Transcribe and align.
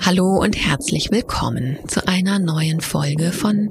Hallo 0.00 0.38
und 0.40 0.56
herzlich 0.56 1.10
willkommen 1.10 1.78
zu 1.86 2.06
einer 2.06 2.38
neuen 2.38 2.80
Folge 2.80 3.32
von 3.32 3.68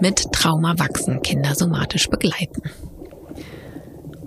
Mit 0.00 0.32
Trauma 0.32 0.78
wachsen, 0.78 1.22
Kinder 1.22 1.54
somatisch 1.54 2.08
begleiten. 2.08 2.62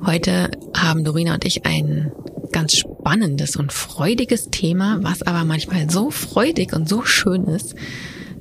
Heute 0.06 0.52
haben 0.78 1.04
Dorina 1.04 1.34
und 1.34 1.44
ich 1.44 1.66
ein 1.66 2.12
ganz 2.52 2.78
spannendes 2.78 3.56
und 3.56 3.74
freudiges 3.74 4.50
Thema, 4.52 5.00
was 5.02 5.24
aber 5.24 5.44
manchmal 5.46 5.90
so 5.90 6.12
freudig 6.12 6.74
und 6.74 6.88
so 6.88 7.04
schön 7.04 7.46
ist, 7.46 7.76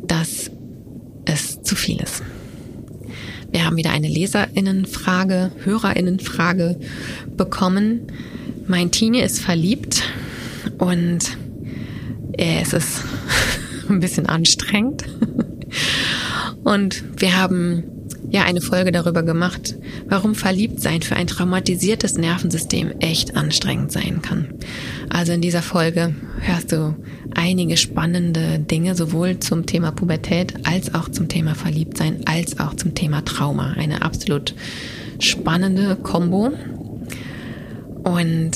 dass 0.03 0.51
es 1.25 1.63
zu 1.63 1.75
viel 1.75 2.01
ist. 2.03 2.23
Wir 3.51 3.65
haben 3.65 3.77
wieder 3.77 3.91
eine 3.91 4.09
Leserinnenfrage, 4.09 5.53
Hörerinnenfrage 5.65 6.79
bekommen. 7.37 8.09
Mein 8.67 8.91
Teenie 8.91 9.21
ist 9.21 9.41
verliebt 9.41 10.03
und 10.79 11.37
es 12.37 12.73
ist 12.73 13.03
ein 13.89 14.01
bisschen 14.01 14.27
anstrengend. 14.27 15.05
Und 16.65 17.03
wir 17.21 17.37
haben 17.37 17.85
ja 18.31 18.43
eine 18.43 18.61
Folge 18.61 18.91
darüber 18.91 19.23
gemacht, 19.23 19.77
warum 20.09 20.35
Verliebtsein 20.35 21.03
für 21.03 21.15
ein 21.15 21.27
traumatisiertes 21.27 22.17
Nervensystem 22.17 22.93
echt 23.01 23.37
anstrengend 23.37 23.93
sein 23.93 24.23
kann. 24.23 24.55
Also 25.11 25.33
in 25.33 25.41
dieser 25.41 25.63
Folge 25.63 26.15
hörst 26.41 26.73
du 26.73 26.97
einige 27.35 27.77
spannende 27.77 28.59
Dinge 28.59 28.95
sowohl 28.95 29.39
zum 29.39 29.67
Thema 29.67 29.93
Pubertät 29.93 30.55
als 30.67 30.95
auch 30.95 31.09
zum 31.09 31.29
Thema 31.29 31.55
Verliebtsein 31.55 32.23
als 32.27 32.59
auch 32.59 32.75
zum 32.75 32.95
Thema 32.95 33.25
Trauma. 33.25 33.75
Eine 33.77 34.03
absolut 34.03 34.55
spannende 35.21 35.97
Kombo. 35.97 36.53
Und 38.03 38.53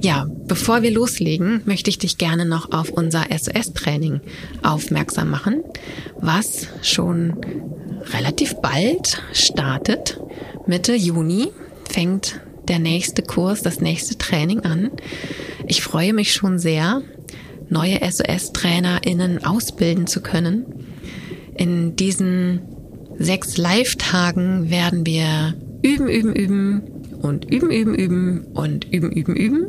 ja, 0.00 0.26
bevor 0.46 0.82
wir 0.82 0.90
loslegen, 0.90 1.62
möchte 1.64 1.90
ich 1.90 1.98
dich 1.98 2.18
gerne 2.18 2.44
noch 2.44 2.72
auf 2.72 2.90
unser 2.90 3.26
SOS-Training 3.30 4.20
aufmerksam 4.62 5.30
machen, 5.30 5.62
was 6.20 6.68
schon 6.82 7.36
relativ 8.12 8.54
bald 8.62 9.20
startet. 9.32 10.20
Mitte 10.66 10.94
Juni 10.94 11.48
fängt 11.88 12.40
der 12.68 12.78
nächste 12.78 13.22
Kurs, 13.22 13.62
das 13.62 13.80
nächste 13.80 14.16
Training 14.18 14.60
an. 14.60 14.90
Ich 15.66 15.82
freue 15.82 16.12
mich 16.12 16.32
schon 16.32 16.58
sehr, 16.58 17.02
neue 17.68 17.98
SOS-TrainerInnen 18.00 19.44
ausbilden 19.44 20.06
zu 20.06 20.20
können. 20.20 20.64
In 21.56 21.96
diesen 21.96 22.60
sechs 23.18 23.56
Live-Tagen 23.56 24.70
werden 24.70 25.04
wir 25.04 25.54
üben, 25.82 26.08
üben, 26.08 26.34
üben 26.34 26.97
und 27.20 27.52
üben, 27.52 27.70
üben, 27.70 27.94
üben 27.94 28.44
und 28.54 28.92
üben, 28.92 29.10
üben, 29.10 29.36
üben. 29.36 29.66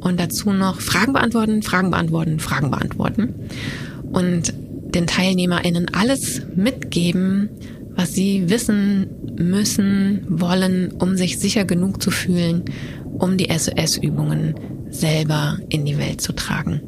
Und 0.00 0.18
dazu 0.20 0.52
noch 0.52 0.80
Fragen 0.80 1.12
beantworten, 1.12 1.62
Fragen 1.62 1.90
beantworten, 1.90 2.40
Fragen 2.40 2.70
beantworten. 2.70 3.34
Und 4.12 4.54
den 4.94 5.06
TeilnehmerInnen 5.06 5.88
alles 5.94 6.42
mitgeben, 6.54 7.50
was 7.94 8.12
sie 8.12 8.48
wissen 8.48 9.06
müssen, 9.38 10.24
wollen, 10.28 10.92
um 10.92 11.16
sich 11.16 11.38
sicher 11.38 11.64
genug 11.64 12.02
zu 12.02 12.10
fühlen, 12.10 12.64
um 13.18 13.36
die 13.36 13.48
SOS-Übungen 13.50 14.54
selber 14.90 15.58
in 15.68 15.84
die 15.84 15.98
Welt 15.98 16.20
zu 16.20 16.32
tragen. 16.32 16.80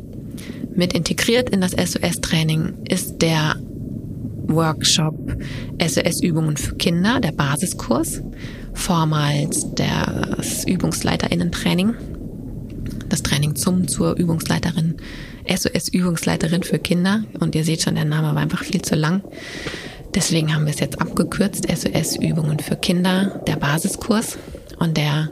Mit 0.74 0.94
integriert 0.94 1.50
in 1.50 1.60
das 1.60 1.72
SOS-Training 1.72 2.74
ist 2.88 3.20
der 3.20 3.56
Workshop 4.46 5.14
SOS-Übungen 5.80 6.56
für 6.56 6.74
Kinder, 6.76 7.20
der 7.20 7.32
Basiskurs, 7.32 8.22
vormals 8.74 9.66
das 9.74 10.64
Übungsleiterinnen-Training, 10.64 11.94
das 13.08 13.22
Training 13.22 13.56
zum 13.56 13.88
zur 13.88 14.16
Übungsleiterin, 14.16 14.96
SOS-Übungsleiterin 15.48 16.62
für 16.62 16.78
Kinder. 16.78 17.24
Und 17.40 17.54
ihr 17.54 17.64
seht 17.64 17.82
schon, 17.82 17.94
der 17.94 18.04
Name 18.04 18.34
war 18.34 18.42
einfach 18.42 18.64
viel 18.64 18.82
zu 18.82 18.94
lang. 18.94 19.22
Deswegen 20.14 20.54
haben 20.54 20.66
wir 20.66 20.72
es 20.72 20.80
jetzt 20.80 21.00
abgekürzt, 21.00 21.66
SOS-Übungen 21.68 22.58
für 22.58 22.76
Kinder, 22.76 23.42
der 23.46 23.56
Basiskurs. 23.56 24.38
Und 24.78 24.96
der 24.96 25.30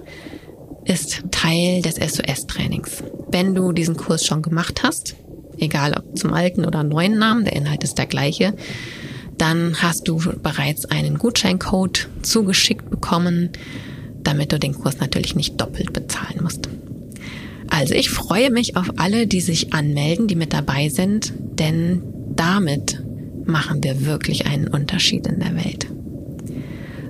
ist 0.85 1.23
Teil 1.31 1.83
des 1.83 1.97
SOS-Trainings. 1.97 3.03
Wenn 3.31 3.55
du 3.55 3.73
diesen 3.73 3.97
Kurs 3.97 4.25
schon 4.25 4.43
gemacht 4.43 4.83
hast, 4.83 5.17
egal 5.59 5.95
ob 5.97 6.17
zum 6.19 6.33
alten 6.33 6.65
oder 6.65 6.83
neuen 6.83 7.19
Namen, 7.19 7.45
der 7.45 7.55
Inhalt 7.55 7.85
ist 7.85 7.99
der 7.99 8.07
gleiche, 8.07 8.55
dann 9.41 9.81
hast 9.81 10.07
du 10.07 10.19
bereits 10.43 10.85
einen 10.85 11.19
Gutscheincode 11.19 12.09
zugeschickt 12.23 12.91
bekommen, 12.91 13.51
damit 14.23 14.53
du 14.53 14.59
den 14.59 14.75
Kurs 14.75 14.99
natürlich 14.99 15.35
nicht 15.35 15.59
doppelt 15.59 15.95
bezahlen 15.95 16.41
musst. 16.43 16.69
Also 17.71 17.95
ich 17.95 18.11
freue 18.11 18.51
mich 18.51 18.77
auf 18.77 18.91
alle, 18.99 19.27
die 19.27 19.41
sich 19.41 19.73
anmelden, 19.73 20.27
die 20.29 20.35
mit 20.35 20.53
dabei 20.53 20.91
sind, 20.91 21.33
denn 21.59 22.03
damit 22.37 23.03
machen 23.47 23.83
wir 23.83 24.05
wirklich 24.05 24.47
einen 24.47 24.69
Unterschied 24.69 25.27
in 25.27 25.41
der 25.41 25.57
Welt. 25.57 25.87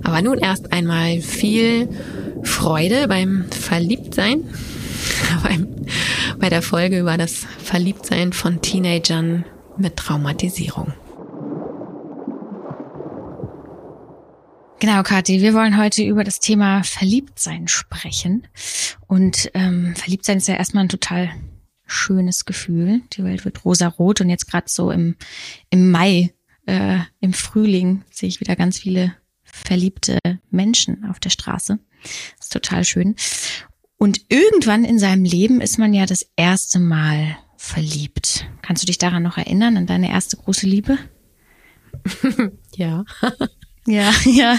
Aber 0.03 0.21
nun 0.21 0.37
erst 0.37 0.71
einmal 0.71 1.19
viel 1.19 1.89
Freude 2.43 3.07
beim 3.09 3.45
Verliebtsein, 3.49 4.43
beim, 5.43 5.67
bei 6.39 6.49
der 6.49 6.61
Folge 6.61 6.99
über 6.99 7.17
das 7.17 7.45
Verliebtsein 7.61 8.31
von 8.31 8.61
Teenagern 8.61 9.43
mit 9.77 9.97
Traumatisierung. 9.97 10.93
Genau, 14.81 15.03
Kathi, 15.03 15.41
wir 15.41 15.53
wollen 15.53 15.77
heute 15.77 16.01
über 16.01 16.23
das 16.23 16.39
Thema 16.39 16.81
Verliebtsein 16.81 17.67
sprechen. 17.67 18.47
Und 19.05 19.51
ähm, 19.53 19.93
Verliebtsein 19.95 20.37
ist 20.37 20.47
ja 20.47 20.55
erstmal 20.55 20.85
ein 20.85 20.89
total 20.89 21.29
schönes 21.85 22.45
Gefühl. 22.45 23.01
Die 23.13 23.23
Welt 23.23 23.45
wird 23.45 23.63
rosarot 23.63 24.21
und 24.21 24.31
jetzt 24.31 24.49
gerade 24.49 24.65
so 24.67 24.89
im, 24.89 25.17
im 25.69 25.91
Mai, 25.91 26.33
äh, 26.65 26.97
im 27.19 27.33
Frühling 27.33 28.03
sehe 28.09 28.27
ich 28.27 28.39
wieder 28.39 28.55
ganz 28.55 28.79
viele 28.79 29.15
verliebte 29.43 30.17
Menschen 30.49 31.05
auf 31.07 31.19
der 31.19 31.29
Straße. 31.29 31.77
Das 32.01 32.47
ist 32.47 32.53
total 32.53 32.83
schön. 32.83 33.15
Und 33.97 34.21
irgendwann 34.29 34.83
in 34.83 34.97
seinem 34.97 35.25
Leben 35.25 35.61
ist 35.61 35.77
man 35.77 35.93
ja 35.93 36.07
das 36.07 36.25
erste 36.35 36.79
Mal 36.79 37.37
verliebt. 37.55 38.47
Kannst 38.63 38.81
du 38.81 38.87
dich 38.87 38.97
daran 38.97 39.21
noch 39.21 39.37
erinnern, 39.37 39.77
an 39.77 39.85
deine 39.85 40.09
erste 40.09 40.37
große 40.37 40.65
Liebe? 40.65 40.97
ja. 42.75 43.05
Ja, 43.91 44.13
ja. 44.25 44.57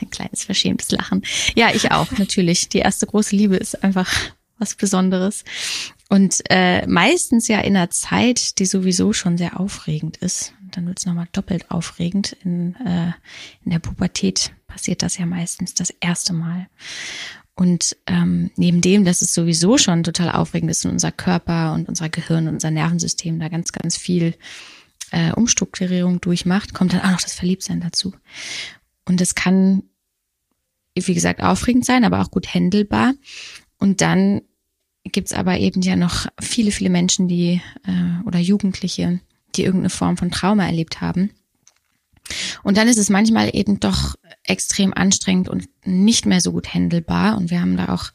Ein 0.00 0.10
kleines 0.10 0.44
verschämtes 0.44 0.90
Lachen. 0.90 1.22
Ja, 1.54 1.70
ich 1.72 1.92
auch, 1.92 2.10
natürlich. 2.18 2.68
Die 2.68 2.78
erste 2.78 3.06
große 3.06 3.36
Liebe 3.36 3.56
ist 3.56 3.84
einfach 3.84 4.12
was 4.58 4.74
Besonderes. 4.74 5.44
Und 6.08 6.42
äh, 6.50 6.84
meistens 6.86 7.46
ja 7.46 7.60
in 7.60 7.76
einer 7.76 7.90
Zeit, 7.90 8.58
die 8.58 8.66
sowieso 8.66 9.12
schon 9.12 9.38
sehr 9.38 9.60
aufregend 9.60 10.16
ist. 10.16 10.52
Dann 10.72 10.86
wird 10.86 10.98
es 10.98 11.06
nochmal 11.06 11.28
doppelt 11.32 11.70
aufregend. 11.70 12.36
In, 12.42 12.74
äh, 12.84 13.12
in 13.64 13.70
der 13.70 13.78
Pubertät 13.78 14.52
passiert 14.66 15.02
das 15.02 15.16
ja 15.16 15.26
meistens 15.26 15.74
das 15.74 15.90
erste 16.00 16.32
Mal. 16.32 16.66
Und 17.54 17.96
ähm, 18.06 18.50
neben 18.56 18.80
dem, 18.80 19.04
dass 19.04 19.22
es 19.22 19.32
sowieso 19.32 19.78
schon 19.78 20.02
total 20.02 20.32
aufregend 20.32 20.70
ist 20.72 20.84
und 20.84 20.90
unser 20.90 21.12
Körper 21.12 21.72
und 21.72 21.88
unser 21.88 22.08
Gehirn 22.08 22.48
und 22.48 22.54
unser 22.54 22.70
Nervensystem 22.72 23.38
da 23.38 23.48
ganz, 23.48 23.72
ganz 23.72 23.96
viel 23.96 24.34
äh, 25.16 25.32
Umstrukturierung 25.32 26.20
durchmacht, 26.20 26.74
kommt 26.74 26.92
dann 26.92 27.00
auch 27.00 27.12
noch 27.12 27.22
das 27.22 27.32
Verliebtsein 27.32 27.80
dazu. 27.80 28.12
Und 29.06 29.22
das 29.22 29.34
kann, 29.34 29.84
wie 30.94 31.14
gesagt, 31.14 31.42
aufregend 31.42 31.86
sein, 31.86 32.04
aber 32.04 32.20
auch 32.20 32.30
gut 32.30 32.52
händelbar. 32.52 33.14
Und 33.78 34.02
dann 34.02 34.42
gibt's 35.04 35.32
aber 35.32 35.58
eben 35.58 35.80
ja 35.80 35.96
noch 35.96 36.26
viele, 36.38 36.70
viele 36.70 36.90
Menschen, 36.90 37.28
die 37.28 37.62
äh, 37.86 38.26
oder 38.26 38.38
Jugendliche, 38.38 39.20
die 39.54 39.64
irgendeine 39.64 39.90
Form 39.90 40.18
von 40.18 40.30
Trauma 40.30 40.66
erlebt 40.66 41.00
haben. 41.00 41.30
Und 42.62 42.76
dann 42.76 42.88
ist 42.88 42.98
es 42.98 43.08
manchmal 43.08 43.56
eben 43.56 43.80
doch 43.80 44.16
extrem 44.42 44.92
anstrengend 44.92 45.48
und 45.48 45.66
nicht 45.84 46.26
mehr 46.26 46.42
so 46.42 46.52
gut 46.52 46.74
händelbar. 46.74 47.38
Und 47.38 47.50
wir 47.50 47.62
haben 47.62 47.78
da 47.78 47.94
auch 47.94 48.10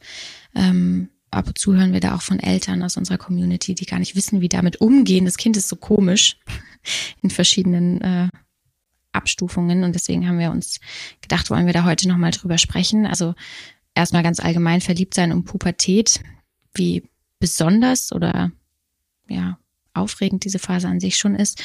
ähm, 0.54 1.08
ab 1.32 1.48
und 1.48 1.58
zu 1.58 1.74
hören 1.74 1.94
wir 1.94 2.00
da 2.00 2.14
auch 2.14 2.22
von 2.22 2.38
Eltern 2.38 2.82
aus 2.84 2.96
unserer 2.96 3.18
Community, 3.18 3.74
die 3.74 3.86
gar 3.86 3.98
nicht 3.98 4.14
wissen, 4.14 4.40
wie 4.40 4.48
damit 4.48 4.80
umgehen. 4.80 5.24
Das 5.24 5.38
Kind 5.38 5.56
ist 5.56 5.68
so 5.68 5.76
komisch 5.76 6.36
in 7.22 7.30
verschiedenen 7.30 8.00
äh, 8.00 8.28
Abstufungen 9.12 9.84
und 9.84 9.94
deswegen 9.94 10.26
haben 10.26 10.38
wir 10.38 10.50
uns 10.50 10.80
gedacht, 11.20 11.50
wollen 11.50 11.66
wir 11.66 11.72
da 11.72 11.84
heute 11.84 12.08
nochmal 12.08 12.30
drüber 12.30 12.58
sprechen. 12.58 13.06
Also 13.06 13.34
erstmal 13.94 14.22
ganz 14.22 14.40
allgemein 14.40 14.80
verliebt 14.80 15.14
sein 15.14 15.32
um 15.32 15.44
Pubertät, 15.44 16.20
wie 16.74 17.04
besonders 17.38 18.12
oder 18.12 18.50
ja 19.28 19.58
aufregend 19.94 20.44
diese 20.44 20.58
Phase 20.58 20.88
an 20.88 21.00
sich 21.00 21.18
schon 21.18 21.34
ist 21.34 21.62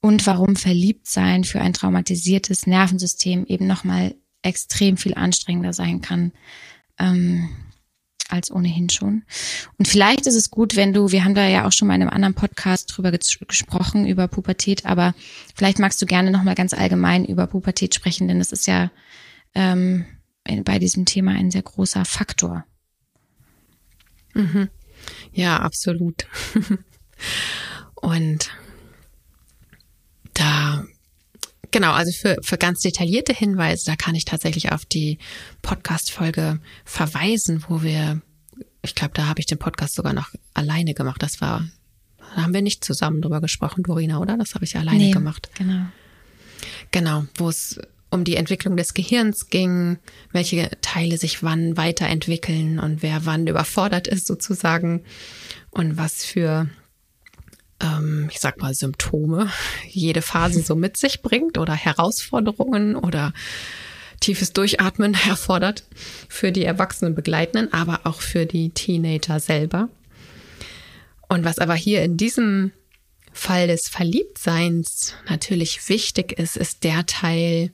und 0.00 0.26
warum 0.26 0.56
verliebt 0.56 1.06
sein 1.06 1.44
für 1.44 1.60
ein 1.60 1.72
traumatisiertes 1.72 2.66
Nervensystem 2.66 3.46
eben 3.46 3.66
nochmal 3.66 4.14
extrem 4.42 4.98
viel 4.98 5.14
anstrengender 5.14 5.72
sein 5.72 6.02
kann. 6.02 6.32
Ähm, 6.98 7.48
als 8.28 8.50
ohnehin 8.50 8.88
schon. 8.90 9.24
Und 9.78 9.88
vielleicht 9.88 10.26
ist 10.26 10.34
es 10.34 10.50
gut, 10.50 10.76
wenn 10.76 10.92
du, 10.92 11.10
wir 11.10 11.24
haben 11.24 11.34
da 11.34 11.46
ja 11.46 11.66
auch 11.66 11.72
schon 11.72 11.88
mal 11.88 11.94
in 11.94 12.02
einem 12.02 12.10
anderen 12.10 12.34
Podcast 12.34 12.92
drüber 12.94 13.10
ges 13.10 13.38
gesprochen, 13.46 14.06
über 14.06 14.28
Pubertät, 14.28 14.86
aber 14.86 15.14
vielleicht 15.54 15.78
magst 15.78 16.00
du 16.00 16.06
gerne 16.06 16.30
nochmal 16.30 16.54
ganz 16.54 16.72
allgemein 16.72 17.24
über 17.24 17.46
Pubertät 17.46 17.94
sprechen, 17.94 18.28
denn 18.28 18.38
das 18.38 18.52
ist 18.52 18.66
ja 18.66 18.90
ähm, 19.54 20.04
bei 20.64 20.78
diesem 20.78 21.04
Thema 21.04 21.32
ein 21.32 21.50
sehr 21.50 21.62
großer 21.62 22.04
Faktor. 22.04 22.64
Mhm. 24.34 24.68
Ja, 25.32 25.58
absolut. 25.58 26.26
Und 27.94 28.50
da, 30.34 30.84
genau, 31.74 31.92
also 31.92 32.12
für, 32.12 32.36
für 32.40 32.56
ganz 32.56 32.80
detaillierte 32.80 33.34
Hinweise, 33.34 33.84
da 33.84 33.96
kann 33.96 34.14
ich 34.14 34.24
tatsächlich 34.24 34.70
auf 34.70 34.86
die 34.86 35.18
Podcast-Folge 35.60 36.60
verweisen, 36.84 37.64
wo 37.68 37.82
wir, 37.82 38.22
ich 38.82 38.94
glaube, 38.94 39.12
da 39.14 39.26
habe 39.26 39.40
ich 39.40 39.46
den 39.46 39.58
Podcast 39.58 39.96
sogar 39.96 40.12
noch 40.12 40.28
alleine 40.54 40.94
gemacht. 40.94 41.20
Das 41.20 41.40
war, 41.40 41.68
da 42.36 42.42
haben 42.42 42.54
wir 42.54 42.62
nicht 42.62 42.84
zusammen 42.84 43.20
drüber 43.20 43.40
gesprochen, 43.40 43.82
Dorina, 43.82 44.18
oder? 44.18 44.38
Das 44.38 44.54
habe 44.54 44.64
ich 44.64 44.76
alleine 44.76 44.98
nee, 44.98 45.10
gemacht. 45.10 45.50
Genau. 45.58 45.86
Genau, 46.92 47.24
wo 47.36 47.48
es 47.48 47.80
um 48.08 48.22
die 48.22 48.36
Entwicklung 48.36 48.76
des 48.76 48.94
Gehirns 48.94 49.48
ging, 49.48 49.98
welche 50.30 50.70
Teile 50.80 51.18
sich 51.18 51.42
wann 51.42 51.76
weiterentwickeln 51.76 52.78
und 52.78 53.02
wer 53.02 53.26
wann 53.26 53.48
überfordert 53.48 54.06
ist 54.06 54.28
sozusagen 54.28 55.02
und 55.72 55.96
was 55.96 56.24
für, 56.24 56.68
ähm, 57.84 58.28
ich 58.30 58.40
sag 58.40 58.60
mal, 58.60 58.74
Symptome 58.74 59.50
jede 59.88 60.22
Phase 60.22 60.62
so 60.62 60.74
mit 60.74 60.96
sich 60.96 61.22
bringt 61.22 61.58
oder 61.58 61.74
Herausforderungen 61.74 62.96
oder 62.96 63.32
tiefes 64.20 64.52
Durchatmen 64.52 65.14
erfordert 65.28 65.84
für 66.28 66.50
die 66.50 66.64
erwachsenen 66.64 67.14
Begleitenden, 67.14 67.72
aber 67.72 68.00
auch 68.04 68.20
für 68.20 68.46
die 68.46 68.70
Teenager 68.70 69.38
selber. 69.40 69.88
Und 71.28 71.44
was 71.44 71.58
aber 71.58 71.74
hier 71.74 72.02
in 72.02 72.16
diesem 72.16 72.72
Fall 73.32 73.66
des 73.66 73.88
Verliebtseins 73.88 75.14
natürlich 75.28 75.88
wichtig 75.88 76.38
ist, 76.38 76.56
ist 76.56 76.84
der 76.84 77.04
Teil, 77.06 77.72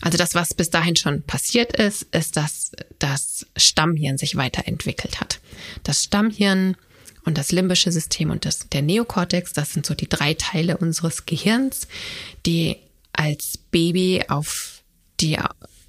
also 0.00 0.18
das, 0.18 0.34
was 0.34 0.54
bis 0.54 0.70
dahin 0.70 0.96
schon 0.96 1.22
passiert 1.22 1.76
ist, 1.76 2.02
ist, 2.14 2.36
dass 2.36 2.72
das 2.98 3.46
Stammhirn 3.56 4.18
sich 4.18 4.36
weiterentwickelt 4.36 5.20
hat. 5.20 5.40
Das 5.84 6.02
Stammhirn 6.02 6.76
und 7.28 7.36
das 7.36 7.52
limbische 7.52 7.92
System 7.92 8.30
und 8.30 8.46
das, 8.46 8.70
der 8.70 8.80
Neokortex, 8.80 9.52
das 9.52 9.74
sind 9.74 9.84
so 9.84 9.94
die 9.94 10.08
drei 10.08 10.32
Teile 10.32 10.78
unseres 10.78 11.26
Gehirns, 11.26 11.86
die 12.46 12.76
als 13.12 13.58
Baby 13.70 14.24
auf 14.28 14.82
die 15.20 15.38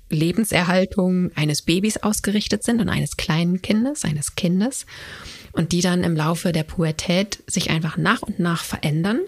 Lebenserhaltung 0.09 1.31
eines 1.35 1.61
Babys 1.61 1.95
ausgerichtet 1.95 2.63
sind 2.65 2.81
und 2.81 2.89
eines 2.89 3.15
kleinen 3.15 3.61
Kindes, 3.61 4.03
eines 4.03 4.35
Kindes 4.35 4.85
und 5.53 5.71
die 5.71 5.79
dann 5.79 6.03
im 6.03 6.13
Laufe 6.13 6.51
der 6.51 6.63
Pubertät 6.63 7.41
sich 7.47 7.69
einfach 7.69 7.95
nach 7.95 8.21
und 8.21 8.39
nach 8.39 8.65
verändern, 8.65 9.21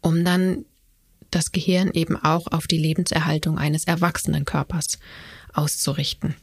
um 0.00 0.24
dann 0.24 0.64
das 1.32 1.50
Gehirn 1.50 1.90
eben 1.92 2.16
auch 2.16 2.46
auf 2.46 2.68
die 2.68 2.78
Lebenserhaltung 2.78 3.58
eines 3.58 3.84
erwachsenen 3.84 4.44
Körpers 4.44 5.00
auszurichten. 5.54 6.36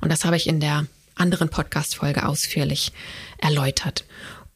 Und 0.00 0.10
das 0.10 0.24
habe 0.24 0.36
ich 0.36 0.46
in 0.46 0.60
der 0.60 0.86
anderen 1.14 1.48
Podcast-Folge 1.48 2.26
ausführlich 2.26 2.92
erläutert. 3.38 4.04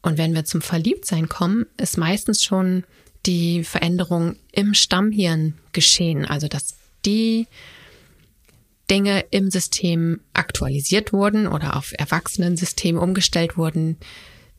Und 0.01 0.17
wenn 0.17 0.33
wir 0.33 0.45
zum 0.45 0.61
Verliebtsein 0.61 1.27
kommen, 1.27 1.65
ist 1.77 1.97
meistens 1.97 2.43
schon 2.43 2.83
die 3.25 3.63
Veränderung 3.63 4.37
im 4.51 4.73
Stammhirn 4.73 5.55
geschehen. 5.73 6.25
Also, 6.25 6.47
dass 6.47 6.75
die 7.05 7.47
Dinge 8.89 9.25
im 9.31 9.51
System 9.51 10.21
aktualisiert 10.33 11.13
wurden 11.13 11.47
oder 11.47 11.75
auf 11.75 11.93
Erwachsenensysteme 11.97 12.99
umgestellt 12.99 13.57
wurden, 13.57 13.97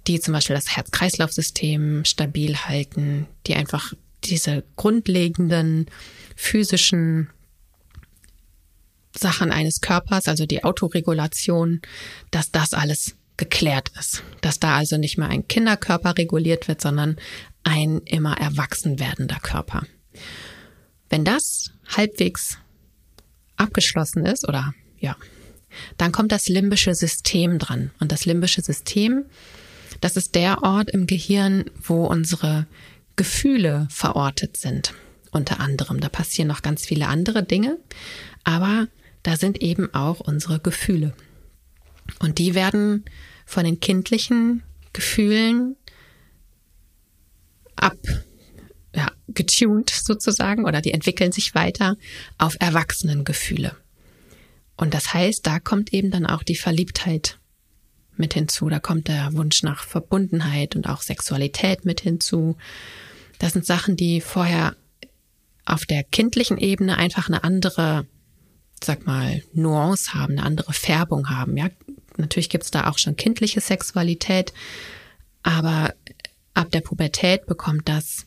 die 0.06 0.20
zum 0.20 0.32
Beispiel 0.32 0.56
das 0.56 0.76
Herz-Kreislauf-System 0.76 2.05
stabil 2.05 2.56
halten, 2.56 3.26
die 3.47 3.55
einfach 3.55 3.93
diese 4.25 4.64
grundlegenden 4.76 5.87
physischen 6.37 7.31
Sachen 9.17 9.51
eines 9.51 9.81
Körpers, 9.81 10.29
also 10.29 10.47
die 10.47 10.65
Autoregulation, 10.65 11.81
dass 12.31 12.51
das 12.53 12.75
alles 12.75 13.17
geklärt 13.37 13.91
ist. 13.99 14.23
Dass 14.41 14.61
da 14.61 14.77
also 14.77 14.97
nicht 14.97 15.19
mehr 15.19 15.29
ein 15.29 15.49
Kinderkörper 15.49 16.17
reguliert 16.17 16.69
wird, 16.69 16.81
sondern 16.81 17.17
ein 17.62 18.03
immer 18.05 18.39
erwachsen 18.39 18.99
werdender 18.99 19.39
Körper. 19.41 19.87
Wenn 21.09 21.25
das 21.25 21.73
halbwegs 21.89 22.59
abgeschlossen 23.57 24.25
ist 24.25 24.49
oder 24.49 24.75
ja, 24.99 25.17
dann 25.97 26.12
kommt 26.12 26.33
das 26.33 26.49
limbische 26.49 26.95
System 26.95 27.59
dran. 27.59 27.91
Und 28.01 28.12
das 28.12 28.27
limbische 28.27 28.62
System, 28.62 29.25
das 30.01 30.17
ist 30.17 30.35
der 30.35 30.62
Ort 30.62 30.91
im 30.91 31.07
Gehirn, 31.07 31.65
wo 31.83 32.07
unsere 32.07 32.67
Gefühle 33.17 33.87
verortet 33.91 34.57
sind. 34.57 34.95
Unter 35.33 35.61
anderem. 35.61 36.01
Da 36.01 36.09
passieren 36.09 36.49
noch 36.49 36.62
ganz 36.62 36.85
viele 36.85 37.07
andere 37.07 37.45
Dinge, 37.45 37.79
aber 38.43 38.89
da 39.23 39.37
sind 39.37 39.61
eben 39.61 39.93
auch 39.95 40.21
unsere 40.21 40.61
Gefühle. 40.61 41.15
Und 42.19 42.39
die 42.39 42.55
werden 42.55 43.05
von 43.47 43.65
den 43.65 43.81
kindlichen 43.81 44.63
Gefühlen 44.93 45.77
ab, 47.77 47.97
ja, 48.95 49.11
sozusagen 49.93 50.65
oder 50.65 50.81
die 50.81 50.93
entwickeln 50.93 51.33
sich 51.33 51.55
weiter 51.55 51.97
auf 52.39 52.57
Erwachsenengefühle. 52.59 53.77
Und 54.77 54.95
das 54.95 55.13
heißt, 55.13 55.47
da 55.47 55.61
kommt 55.61 55.93
eben 55.93 56.11
dann 56.11 56.27
auch 56.27 56.43
die 56.43 56.57
Verliebtheit 56.57 57.39
mit 58.17 58.35
hinzu, 58.35 58.69
da 58.69 58.81
kommt 58.81 59.09
der 59.09 59.33
Wunsch 59.33 59.63
nach 59.63 59.85
Verbundenheit 59.85 60.77
und 60.77 60.89
auch 60.89 61.03
Sexualität 61.03 61.85
mit 61.85 62.01
hinzu. 62.01 62.57
Das 63.39 63.53
sind 63.55 63.67
Sachen, 63.67 63.97
die 63.97 64.21
vorher 64.21 64.77
auf 65.65 65.87
der 65.87 66.03
kindlichen 66.05 66.59
Ebene 66.59 66.97
einfach 66.99 67.29
eine 67.29 67.45
andere, 67.45 68.07
sag 68.82 69.06
mal, 69.06 69.43
Nuance 69.53 70.15
haben, 70.15 70.32
eine 70.38 70.43
andere 70.43 70.73
Färbung 70.73 71.29
haben. 71.31 71.56
Ja, 71.56 71.69
natürlich 72.17 72.49
gibt's 72.49 72.71
da 72.71 72.88
auch 72.88 72.99
schon 72.99 73.17
kindliche 73.17 73.61
Sexualität, 73.61 74.53
aber 75.43 75.94
ab 76.55 76.71
der 76.71 76.81
Pubertät 76.81 77.47
bekommt 77.47 77.88
das 77.88 78.27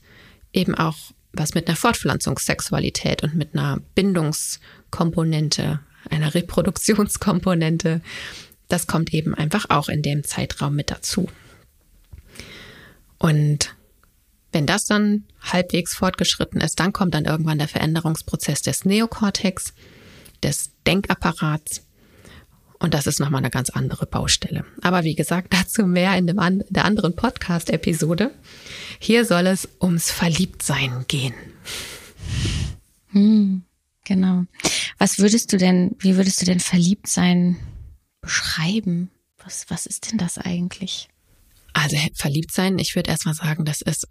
eben 0.51 0.75
auch 0.75 0.95
was 1.33 1.55
mit 1.55 1.67
einer 1.67 1.75
Fortpflanzungssexualität 1.75 3.23
und 3.23 3.35
mit 3.35 3.53
einer 3.53 3.79
Bindungskomponente, 3.95 5.79
einer 6.09 6.35
Reproduktionskomponente. 6.35 8.01
Das 8.67 8.85
kommt 8.87 9.13
eben 9.13 9.33
einfach 9.33 9.65
auch 9.69 9.89
in 9.89 10.03
dem 10.03 10.23
Zeitraum 10.23 10.75
mit 10.75 10.91
dazu. 10.91 11.27
Und 13.17 13.75
wenn 14.51 14.67
das 14.67 14.85
dann 14.85 15.23
halbwegs 15.41 15.95
fortgeschritten 15.95 16.61
ist, 16.61 16.79
dann 16.79 16.93
kommt 16.93 17.15
dann 17.15 17.25
irgendwann 17.25 17.57
der 17.57 17.67
Veränderungsprozess 17.67 18.61
des 18.61 18.85
Neokortex, 18.85 19.73
des 20.43 20.71
Denkapparats. 20.85 21.85
Und 22.79 22.93
das 22.93 23.07
ist 23.07 23.19
nochmal 23.19 23.39
eine 23.39 23.49
ganz 23.49 23.69
andere 23.69 24.05
Baustelle. 24.05 24.65
Aber 24.81 25.03
wie 25.03 25.15
gesagt, 25.15 25.53
dazu 25.53 25.85
mehr 25.85 26.17
in, 26.17 26.27
dem, 26.27 26.63
der 26.69 26.85
anderen 26.85 27.15
Podcast-Episode. 27.15 28.31
Hier 28.99 29.25
soll 29.25 29.47
es 29.47 29.67
ums 29.81 30.11
Verliebtsein 30.11 31.05
gehen. 31.07 31.33
Hm, 33.11 33.63
genau. 34.03 34.43
Was 34.97 35.19
würdest 35.19 35.53
du 35.53 35.57
denn, 35.57 35.95
wie 35.99 36.17
würdest 36.17 36.41
du 36.41 36.45
denn 36.45 36.59
Verliebtsein 36.59 37.57
beschreiben? 38.21 39.09
Was, 39.43 39.65
was 39.69 39.85
ist 39.85 40.11
denn 40.11 40.17
das 40.17 40.37
eigentlich? 40.37 41.09
Also 41.73 41.97
verliebt 42.13 42.51
sein, 42.51 42.77
ich 42.79 42.95
würde 42.95 43.09
erstmal 43.09 43.33
sagen, 43.33 43.65
das 43.65 43.81
ist 43.81 44.07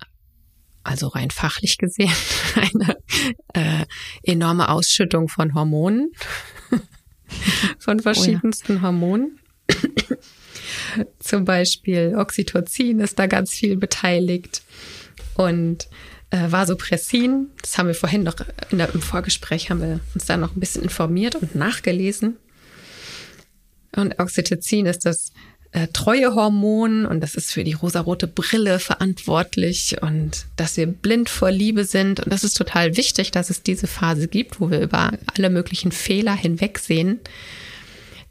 also 0.84 1.08
rein 1.08 1.30
fachlich 1.30 1.78
gesehen, 1.78 2.12
eine 2.54 2.96
äh, 3.54 3.84
enorme 4.22 4.68
Ausschüttung 4.68 5.28
von 5.28 5.54
Hormonen, 5.54 6.12
von 7.78 8.00
verschiedensten 8.00 8.72
oh 8.72 8.76
ja. 8.76 8.82
Hormonen. 8.82 9.38
Zum 11.18 11.44
Beispiel 11.44 12.14
Oxytocin 12.16 13.00
ist 13.00 13.18
da 13.18 13.26
ganz 13.26 13.50
viel 13.52 13.76
beteiligt 13.76 14.62
und 15.36 15.88
äh, 16.30 16.50
Vasopressin, 16.50 17.50
das 17.60 17.78
haben 17.78 17.86
wir 17.86 17.94
vorhin 17.94 18.22
noch 18.22 18.34
der, 18.70 18.94
im 18.94 19.02
Vorgespräch, 19.02 19.70
haben 19.70 19.80
wir 19.80 20.00
uns 20.14 20.24
da 20.26 20.36
noch 20.36 20.54
ein 20.54 20.60
bisschen 20.60 20.82
informiert 20.82 21.36
und 21.36 21.54
nachgelesen. 21.54 22.38
Und 23.94 24.18
Oxytocin 24.18 24.86
ist 24.86 25.04
das 25.04 25.32
äh, 25.72 25.88
Treuehormon 25.88 27.06
und 27.06 27.20
das 27.20 27.34
ist 27.34 27.50
für 27.50 27.64
die 27.64 27.72
rosarote 27.72 28.26
Brille 28.26 28.78
verantwortlich 28.78 29.96
und 30.02 30.46
dass 30.56 30.76
wir 30.76 30.86
blind 30.86 31.30
vor 31.30 31.50
Liebe 31.50 31.84
sind. 31.84 32.20
Und 32.20 32.30
das 32.30 32.44
ist 32.44 32.54
total 32.54 32.96
wichtig, 32.96 33.30
dass 33.30 33.48
es 33.48 33.62
diese 33.62 33.86
Phase 33.86 34.28
gibt, 34.28 34.60
wo 34.60 34.70
wir 34.70 34.80
über 34.80 35.12
alle 35.34 35.48
möglichen 35.48 35.90
Fehler 35.90 36.34
hinwegsehen. 36.34 37.20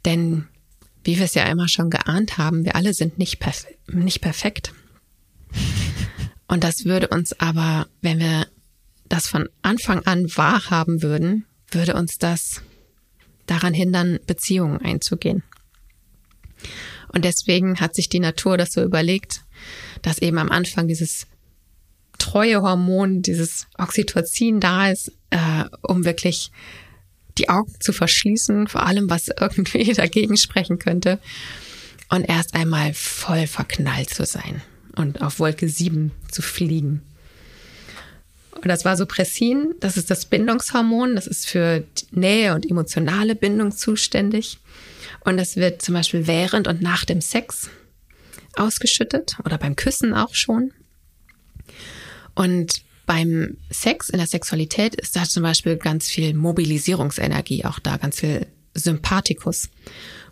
Denn 0.04 0.46
wie 1.02 1.18
wir 1.18 1.24
es 1.24 1.34
ja 1.34 1.44
immer 1.44 1.68
schon 1.68 1.90
geahnt 1.90 2.38
haben, 2.38 2.64
wir 2.64 2.76
alle 2.76 2.94
sind 2.94 3.18
nicht, 3.18 3.40
perf 3.40 3.66
nicht 3.88 4.20
perfekt. 4.20 4.72
Und 6.46 6.62
das 6.62 6.84
würde 6.84 7.08
uns 7.08 7.38
aber, 7.40 7.88
wenn 8.02 8.20
wir 8.20 8.46
das 9.08 9.26
von 9.26 9.48
Anfang 9.62 10.06
an 10.06 10.26
wahrhaben 10.36 11.02
würden, 11.02 11.44
würde 11.70 11.94
uns 11.94 12.18
das 12.18 12.62
daran 13.46 13.74
hindern, 13.74 14.20
Beziehungen 14.26 14.80
einzugehen. 14.80 15.42
Und 17.12 17.24
deswegen 17.24 17.80
hat 17.80 17.94
sich 17.94 18.08
die 18.08 18.20
Natur 18.20 18.56
das 18.56 18.72
so 18.72 18.82
überlegt, 18.82 19.42
dass 20.02 20.18
eben 20.18 20.38
am 20.38 20.50
Anfang 20.50 20.88
dieses 20.88 21.26
Treuehormon, 22.18 23.22
dieses 23.22 23.66
Oxytocin 23.78 24.60
da 24.60 24.90
ist, 24.90 25.12
äh, 25.30 25.64
um 25.82 26.04
wirklich 26.04 26.50
die 27.38 27.48
Augen 27.48 27.72
zu 27.80 27.92
verschließen, 27.92 28.68
vor 28.68 28.86
allem 28.86 29.10
was 29.10 29.28
irgendwie 29.40 29.92
dagegen 29.92 30.36
sprechen 30.36 30.78
könnte. 30.78 31.18
und 32.10 32.24
erst 32.24 32.54
einmal 32.54 32.92
voll 32.92 33.46
verknallt 33.46 34.10
zu 34.10 34.26
sein 34.26 34.62
und 34.96 35.22
auf 35.22 35.38
Wolke 35.38 35.68
7 35.68 36.12
zu 36.30 36.42
fliegen. 36.42 37.02
Und 38.62 38.68
das 38.68 38.84
Vasopressin, 38.84 39.74
das 39.80 39.96
ist 39.96 40.10
das 40.10 40.26
Bindungshormon, 40.26 41.16
das 41.16 41.26
ist 41.26 41.48
für 41.48 41.84
Nähe 42.12 42.54
und 42.54 42.70
emotionale 42.70 43.34
Bindung 43.34 43.72
zuständig. 43.72 44.58
Und 45.24 45.36
das 45.36 45.56
wird 45.56 45.82
zum 45.82 45.94
Beispiel 45.94 46.26
während 46.26 46.66
und 46.68 46.82
nach 46.82 47.04
dem 47.04 47.20
Sex 47.20 47.70
ausgeschüttet 48.56 49.36
oder 49.44 49.58
beim 49.58 49.76
Küssen 49.76 50.14
auch 50.14 50.34
schon. 50.34 50.72
Und 52.34 52.82
beim 53.06 53.56
Sex, 53.70 54.08
in 54.08 54.18
der 54.18 54.26
Sexualität, 54.26 54.94
ist 54.94 55.16
da 55.16 55.24
zum 55.24 55.42
Beispiel 55.42 55.76
ganz 55.76 56.08
viel 56.08 56.34
Mobilisierungsenergie 56.34 57.64
auch 57.64 57.78
da, 57.78 57.96
ganz 57.96 58.20
viel 58.20 58.46
Sympathikus. 58.74 59.68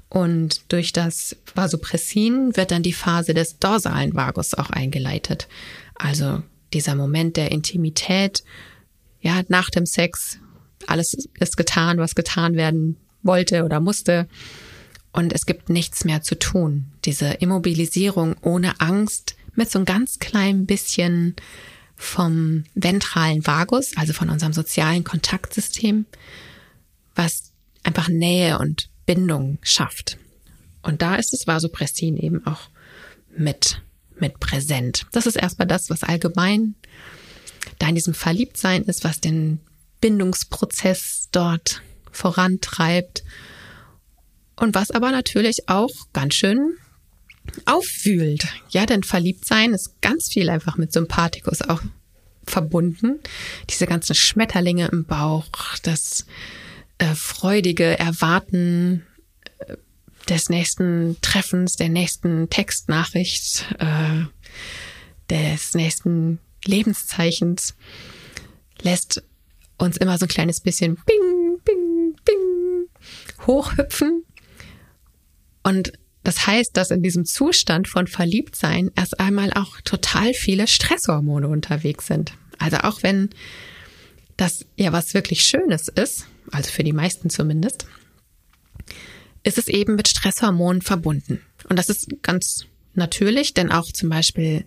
Und 0.08 0.72
durch 0.72 0.92
das 0.92 1.36
Vasopressin 1.54 2.56
wird 2.56 2.72
dann 2.72 2.82
die 2.82 2.92
Phase 2.92 3.32
des 3.32 3.58
dorsalen 3.58 4.14
Vagus 4.14 4.54
auch 4.54 4.70
eingeleitet. 4.70 5.46
Also 5.94 6.42
dieser 6.72 6.94
Moment 6.94 7.36
der 7.36 7.52
Intimität, 7.52 8.42
ja, 9.20 9.42
nach 9.48 9.70
dem 9.70 9.86
Sex, 9.86 10.38
alles 10.86 11.14
ist 11.38 11.56
getan, 11.56 11.98
was 11.98 12.14
getan 12.14 12.54
werden 12.54 12.96
wollte 13.22 13.64
oder 13.64 13.80
musste. 13.80 14.26
Und 15.12 15.32
es 15.32 15.46
gibt 15.46 15.68
nichts 15.68 16.04
mehr 16.04 16.22
zu 16.22 16.38
tun. 16.38 16.92
Diese 17.04 17.28
Immobilisierung 17.28 18.36
ohne 18.42 18.80
Angst 18.80 19.34
mit 19.54 19.70
so 19.70 19.78
einem 19.78 19.86
ganz 19.86 20.18
kleinen 20.18 20.66
bisschen 20.66 21.34
vom 21.96 22.64
ventralen 22.74 23.46
Vagus, 23.46 23.92
also 23.96 24.12
von 24.12 24.30
unserem 24.30 24.52
sozialen 24.52 25.04
Kontaktsystem, 25.04 26.06
was 27.14 27.52
einfach 27.82 28.08
Nähe 28.08 28.58
und 28.58 28.88
Bindung 29.04 29.58
schafft. 29.62 30.16
Und 30.82 31.02
da 31.02 31.16
ist 31.16 31.32
das 31.32 31.46
Vasopressin 31.46 32.16
eben 32.16 32.46
auch 32.46 32.70
mit, 33.36 33.82
mit 34.18 34.40
präsent. 34.40 35.06
Das 35.12 35.26
ist 35.26 35.36
erstmal 35.36 35.68
das, 35.68 35.90
was 35.90 36.02
allgemein 36.02 36.74
da 37.78 37.88
in 37.88 37.94
diesem 37.94 38.14
Verliebtsein 38.14 38.84
ist, 38.84 39.04
was 39.04 39.20
den 39.20 39.60
Bindungsprozess 40.00 41.28
dort 41.32 41.82
vorantreibt 42.10 43.24
und 44.60 44.74
was 44.74 44.90
aber 44.90 45.10
natürlich 45.10 45.68
auch 45.68 45.90
ganz 46.12 46.34
schön 46.34 46.76
aufwühlt. 47.64 48.46
Ja, 48.68 48.86
denn 48.86 49.02
Verliebtsein 49.02 49.72
ist 49.72 50.00
ganz 50.02 50.28
viel 50.28 50.50
einfach 50.50 50.76
mit 50.76 50.92
Sympathikus 50.92 51.62
auch 51.62 51.80
verbunden. 52.44 53.20
Diese 53.70 53.86
ganzen 53.86 54.14
Schmetterlinge 54.14 54.88
im 54.88 55.04
Bauch, 55.04 55.46
das 55.82 56.26
äh, 56.98 57.14
freudige 57.14 57.98
Erwarten 57.98 59.06
äh, 59.60 59.76
des 60.28 60.50
nächsten 60.50 61.16
Treffens, 61.22 61.76
der 61.76 61.88
nächsten 61.88 62.50
Textnachricht, 62.50 63.64
äh, 63.78 64.24
des 65.30 65.74
nächsten 65.74 66.38
Lebenszeichens 66.66 67.74
lässt 68.82 69.22
uns 69.78 69.96
immer 69.96 70.18
so 70.18 70.26
ein 70.26 70.28
kleines 70.28 70.60
bisschen 70.60 70.96
bing, 71.06 71.58
bing, 71.64 72.16
bing 72.24 73.46
hochhüpfen. 73.46 74.24
Und 75.62 75.92
das 76.22 76.46
heißt, 76.46 76.76
dass 76.76 76.90
in 76.90 77.02
diesem 77.02 77.24
Zustand 77.24 77.88
von 77.88 78.06
Verliebtsein 78.06 78.90
erst 78.94 79.20
einmal 79.20 79.52
auch 79.54 79.80
total 79.82 80.34
viele 80.34 80.66
Stresshormone 80.66 81.48
unterwegs 81.48 82.06
sind. 82.06 82.32
Also 82.58 82.78
auch 82.78 83.02
wenn 83.02 83.30
das 84.36 84.66
ja 84.76 84.92
was 84.92 85.14
wirklich 85.14 85.44
Schönes 85.44 85.88
ist, 85.88 86.26
also 86.50 86.70
für 86.70 86.84
die 86.84 86.92
meisten 86.92 87.30
zumindest, 87.30 87.86
ist 89.42 89.58
es 89.58 89.68
eben 89.68 89.96
mit 89.96 90.08
Stresshormonen 90.08 90.82
verbunden. 90.82 91.40
Und 91.68 91.78
das 91.78 91.88
ist 91.88 92.08
ganz 92.22 92.66
natürlich, 92.94 93.54
denn 93.54 93.70
auch 93.72 93.90
zum 93.90 94.10
Beispiel 94.10 94.64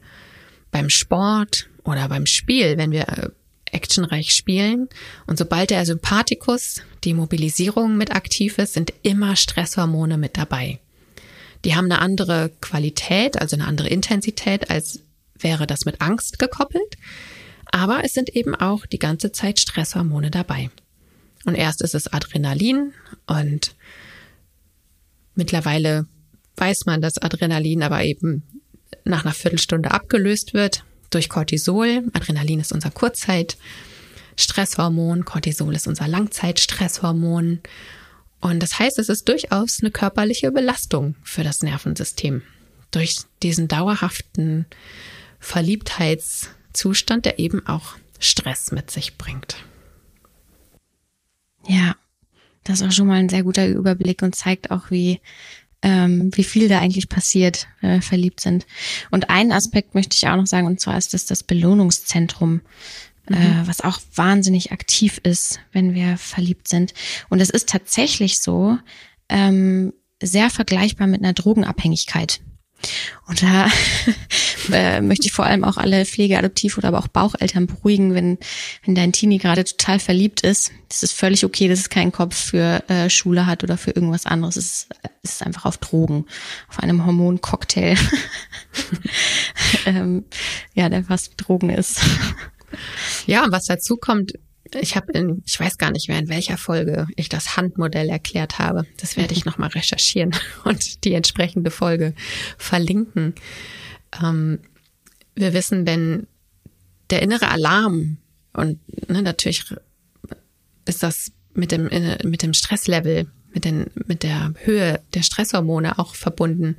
beim 0.71 0.89
Sport 0.89 1.69
oder 1.83 2.09
beim 2.09 2.25
Spiel, 2.25 2.77
wenn 2.77 2.91
wir 2.91 3.07
äh, 3.09 3.29
actionreich 3.71 4.31
spielen 4.31 4.87
und 5.27 5.37
sobald 5.37 5.69
der 5.71 5.85
Sympathikus, 5.85 6.81
die 7.03 7.13
Mobilisierung 7.13 7.97
mit 7.97 8.15
aktiv 8.15 8.57
ist, 8.57 8.73
sind 8.73 8.93
immer 9.01 9.35
Stresshormone 9.35 10.17
mit 10.17 10.37
dabei. 10.37 10.79
Die 11.65 11.75
haben 11.75 11.85
eine 11.85 11.99
andere 11.99 12.51
Qualität, 12.61 13.39
also 13.39 13.55
eine 13.55 13.67
andere 13.67 13.89
Intensität, 13.89 14.69
als 14.69 14.99
wäre 15.37 15.67
das 15.67 15.85
mit 15.85 16.01
Angst 16.01 16.39
gekoppelt. 16.39 16.97
Aber 17.71 18.01
es 18.03 18.13
sind 18.13 18.29
eben 18.29 18.55
auch 18.55 18.85
die 18.85 18.99
ganze 18.99 19.31
Zeit 19.31 19.59
Stresshormone 19.59 20.29
dabei. 20.29 20.69
Und 21.45 21.55
erst 21.55 21.81
ist 21.81 21.95
es 21.95 22.11
Adrenalin 22.11 22.93
und 23.25 23.75
mittlerweile 25.35 26.05
weiß 26.55 26.85
man, 26.85 27.01
dass 27.01 27.17
Adrenalin 27.17 27.83
aber 27.83 28.03
eben 28.03 28.43
nach 29.05 29.25
einer 29.25 29.33
Viertelstunde 29.33 29.91
abgelöst 29.91 30.53
wird 30.53 30.85
durch 31.09 31.27
Cortisol. 31.29 32.03
Adrenalin 32.13 32.59
ist 32.59 32.71
unser 32.71 32.91
Kurzzeit-Stresshormon, 32.91 35.25
Cortisol 35.25 35.73
ist 35.75 35.87
unser 35.87 36.07
Langzeitstresshormon. 36.07 37.61
Und 38.43 38.59
das 38.61 38.77
heißt, 38.77 38.99
es 38.99 39.07
ist 39.07 39.29
durchaus 39.29 39.79
eine 39.79 39.89
körperliche 39.89 40.51
Belastung 40.51 41.15
für 41.23 41.45
das 41.45 41.63
Nervensystem. 41.63 42.41
Durch 42.91 43.19
diesen 43.41 43.69
dauerhaften 43.69 44.65
Verliebtheitszustand, 45.39 47.23
der 47.23 47.39
eben 47.39 47.65
auch 47.65 47.95
Stress 48.19 48.73
mit 48.73 48.91
sich 48.91 49.17
bringt. 49.17 49.55
Ja, 51.65 51.95
das 52.65 52.81
ist 52.81 52.87
auch 52.87 52.91
schon 52.91 53.07
mal 53.07 53.15
ein 53.15 53.29
sehr 53.29 53.43
guter 53.43 53.65
Überblick 53.65 54.21
und 54.21 54.35
zeigt 54.35 54.71
auch, 54.71 54.91
wie, 54.91 55.21
ähm, 55.81 56.29
wie 56.33 56.43
viel 56.43 56.67
da 56.67 56.79
eigentlich 56.79 57.07
passiert, 57.07 57.67
wenn 57.79 57.91
wir 57.91 58.01
verliebt 58.01 58.41
sind. 58.41 58.65
Und 59.09 59.29
einen 59.29 59.53
Aspekt 59.53 59.95
möchte 59.95 60.17
ich 60.17 60.27
auch 60.27 60.35
noch 60.35 60.47
sagen, 60.47 60.67
und 60.67 60.81
zwar 60.81 60.97
ist 60.97 61.13
das 61.13 61.25
das 61.25 61.43
Belohnungszentrum, 61.43 62.59
mhm. 63.27 63.35
äh, 63.35 63.67
was 63.67 63.81
auch 63.81 63.99
wahnsinnig 64.15 64.71
aktiv 64.71 65.19
ist, 65.23 65.59
wenn 65.71 65.93
wir 65.93 66.17
verliebt 66.17 66.67
sind. 66.67 66.93
Und 67.29 67.39
es 67.39 67.49
ist 67.49 67.69
tatsächlich 67.69 68.39
so 68.39 68.77
ähm, 69.29 69.93
sehr 70.21 70.49
vergleichbar 70.49 71.07
mit 71.07 71.21
einer 71.21 71.33
Drogenabhängigkeit. 71.33 72.41
Und 73.27 73.41
da 73.41 73.67
äh, 74.73 74.99
möchte 75.01 75.27
ich 75.27 75.31
vor 75.31 75.45
allem 75.45 75.63
auch 75.63 75.77
alle 75.77 76.05
Pflegeadoptiv- 76.05 76.77
oder 76.77 76.89
aber 76.89 76.99
auch 76.99 77.07
Baucheltern 77.07 77.67
beruhigen, 77.67 78.13
wenn, 78.13 78.37
wenn 78.85 78.95
dein 78.95 79.13
Teenie 79.13 79.37
gerade 79.37 79.63
total 79.63 79.99
verliebt 79.99 80.41
ist. 80.41 80.71
Das 80.89 81.03
ist 81.03 81.13
völlig 81.13 81.45
okay, 81.45 81.69
dass 81.69 81.79
es 81.79 81.89
keinen 81.89 82.11
Kopf 82.11 82.35
für 82.35 82.83
äh, 82.89 83.09
Schule 83.09 83.45
hat 83.45 83.63
oder 83.63 83.77
für 83.77 83.91
irgendwas 83.91 84.25
anderes. 84.25 84.57
Es 84.57 84.65
ist, 84.65 84.87
es 85.23 85.33
ist 85.35 85.43
einfach 85.43 85.65
auf 85.65 85.77
Drogen, 85.77 86.25
auf 86.67 86.79
einem 86.79 87.05
Hormoncocktail. 87.05 87.97
ähm, 89.85 90.25
ja, 90.73 90.89
der 90.89 91.03
fast 91.05 91.33
Drogen 91.37 91.69
ist. 91.69 92.01
Ja, 93.25 93.43
und 93.45 93.51
was 93.51 93.65
dazu 93.65 93.97
kommt, 93.97 94.33
ich 94.79 94.95
habe 94.95 95.11
in, 95.11 95.43
ich 95.45 95.59
weiß 95.59 95.77
gar 95.77 95.91
nicht 95.91 96.09
mehr 96.09 96.19
in 96.19 96.29
welcher 96.29 96.57
Folge 96.57 97.07
ich 97.15 97.29
das 97.29 97.57
Handmodell 97.57 98.09
erklärt 98.09 98.59
habe. 98.59 98.85
Das 98.97 99.17
werde 99.17 99.33
ich 99.33 99.45
nochmal 99.45 99.69
recherchieren 99.69 100.35
und 100.63 101.03
die 101.03 101.13
entsprechende 101.13 101.71
Folge 101.71 102.13
verlinken. 102.57 103.35
Ähm, 104.21 104.59
wir 105.35 105.53
wissen, 105.53 105.85
wenn 105.85 106.27
der 107.09 107.21
innere 107.21 107.49
Alarm 107.49 108.17
und 108.53 108.79
ne, 109.09 109.21
natürlich 109.21 109.65
ist 110.85 111.03
das 111.03 111.31
mit 111.53 111.71
dem 111.71 111.89
mit 112.23 112.41
dem 112.41 112.53
Stresslevel, 112.53 113.31
mit 113.53 113.65
den 113.65 113.87
mit 114.07 114.23
der 114.23 114.53
Höhe 114.63 114.99
der 115.13 115.23
Stresshormone 115.23 115.99
auch 115.99 116.15
verbunden. 116.15 116.75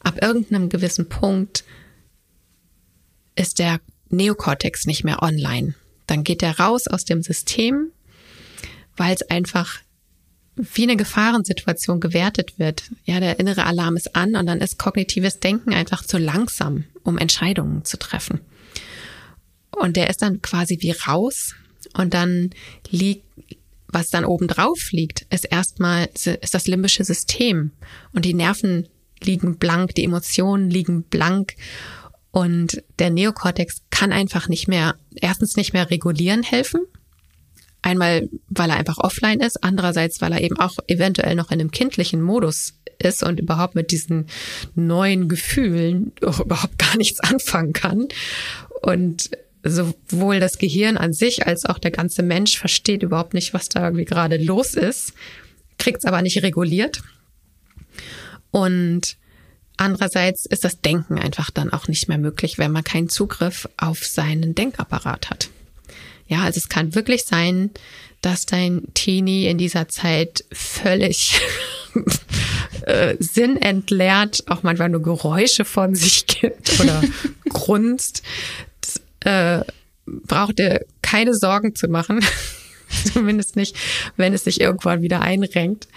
Ab 0.00 0.22
irgendeinem 0.22 0.68
gewissen 0.68 1.08
Punkt 1.08 1.64
ist 3.36 3.58
der 3.58 3.80
Neokortex 4.10 4.86
nicht 4.86 5.04
mehr 5.04 5.22
online 5.22 5.74
dann 6.10 6.24
geht 6.24 6.42
er 6.42 6.58
raus 6.58 6.88
aus 6.88 7.04
dem 7.04 7.22
System, 7.22 7.92
weil 8.96 9.14
es 9.14 9.22
einfach 9.30 9.78
wie 10.56 10.82
eine 10.82 10.96
Gefahrensituation 10.96 12.00
gewertet 12.00 12.58
wird. 12.58 12.82
Ja, 13.04 13.20
der 13.20 13.38
innere 13.38 13.64
Alarm 13.64 13.96
ist 13.96 14.16
an 14.16 14.34
und 14.34 14.46
dann 14.46 14.60
ist 14.60 14.78
kognitives 14.78 15.38
Denken 15.38 15.72
einfach 15.72 16.04
zu 16.04 16.18
langsam, 16.18 16.84
um 17.04 17.16
Entscheidungen 17.16 17.84
zu 17.84 17.96
treffen. 17.96 18.40
Und 19.70 19.96
der 19.96 20.10
ist 20.10 20.20
dann 20.20 20.42
quasi 20.42 20.78
wie 20.80 20.90
raus 20.90 21.54
und 21.94 22.12
dann 22.12 22.50
liegt, 22.90 23.24
was 23.86 24.10
dann 24.10 24.24
oben 24.24 24.48
drauf 24.48 24.90
liegt, 24.90 25.26
ist 25.30 25.44
erstmal, 25.44 26.10
ist 26.14 26.54
das 26.54 26.66
limbische 26.66 27.04
System 27.04 27.70
und 28.12 28.24
die 28.24 28.34
Nerven 28.34 28.88
liegen 29.22 29.58
blank, 29.58 29.94
die 29.94 30.04
Emotionen 30.04 30.70
liegen 30.70 31.04
blank 31.04 31.54
und 32.32 32.82
der 32.98 33.10
Neokortex 33.10 33.82
kann 33.90 34.12
einfach 34.12 34.48
nicht 34.48 34.68
mehr, 34.68 34.94
erstens 35.14 35.56
nicht 35.56 35.72
mehr 35.72 35.90
regulieren 35.90 36.42
helfen. 36.42 36.82
Einmal, 37.82 38.28
weil 38.48 38.70
er 38.70 38.76
einfach 38.76 38.98
offline 38.98 39.40
ist, 39.40 39.64
andererseits, 39.64 40.20
weil 40.20 40.32
er 40.32 40.42
eben 40.42 40.58
auch 40.58 40.76
eventuell 40.86 41.34
noch 41.34 41.50
in 41.50 41.60
einem 41.60 41.70
kindlichen 41.70 42.20
Modus 42.20 42.74
ist 42.98 43.22
und 43.22 43.40
überhaupt 43.40 43.74
mit 43.74 43.90
diesen 43.90 44.26
neuen 44.74 45.28
Gefühlen 45.28 46.12
überhaupt 46.20 46.78
gar 46.78 46.96
nichts 46.98 47.20
anfangen 47.20 47.72
kann. 47.72 48.08
Und 48.82 49.30
sowohl 49.64 50.40
das 50.40 50.58
Gehirn 50.58 50.96
an 50.96 51.12
sich 51.12 51.46
als 51.46 51.64
auch 51.66 51.78
der 51.78 51.90
ganze 51.90 52.22
Mensch 52.22 52.58
versteht 52.58 53.02
überhaupt 53.02 53.34
nicht, 53.34 53.54
was 53.54 53.68
da 53.68 53.84
irgendwie 53.84 54.04
gerade 54.04 54.36
los 54.36 54.74
ist, 54.74 55.14
kriegt 55.78 55.98
es 55.98 56.04
aber 56.04 56.22
nicht 56.22 56.42
reguliert. 56.42 57.02
Und 58.50 59.16
Andererseits 59.80 60.44
ist 60.44 60.62
das 60.64 60.82
Denken 60.82 61.18
einfach 61.18 61.50
dann 61.50 61.72
auch 61.72 61.88
nicht 61.88 62.06
mehr 62.06 62.18
möglich, 62.18 62.58
wenn 62.58 62.70
man 62.70 62.84
keinen 62.84 63.08
Zugriff 63.08 63.66
auf 63.78 64.04
seinen 64.04 64.54
Denkapparat 64.54 65.30
hat. 65.30 65.48
Ja, 66.26 66.42
also 66.42 66.58
es 66.58 66.68
kann 66.68 66.94
wirklich 66.94 67.24
sein, 67.24 67.70
dass 68.20 68.44
dein 68.44 68.82
Teenie 68.92 69.46
in 69.46 69.56
dieser 69.56 69.88
Zeit 69.88 70.44
völlig 70.52 71.40
äh, 72.82 73.16
sinnentleert 73.20 74.44
auch 74.48 74.62
manchmal 74.62 74.90
nur 74.90 75.00
Geräusche 75.00 75.64
von 75.64 75.94
sich 75.94 76.26
gibt 76.26 76.78
oder 76.78 77.02
grunzt. 77.48 78.22
Das, 78.82 79.62
äh, 79.64 79.64
braucht 80.04 80.58
ihr 80.58 80.84
keine 81.00 81.34
Sorgen 81.34 81.74
zu 81.74 81.88
machen. 81.88 82.22
Zumindest 83.14 83.56
nicht, 83.56 83.74
wenn 84.18 84.34
es 84.34 84.44
sich 84.44 84.60
irgendwann 84.60 85.00
wieder 85.00 85.22
einrenkt. 85.22 85.88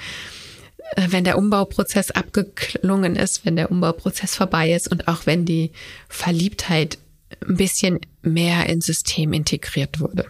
Äh, 0.95 1.07
wenn 1.09 1.23
der 1.23 1.37
Umbauprozess 1.37 2.11
abgeklungen 2.11 3.15
ist, 3.15 3.45
wenn 3.45 3.55
der 3.55 3.71
Umbauprozess 3.71 4.35
vorbei 4.35 4.73
ist 4.73 4.91
und 4.91 5.07
auch 5.07 5.25
wenn 5.25 5.45
die 5.45 5.71
Verliebtheit 6.09 6.97
ein 7.47 7.57
bisschen 7.57 7.99
mehr 8.21 8.67
ins 8.67 8.85
System 8.85 9.33
integriert 9.33 9.99
wurde. 9.99 10.25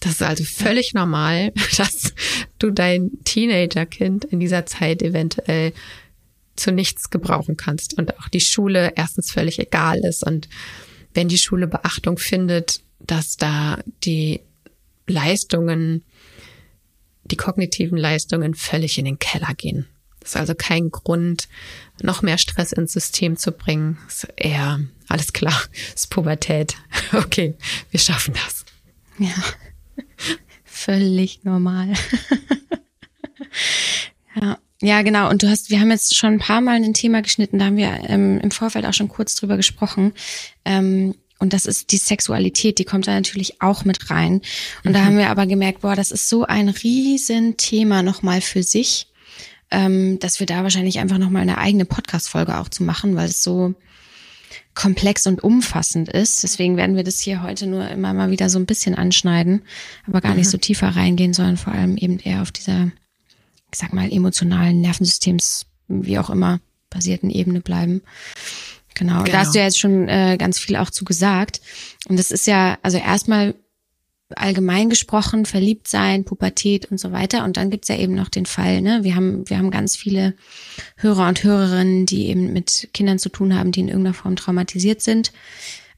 Das 0.00 0.12
ist 0.12 0.22
also 0.22 0.44
völlig 0.44 0.94
normal, 0.94 1.52
dass 1.76 2.14
du 2.58 2.70
dein 2.70 3.10
Teenagerkind 3.24 4.24
in 4.24 4.40
dieser 4.40 4.66
Zeit 4.66 5.02
eventuell 5.02 5.72
zu 6.54 6.72
nichts 6.72 7.10
gebrauchen 7.10 7.56
kannst 7.56 7.98
und 7.98 8.18
auch 8.18 8.28
die 8.28 8.40
Schule 8.40 8.92
erstens 8.96 9.30
völlig 9.30 9.58
egal 9.58 9.98
ist 9.98 10.24
und 10.24 10.48
wenn 11.12 11.28
die 11.28 11.38
Schule 11.38 11.66
Beachtung 11.66 12.18
findet, 12.18 12.80
dass 13.00 13.36
da 13.36 13.78
die 14.04 14.40
Leistungen 15.06 16.02
die 17.30 17.36
kognitiven 17.36 17.98
Leistungen 17.98 18.54
völlig 18.54 18.98
in 18.98 19.04
den 19.04 19.18
Keller 19.18 19.54
gehen. 19.54 19.86
Das 20.20 20.30
ist 20.30 20.36
also 20.36 20.54
kein 20.56 20.90
Grund, 20.90 21.48
noch 22.02 22.22
mehr 22.22 22.38
Stress 22.38 22.72
ins 22.72 22.92
System 22.92 23.36
zu 23.36 23.52
bringen. 23.52 23.98
Ist 24.08 24.26
eher, 24.36 24.80
alles 25.08 25.32
klar, 25.32 25.60
ist 25.94 26.10
Pubertät. 26.10 26.74
Okay, 27.12 27.54
wir 27.90 28.00
schaffen 28.00 28.34
das. 28.34 28.64
Ja, 29.18 29.34
völlig 30.64 31.44
normal. 31.44 31.92
ja. 34.40 34.58
Ja, 34.82 35.00
genau. 35.00 35.30
Und 35.30 35.42
du 35.42 35.48
hast, 35.48 35.70
wir 35.70 35.80
haben 35.80 35.90
jetzt 35.90 36.14
schon 36.14 36.34
ein 36.34 36.38
paar 36.38 36.60
Mal 36.60 36.82
ein 36.82 36.92
Thema 36.92 37.22
geschnitten, 37.22 37.58
da 37.58 37.66
haben 37.66 37.78
wir 37.78 37.98
ähm, 38.08 38.40
im 38.40 38.50
Vorfeld 38.50 38.84
auch 38.84 38.92
schon 38.92 39.08
kurz 39.08 39.34
drüber 39.34 39.56
gesprochen. 39.56 40.12
Ähm, 40.66 41.14
und 41.38 41.52
das 41.52 41.66
ist 41.66 41.92
die 41.92 41.98
Sexualität, 41.98 42.78
die 42.78 42.84
kommt 42.84 43.06
da 43.06 43.12
natürlich 43.12 43.60
auch 43.60 43.84
mit 43.84 44.10
rein. 44.10 44.40
Und 44.84 44.90
mhm. 44.90 44.92
da 44.94 45.04
haben 45.04 45.18
wir 45.18 45.30
aber 45.30 45.46
gemerkt, 45.46 45.82
boah, 45.82 45.94
das 45.94 46.10
ist 46.10 46.28
so 46.28 46.44
ein 46.44 46.68
Riesenthema 46.68 48.02
nochmal 48.02 48.40
für 48.40 48.62
sich, 48.62 49.08
ähm, 49.70 50.18
dass 50.18 50.40
wir 50.40 50.46
da 50.46 50.62
wahrscheinlich 50.62 50.98
einfach 50.98 51.18
nochmal 51.18 51.42
eine 51.42 51.58
eigene 51.58 51.84
Podcast-Folge 51.84 52.58
auch 52.58 52.68
zu 52.68 52.84
machen, 52.84 53.16
weil 53.16 53.28
es 53.28 53.42
so 53.42 53.74
komplex 54.74 55.26
und 55.26 55.42
umfassend 55.42 56.08
ist. 56.08 56.42
Deswegen 56.42 56.76
werden 56.76 56.96
wir 56.96 57.04
das 57.04 57.20
hier 57.20 57.42
heute 57.42 57.66
nur 57.66 57.88
immer 57.88 58.14
mal 58.14 58.30
wieder 58.30 58.48
so 58.48 58.58
ein 58.58 58.66
bisschen 58.66 58.94
anschneiden, 58.94 59.62
aber 60.06 60.20
gar 60.20 60.32
mhm. 60.32 60.38
nicht 60.38 60.50
so 60.50 60.58
tiefer 60.58 60.88
reingehen, 60.88 61.34
sondern 61.34 61.56
vor 61.56 61.72
allem 61.72 61.96
eben 61.96 62.18
eher 62.18 62.42
auf 62.42 62.52
dieser, 62.52 62.90
ich 63.72 63.78
sag 63.78 63.92
mal, 63.92 64.10
emotionalen 64.10 64.80
Nervensystems, 64.80 65.66
wie 65.88 66.18
auch 66.18 66.30
immer, 66.30 66.60
basierten 66.88 67.30
Ebene 67.30 67.60
bleiben. 67.60 68.02
Genau, 68.96 69.22
genau. 69.22 69.32
da 69.32 69.38
hast 69.40 69.54
du 69.54 69.58
ja 69.58 69.66
jetzt 69.66 69.78
schon 69.78 70.08
äh, 70.08 70.36
ganz 70.38 70.58
viel 70.58 70.76
auch 70.76 70.90
zu 70.90 71.04
gesagt. 71.04 71.60
Und 72.08 72.18
das 72.18 72.30
ist 72.30 72.46
ja, 72.46 72.78
also 72.82 72.96
erstmal 72.96 73.54
allgemein 74.34 74.88
gesprochen, 74.88 75.44
verliebt 75.44 75.86
sein, 75.86 76.24
Pubertät 76.24 76.86
und 76.86 76.98
so 76.98 77.12
weiter. 77.12 77.44
Und 77.44 77.58
dann 77.58 77.70
gibt's 77.70 77.88
ja 77.88 77.96
eben 77.96 78.14
noch 78.14 78.28
den 78.28 78.46
Fall, 78.46 78.80
ne? 78.80 79.04
Wir 79.04 79.14
haben, 79.14 79.48
wir 79.48 79.58
haben 79.58 79.70
ganz 79.70 79.96
viele 79.96 80.34
Hörer 80.96 81.28
und 81.28 81.44
Hörerinnen, 81.44 82.06
die 82.06 82.26
eben 82.26 82.52
mit 82.52 82.88
Kindern 82.92 83.18
zu 83.18 83.28
tun 83.28 83.54
haben, 83.54 83.70
die 83.70 83.80
in 83.80 83.88
irgendeiner 83.88 84.14
Form 84.14 84.34
traumatisiert 84.34 85.02
sind. 85.02 85.30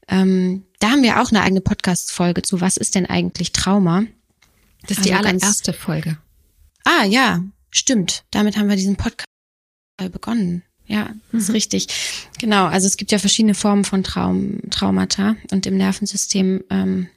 Ähm, 0.07 0.65
da 0.79 0.91
haben 0.91 1.03
wir 1.03 1.21
auch 1.21 1.31
eine 1.31 1.41
eigene 1.41 1.61
Podcast-Folge 1.61 2.41
zu, 2.41 2.61
was 2.61 2.77
ist 2.77 2.95
denn 2.95 3.05
eigentlich 3.05 3.53
Trauma? 3.53 4.03
Das 4.81 4.91
ist 4.91 4.97
also 4.99 5.09
die 5.09 5.15
allererste 5.15 5.73
Folge. 5.73 6.17
Ah, 6.83 7.05
ja, 7.05 7.43
stimmt. 7.71 8.25
Damit 8.31 8.57
haben 8.57 8.69
wir 8.69 8.75
diesen 8.75 8.95
Podcast 8.95 9.25
begonnen. 10.11 10.63
Ja, 10.89 11.11
das 11.31 11.43
ist 11.43 11.49
mhm. 11.49 11.53
richtig. 11.53 11.87
Genau, 12.39 12.65
also 12.65 12.87
es 12.87 12.97
gibt 12.97 13.11
ja 13.11 13.19
verschiedene 13.19 13.53
Formen 13.53 13.85
von 13.85 14.03
Traum, 14.03 14.59
Traumata 14.71 15.35
und 15.51 15.67
im 15.67 15.77
Nervensystem 15.77 16.63
ähm, 16.71 17.07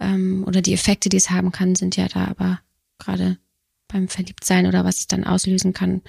ähm, 0.00 0.42
oder 0.48 0.62
die 0.62 0.74
Effekte, 0.74 1.08
die 1.08 1.16
es 1.16 1.30
haben 1.30 1.52
kann, 1.52 1.76
sind 1.76 1.96
ja 1.96 2.08
da 2.08 2.26
aber 2.26 2.60
gerade 2.98 3.38
beim 3.86 4.08
Verliebtsein 4.08 4.66
oder 4.66 4.84
was 4.84 4.98
es 4.98 5.06
dann 5.06 5.22
auslösen 5.22 5.72
kann, 5.72 6.02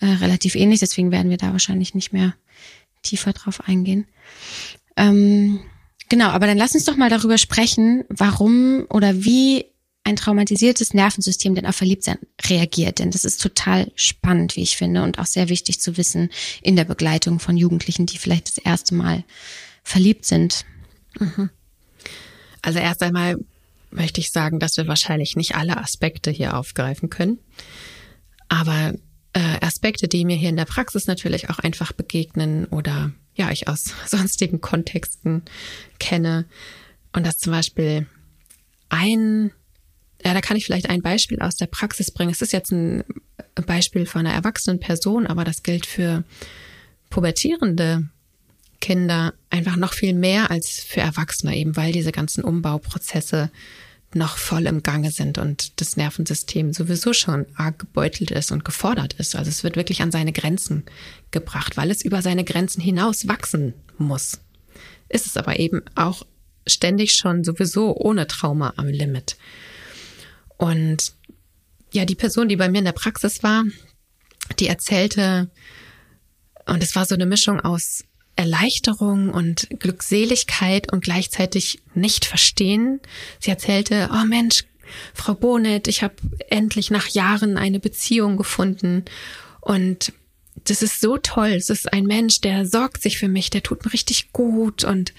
äh, 0.00 0.06
relativ 0.06 0.54
ähnlich. 0.54 0.80
Deswegen 0.80 1.10
werden 1.10 1.30
wir 1.30 1.36
da 1.36 1.52
wahrscheinlich 1.52 1.94
nicht 1.94 2.14
mehr 2.14 2.34
tiefer 3.02 3.34
drauf 3.34 3.68
eingehen. 3.68 4.06
Ähm, 4.96 5.60
genau, 6.08 6.28
aber 6.28 6.46
dann 6.46 6.56
lass 6.56 6.74
uns 6.74 6.86
doch 6.86 6.96
mal 6.96 7.10
darüber 7.10 7.36
sprechen, 7.36 8.04
warum 8.08 8.86
oder 8.88 9.22
wie 9.22 9.66
ein 10.06 10.14
traumatisiertes 10.14 10.94
Nervensystem 10.94 11.56
denn 11.56 11.66
auf 11.66 11.74
Verliebtsein 11.74 12.18
reagiert. 12.46 13.00
Denn 13.00 13.10
das 13.10 13.24
ist 13.24 13.42
total 13.42 13.90
spannend, 13.96 14.54
wie 14.54 14.62
ich 14.62 14.76
finde, 14.76 15.02
und 15.02 15.18
auch 15.18 15.26
sehr 15.26 15.48
wichtig 15.48 15.80
zu 15.80 15.96
wissen 15.96 16.30
in 16.62 16.76
der 16.76 16.84
Begleitung 16.84 17.40
von 17.40 17.56
Jugendlichen, 17.56 18.06
die 18.06 18.16
vielleicht 18.16 18.46
das 18.46 18.58
erste 18.58 18.94
Mal 18.94 19.24
verliebt 19.82 20.24
sind. 20.24 20.64
Mhm. 21.18 21.50
Also 22.62 22.78
erst 22.78 23.02
einmal 23.02 23.36
möchte 23.90 24.20
ich 24.20 24.30
sagen, 24.30 24.60
dass 24.60 24.76
wir 24.76 24.86
wahrscheinlich 24.86 25.34
nicht 25.34 25.56
alle 25.56 25.76
Aspekte 25.76 26.30
hier 26.30 26.56
aufgreifen 26.56 27.10
können. 27.10 27.40
Aber 28.48 28.94
äh, 29.32 29.58
Aspekte, 29.60 30.06
die 30.06 30.24
mir 30.24 30.36
hier 30.36 30.50
in 30.50 30.56
der 30.56 30.66
Praxis 30.66 31.08
natürlich 31.08 31.50
auch 31.50 31.58
einfach 31.58 31.90
begegnen 31.90 32.66
oder 32.66 33.10
ja, 33.34 33.50
ich 33.50 33.66
aus 33.66 33.86
sonstigen 34.06 34.60
Kontexten 34.60 35.42
kenne. 35.98 36.44
Und 37.12 37.26
dass 37.26 37.38
zum 37.38 37.52
Beispiel 37.52 38.06
ein 38.88 39.50
ja, 40.24 40.34
da 40.34 40.40
kann 40.40 40.56
ich 40.56 40.64
vielleicht 40.64 40.88
ein 40.88 41.02
Beispiel 41.02 41.40
aus 41.40 41.56
der 41.56 41.66
Praxis 41.66 42.10
bringen. 42.10 42.30
Es 42.30 42.42
ist 42.42 42.52
jetzt 42.52 42.72
ein 42.72 43.04
Beispiel 43.66 44.06
von 44.06 44.26
einer 44.26 44.34
erwachsenen 44.34 44.80
Person, 44.80 45.26
aber 45.26 45.44
das 45.44 45.62
gilt 45.62 45.86
für 45.86 46.24
pubertierende 47.10 48.08
Kinder 48.80 49.34
einfach 49.50 49.76
noch 49.76 49.94
viel 49.94 50.14
mehr 50.14 50.50
als 50.50 50.80
für 50.80 51.00
Erwachsene, 51.00 51.56
eben 51.56 51.76
weil 51.76 51.92
diese 51.92 52.12
ganzen 52.12 52.44
Umbauprozesse 52.44 53.50
noch 54.14 54.38
voll 54.38 54.66
im 54.66 54.82
Gange 54.82 55.10
sind 55.10 55.38
und 55.38 55.80
das 55.80 55.96
Nervensystem 55.96 56.72
sowieso 56.72 57.12
schon 57.12 57.46
arg 57.54 57.78
gebeutelt 57.78 58.30
ist 58.30 58.50
und 58.50 58.64
gefordert 58.64 59.14
ist. 59.14 59.36
Also 59.36 59.50
es 59.50 59.64
wird 59.64 59.76
wirklich 59.76 60.02
an 60.02 60.12
seine 60.12 60.32
Grenzen 60.32 60.84
gebracht, 61.30 61.76
weil 61.76 61.90
es 61.90 62.04
über 62.04 62.22
seine 62.22 62.44
Grenzen 62.44 62.80
hinaus 62.80 63.28
wachsen 63.28 63.74
muss. 63.98 64.40
Ist 65.08 65.26
es 65.26 65.36
aber 65.36 65.58
eben 65.58 65.82
auch 65.94 66.24
ständig 66.66 67.14
schon 67.14 67.44
sowieso 67.44 67.94
ohne 67.96 68.26
Trauma 68.26 68.74
am 68.76 68.88
Limit. 68.88 69.36
Und 70.56 71.12
ja, 71.92 72.04
die 72.04 72.14
Person, 72.14 72.48
die 72.48 72.56
bei 72.56 72.68
mir 72.68 72.78
in 72.78 72.84
der 72.84 72.92
Praxis 72.92 73.42
war, 73.42 73.64
die 74.58 74.68
erzählte, 74.68 75.50
und 76.66 76.82
es 76.82 76.94
war 76.94 77.06
so 77.06 77.14
eine 77.14 77.26
Mischung 77.26 77.60
aus 77.60 78.04
Erleichterung 78.36 79.30
und 79.30 79.68
Glückseligkeit 79.78 80.92
und 80.92 81.02
gleichzeitig 81.02 81.80
nicht 81.94 82.26
verstehen. 82.26 83.00
Sie 83.40 83.50
erzählte, 83.50 84.10
oh 84.12 84.26
Mensch, 84.26 84.64
Frau 85.14 85.34
Bonet, 85.34 85.88
ich 85.88 86.02
habe 86.02 86.14
endlich 86.48 86.90
nach 86.90 87.08
Jahren 87.08 87.56
eine 87.56 87.80
Beziehung 87.80 88.36
gefunden 88.36 89.04
und 89.60 90.12
das 90.64 90.82
ist 90.82 91.00
so 91.00 91.16
toll. 91.16 91.48
Es 91.48 91.70
ist 91.70 91.92
ein 91.92 92.04
Mensch, 92.04 92.40
der 92.40 92.66
sorgt 92.66 93.02
sich 93.02 93.18
für 93.18 93.28
mich, 93.28 93.50
der 93.50 93.62
tut 93.62 93.84
mir 93.84 93.92
richtig 93.92 94.32
gut 94.32 94.84
und 94.84 95.12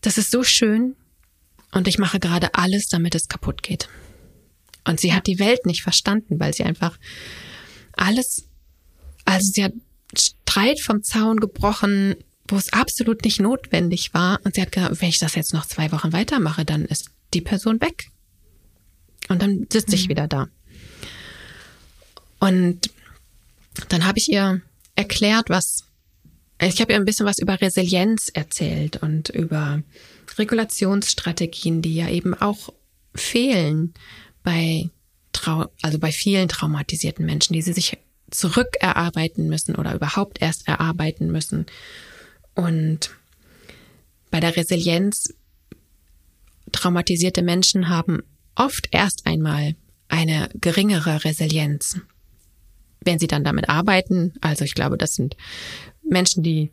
das 0.00 0.18
ist 0.18 0.30
so 0.30 0.42
schön 0.42 0.96
und 1.70 1.88
ich 1.88 1.98
mache 1.98 2.18
gerade 2.20 2.54
alles, 2.54 2.88
damit 2.88 3.14
es 3.14 3.28
kaputt 3.28 3.62
geht. 3.62 3.88
Und 4.84 5.00
sie 5.00 5.12
hat 5.12 5.26
die 5.26 5.38
Welt 5.38 5.66
nicht 5.66 5.82
verstanden, 5.82 6.40
weil 6.40 6.54
sie 6.54 6.64
einfach 6.64 6.98
alles, 7.92 8.46
also 9.24 9.50
sie 9.52 9.64
hat 9.64 9.74
Streit 10.16 10.80
vom 10.80 11.02
Zaun 11.02 11.38
gebrochen, 11.38 12.16
wo 12.48 12.56
es 12.56 12.72
absolut 12.72 13.24
nicht 13.24 13.40
notwendig 13.40 14.12
war. 14.12 14.40
Und 14.44 14.54
sie 14.54 14.62
hat 14.62 14.72
gesagt, 14.72 15.00
wenn 15.00 15.08
ich 15.08 15.18
das 15.18 15.34
jetzt 15.34 15.54
noch 15.54 15.66
zwei 15.66 15.92
Wochen 15.92 16.12
weitermache, 16.12 16.64
dann 16.64 16.84
ist 16.84 17.10
die 17.32 17.40
Person 17.40 17.80
weg. 17.80 18.10
Und 19.28 19.40
dann 19.40 19.66
sitze 19.72 19.94
ich 19.94 20.06
mhm. 20.06 20.10
wieder 20.10 20.28
da. 20.28 20.48
Und 22.40 22.90
dann 23.88 24.04
habe 24.04 24.18
ich 24.18 24.30
ihr 24.30 24.60
erklärt, 24.96 25.48
was, 25.48 25.84
ich 26.60 26.80
habe 26.80 26.92
ihr 26.92 26.98
ein 26.98 27.04
bisschen 27.04 27.26
was 27.26 27.38
über 27.38 27.60
Resilienz 27.60 28.28
erzählt 28.34 28.96
und 28.96 29.28
über 29.28 29.82
Regulationsstrategien, 30.36 31.82
die 31.82 31.94
ja 31.94 32.08
eben 32.08 32.34
auch 32.34 32.72
fehlen 33.14 33.94
bei 34.42 34.90
Trau 35.32 35.66
also 35.80 35.98
bei 35.98 36.12
vielen 36.12 36.48
traumatisierten 36.48 37.24
Menschen, 37.24 37.54
die 37.54 37.62
sie 37.62 37.72
sich 37.72 37.96
zurückerarbeiten 38.30 39.48
müssen 39.48 39.76
oder 39.76 39.94
überhaupt 39.94 40.40
erst 40.42 40.68
erarbeiten 40.68 41.30
müssen. 41.30 41.66
Und 42.54 43.10
bei 44.30 44.40
der 44.40 44.56
Resilienz 44.56 45.34
traumatisierte 46.72 47.42
Menschen 47.42 47.88
haben 47.88 48.22
oft 48.54 48.88
erst 48.90 49.26
einmal 49.26 49.74
eine 50.08 50.50
geringere 50.54 51.24
Resilienz. 51.24 52.00
wenn 53.04 53.18
sie 53.18 53.26
dann 53.26 53.42
damit 53.42 53.68
arbeiten, 53.68 54.32
also 54.40 54.64
ich 54.64 54.74
glaube, 54.74 54.96
das 54.96 55.16
sind 55.16 55.36
Menschen, 56.08 56.44
die 56.44 56.70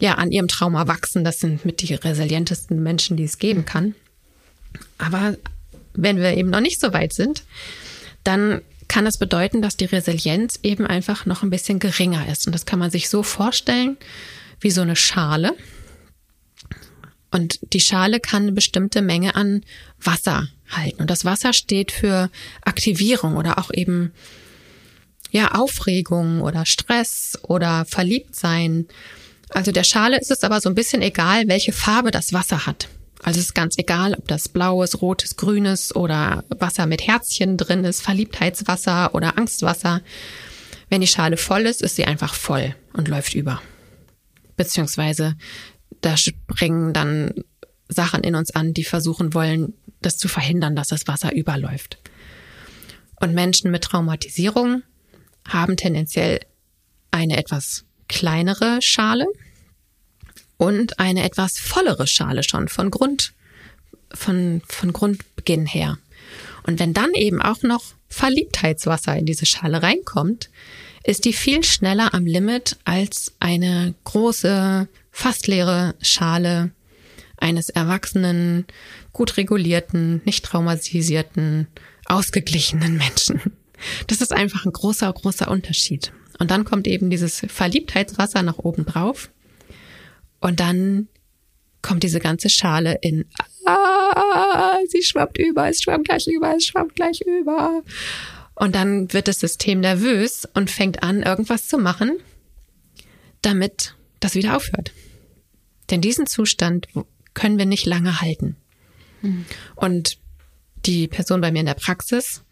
ja 0.00 0.14
an 0.14 0.30
ihrem 0.30 0.46
Trauma 0.46 0.86
wachsen, 0.86 1.24
das 1.24 1.40
sind 1.40 1.64
mit 1.64 1.82
die 1.82 1.94
resilientesten 1.94 2.80
Menschen, 2.80 3.16
die 3.16 3.24
es 3.24 3.38
geben 3.38 3.64
kann. 3.64 3.96
Aber 4.98 5.36
wenn 5.94 6.18
wir 6.18 6.36
eben 6.36 6.50
noch 6.50 6.60
nicht 6.60 6.80
so 6.80 6.92
weit 6.92 7.12
sind, 7.12 7.44
dann 8.22 8.62
kann 8.88 9.04
das 9.04 9.18
bedeuten, 9.18 9.62
dass 9.62 9.76
die 9.76 9.86
Resilienz 9.86 10.58
eben 10.62 10.86
einfach 10.86 11.26
noch 11.26 11.42
ein 11.42 11.50
bisschen 11.50 11.78
geringer 11.78 12.28
ist. 12.28 12.46
Und 12.46 12.52
das 12.52 12.66
kann 12.66 12.78
man 12.78 12.90
sich 12.90 13.08
so 13.08 13.22
vorstellen 13.22 13.96
wie 14.60 14.70
so 14.70 14.82
eine 14.82 14.96
Schale. 14.96 15.54
Und 17.30 17.58
die 17.72 17.80
Schale 17.80 18.20
kann 18.20 18.42
eine 18.42 18.52
bestimmte 18.52 19.02
Menge 19.02 19.34
an 19.34 19.64
Wasser 20.00 20.48
halten. 20.70 21.00
Und 21.00 21.10
das 21.10 21.24
Wasser 21.24 21.52
steht 21.52 21.90
für 21.90 22.30
Aktivierung 22.62 23.36
oder 23.36 23.58
auch 23.58 23.70
eben 23.72 24.12
ja 25.30 25.52
Aufregung 25.52 26.42
oder 26.42 26.64
Stress 26.64 27.38
oder 27.42 27.84
Verliebtsein. 27.86 28.86
Also 29.48 29.72
der 29.72 29.84
Schale 29.84 30.20
ist 30.20 30.30
es 30.30 30.44
aber 30.44 30.60
so 30.60 30.68
ein 30.68 30.76
bisschen 30.76 31.02
egal, 31.02 31.48
welche 31.48 31.72
Farbe 31.72 32.12
das 32.12 32.32
Wasser 32.32 32.66
hat. 32.66 32.88
Also 33.24 33.40
es 33.40 33.46
ist 33.46 33.54
ganz 33.54 33.78
egal, 33.78 34.12
ob 34.12 34.28
das 34.28 34.50
blaues, 34.50 35.00
rotes, 35.00 35.36
grünes 35.36 35.96
oder 35.96 36.44
Wasser 36.50 36.84
mit 36.84 37.06
Herzchen 37.06 37.56
drin 37.56 37.82
ist, 37.84 38.02
Verliebtheitswasser 38.02 39.14
oder 39.14 39.38
Angstwasser. 39.38 40.02
Wenn 40.90 41.00
die 41.00 41.06
Schale 41.06 41.38
voll 41.38 41.62
ist, 41.62 41.80
ist 41.80 41.96
sie 41.96 42.04
einfach 42.04 42.34
voll 42.34 42.76
und 42.92 43.08
läuft 43.08 43.34
über. 43.34 43.62
Beziehungsweise 44.58 45.36
da 46.02 46.18
springen 46.18 46.92
dann 46.92 47.32
Sachen 47.88 48.22
in 48.22 48.34
uns 48.34 48.54
an, 48.54 48.74
die 48.74 48.84
versuchen 48.84 49.32
wollen, 49.32 49.72
das 50.02 50.18
zu 50.18 50.28
verhindern, 50.28 50.76
dass 50.76 50.88
das 50.88 51.08
Wasser 51.08 51.34
überläuft. 51.34 51.96
Und 53.20 53.32
Menschen 53.32 53.70
mit 53.70 53.84
Traumatisierung 53.84 54.82
haben 55.48 55.78
tendenziell 55.78 56.40
eine 57.10 57.38
etwas 57.38 57.86
kleinere 58.06 58.82
Schale 58.82 59.24
und 60.56 60.98
eine 60.98 61.24
etwas 61.24 61.58
vollere 61.58 62.06
Schale 62.06 62.42
schon 62.42 62.68
von 62.68 62.90
Grund, 62.90 63.32
von, 64.12 64.62
von 64.68 64.92
Grundbeginn 64.92 65.66
her. 65.66 65.98
Und 66.66 66.80
wenn 66.80 66.94
dann 66.94 67.12
eben 67.14 67.42
auch 67.42 67.62
noch 67.62 67.84
Verliebtheitswasser 68.08 69.16
in 69.16 69.26
diese 69.26 69.46
Schale 69.46 69.82
reinkommt, 69.82 70.50
ist 71.04 71.26
die 71.26 71.32
viel 71.34 71.62
schneller 71.64 72.14
am 72.14 72.24
Limit 72.24 72.78
als 72.84 73.34
eine 73.38 73.94
große, 74.04 74.88
fast 75.10 75.46
leere 75.46 75.94
Schale 76.00 76.70
eines 77.36 77.68
erwachsenen, 77.68 78.64
gut 79.12 79.36
regulierten, 79.36 80.22
nicht 80.24 80.44
traumatisierten, 80.44 81.66
ausgeglichenen 82.06 82.96
Menschen. 82.96 83.40
Das 84.06 84.22
ist 84.22 84.32
einfach 84.32 84.64
ein 84.64 84.72
großer, 84.72 85.12
großer 85.12 85.50
Unterschied. 85.50 86.12
Und 86.38 86.50
dann 86.50 86.64
kommt 86.64 86.86
eben 86.86 87.10
dieses 87.10 87.40
Verliebtheitswasser 87.46 88.42
nach 88.42 88.58
oben 88.58 88.86
drauf. 88.86 89.30
Und 90.44 90.60
dann 90.60 91.08
kommt 91.80 92.02
diese 92.02 92.20
ganze 92.20 92.50
Schale 92.50 92.98
in, 93.00 93.24
ah, 93.64 94.76
sie 94.90 95.02
schwappt 95.02 95.38
über, 95.38 95.70
es 95.70 95.80
schwappt 95.80 96.04
gleich 96.04 96.26
über, 96.26 96.54
es 96.54 96.66
schwappt 96.66 96.96
gleich 96.96 97.22
über. 97.22 97.82
Und 98.54 98.74
dann 98.74 99.10
wird 99.14 99.26
das 99.26 99.40
System 99.40 99.80
nervös 99.80 100.46
und 100.52 100.70
fängt 100.70 101.02
an, 101.02 101.22
irgendwas 101.22 101.66
zu 101.66 101.78
machen, 101.78 102.18
damit 103.40 103.94
das 104.20 104.34
wieder 104.34 104.54
aufhört. 104.54 104.92
Denn 105.88 106.02
diesen 106.02 106.26
Zustand 106.26 106.88
können 107.32 107.56
wir 107.56 107.66
nicht 107.66 107.86
lange 107.86 108.20
halten. 108.20 108.56
Mhm. 109.22 109.46
Und 109.76 110.18
die 110.84 111.08
Person 111.08 111.40
bei 111.40 111.52
mir 111.52 111.60
in 111.60 111.66
der 111.66 111.72
Praxis 111.72 112.42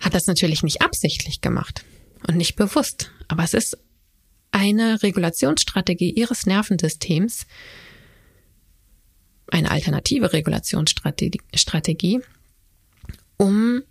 hat 0.00 0.14
das 0.14 0.26
natürlich 0.26 0.62
nicht 0.62 0.80
absichtlich 0.80 1.42
gemacht 1.42 1.84
und 2.26 2.38
nicht 2.38 2.56
bewusst, 2.56 3.10
aber 3.28 3.44
es 3.44 3.52
ist 3.52 3.76
eine 4.54 5.02
Regulationsstrategie 5.02 6.10
ihres 6.10 6.46
Nervensystems, 6.46 7.46
eine 9.50 9.70
alternative 9.70 10.32
Regulationsstrategie, 10.32 12.20
um 13.36 13.82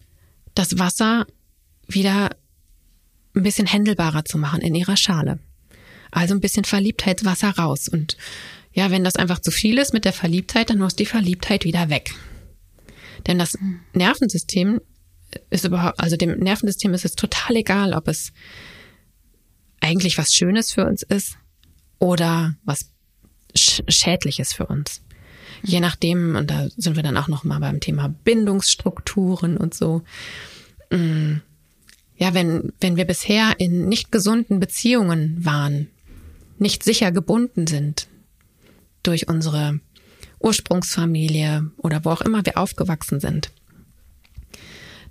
das 0.55 0.79
Wasser 0.79 1.27
wieder 1.87 2.29
ein 3.35 3.43
bisschen 3.43 3.67
händelbarer 3.67 4.23
zu 4.23 4.37
machen 4.37 4.61
in 4.61 4.73
ihrer 4.73 4.95
Schale. 4.95 5.39
Also 6.11 6.33
ein 6.33 6.39
bisschen 6.39 6.63
Verliebtheitswasser 6.63 7.49
raus. 7.49 7.89
Und 7.89 8.15
ja, 8.71 8.89
wenn 8.89 9.03
das 9.03 9.17
einfach 9.17 9.39
zu 9.39 9.51
viel 9.51 9.77
ist 9.77 9.93
mit 9.93 10.05
der 10.05 10.13
Verliebtheit, 10.13 10.69
dann 10.69 10.79
muss 10.79 10.95
die 10.95 11.05
Verliebtheit 11.05 11.65
wieder 11.65 11.89
weg. 11.89 12.13
Denn 13.27 13.37
das 13.37 13.57
Nervensystem 13.93 14.79
ist 15.49 15.65
überhaupt, 15.65 15.99
also 15.99 16.15
dem 16.15 16.37
Nervensystem 16.39 16.93
ist 16.93 17.05
es 17.05 17.15
total 17.15 17.57
egal, 17.57 17.93
ob 17.93 18.07
es 18.07 18.31
eigentlich 19.83 20.17
was 20.17 20.33
Schönes 20.33 20.71
für 20.71 20.85
uns 20.85 21.03
ist 21.03 21.37
oder 21.99 22.55
was 22.63 22.89
Schädliches 23.53 24.53
für 24.53 24.65
uns. 24.65 25.01
Je 25.61 25.79
nachdem, 25.79 26.35
und 26.35 26.49
da 26.49 26.67
sind 26.75 26.95
wir 26.95 27.03
dann 27.03 27.17
auch 27.17 27.27
noch 27.27 27.43
mal 27.43 27.59
beim 27.59 27.79
Thema 27.79 28.07
Bindungsstrukturen 28.23 29.57
und 29.57 29.73
so. 29.73 30.01
Mm, 30.89 31.35
ja, 32.17 32.33
wenn, 32.33 32.73
wenn 32.79 32.95
wir 32.95 33.05
bisher 33.05 33.53
in 33.59 33.87
nicht 33.87 34.11
gesunden 34.11 34.59
Beziehungen 34.59 35.45
waren, 35.45 35.89
nicht 36.57 36.83
sicher 36.83 37.11
gebunden 37.11 37.67
sind 37.67 38.07
durch 39.03 39.27
unsere 39.27 39.79
Ursprungsfamilie 40.39 41.71
oder 41.77 42.05
wo 42.05 42.11
auch 42.11 42.21
immer 42.21 42.45
wir 42.45 42.57
aufgewachsen 42.57 43.19
sind, 43.19 43.51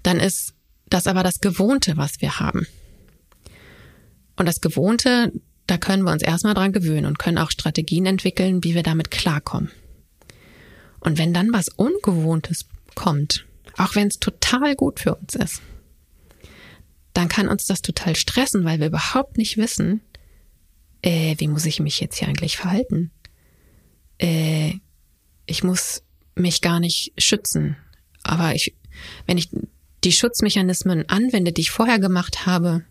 dann 0.02 0.18
ist 0.18 0.54
das 0.88 1.06
aber 1.06 1.22
das 1.22 1.40
Gewohnte, 1.40 1.96
was 1.96 2.20
wir 2.20 2.40
haben. 2.40 2.66
Und 4.42 4.46
das 4.46 4.61
Gewohnte, 4.61 5.31
da 5.68 5.78
können 5.78 6.02
wir 6.02 6.11
uns 6.11 6.20
erstmal 6.20 6.55
dran 6.55 6.72
gewöhnen 6.72 7.07
und 7.07 7.20
können 7.20 7.38
auch 7.38 7.52
Strategien 7.52 8.07
entwickeln, 8.07 8.64
wie 8.64 8.74
wir 8.74 8.83
damit 8.83 9.12
klarkommen. 9.12 9.70
Und 10.98 11.16
wenn 11.16 11.33
dann 11.33 11.52
was 11.52 11.68
Ungewohntes 11.68 12.66
kommt, 12.96 13.46
auch 13.78 13.94
wenn 13.94 14.09
es 14.09 14.18
total 14.18 14.74
gut 14.74 14.98
für 14.98 15.14
uns 15.14 15.37
ist, 15.37 15.62
dann 17.14 17.28
kann 17.28 17.46
uns 17.46 17.66
das 17.66 17.83
total 17.83 18.16
stressen, 18.16 18.64
weil 18.64 18.81
wir 18.81 18.88
überhaupt 18.88 19.38
nicht 19.38 19.59
wissen, 19.59 20.00
äh, 21.02 21.37
wie 21.38 21.46
muss 21.46 21.64
ich 21.64 21.78
mich 21.78 22.00
jetzt 22.00 22.16
hier 22.16 22.26
eigentlich 22.26 22.57
verhalten? 22.57 23.12
Äh, 24.18 24.72
ich 25.46 25.62
muss 25.62 26.02
mich 26.35 26.62
gar 26.62 26.81
nicht 26.81 27.12
schützen. 27.16 27.76
Aber 28.24 28.57
ich, 28.57 28.74
wenn 29.24 29.38
ich 29.38 29.50
die 30.02 30.11
Schutzmechanismen 30.11 31.09
anwende, 31.09 31.52
die 31.52 31.61
ich 31.61 31.70
vorher 31.70 32.00
gemacht 32.00 32.44
habe, 32.44 32.85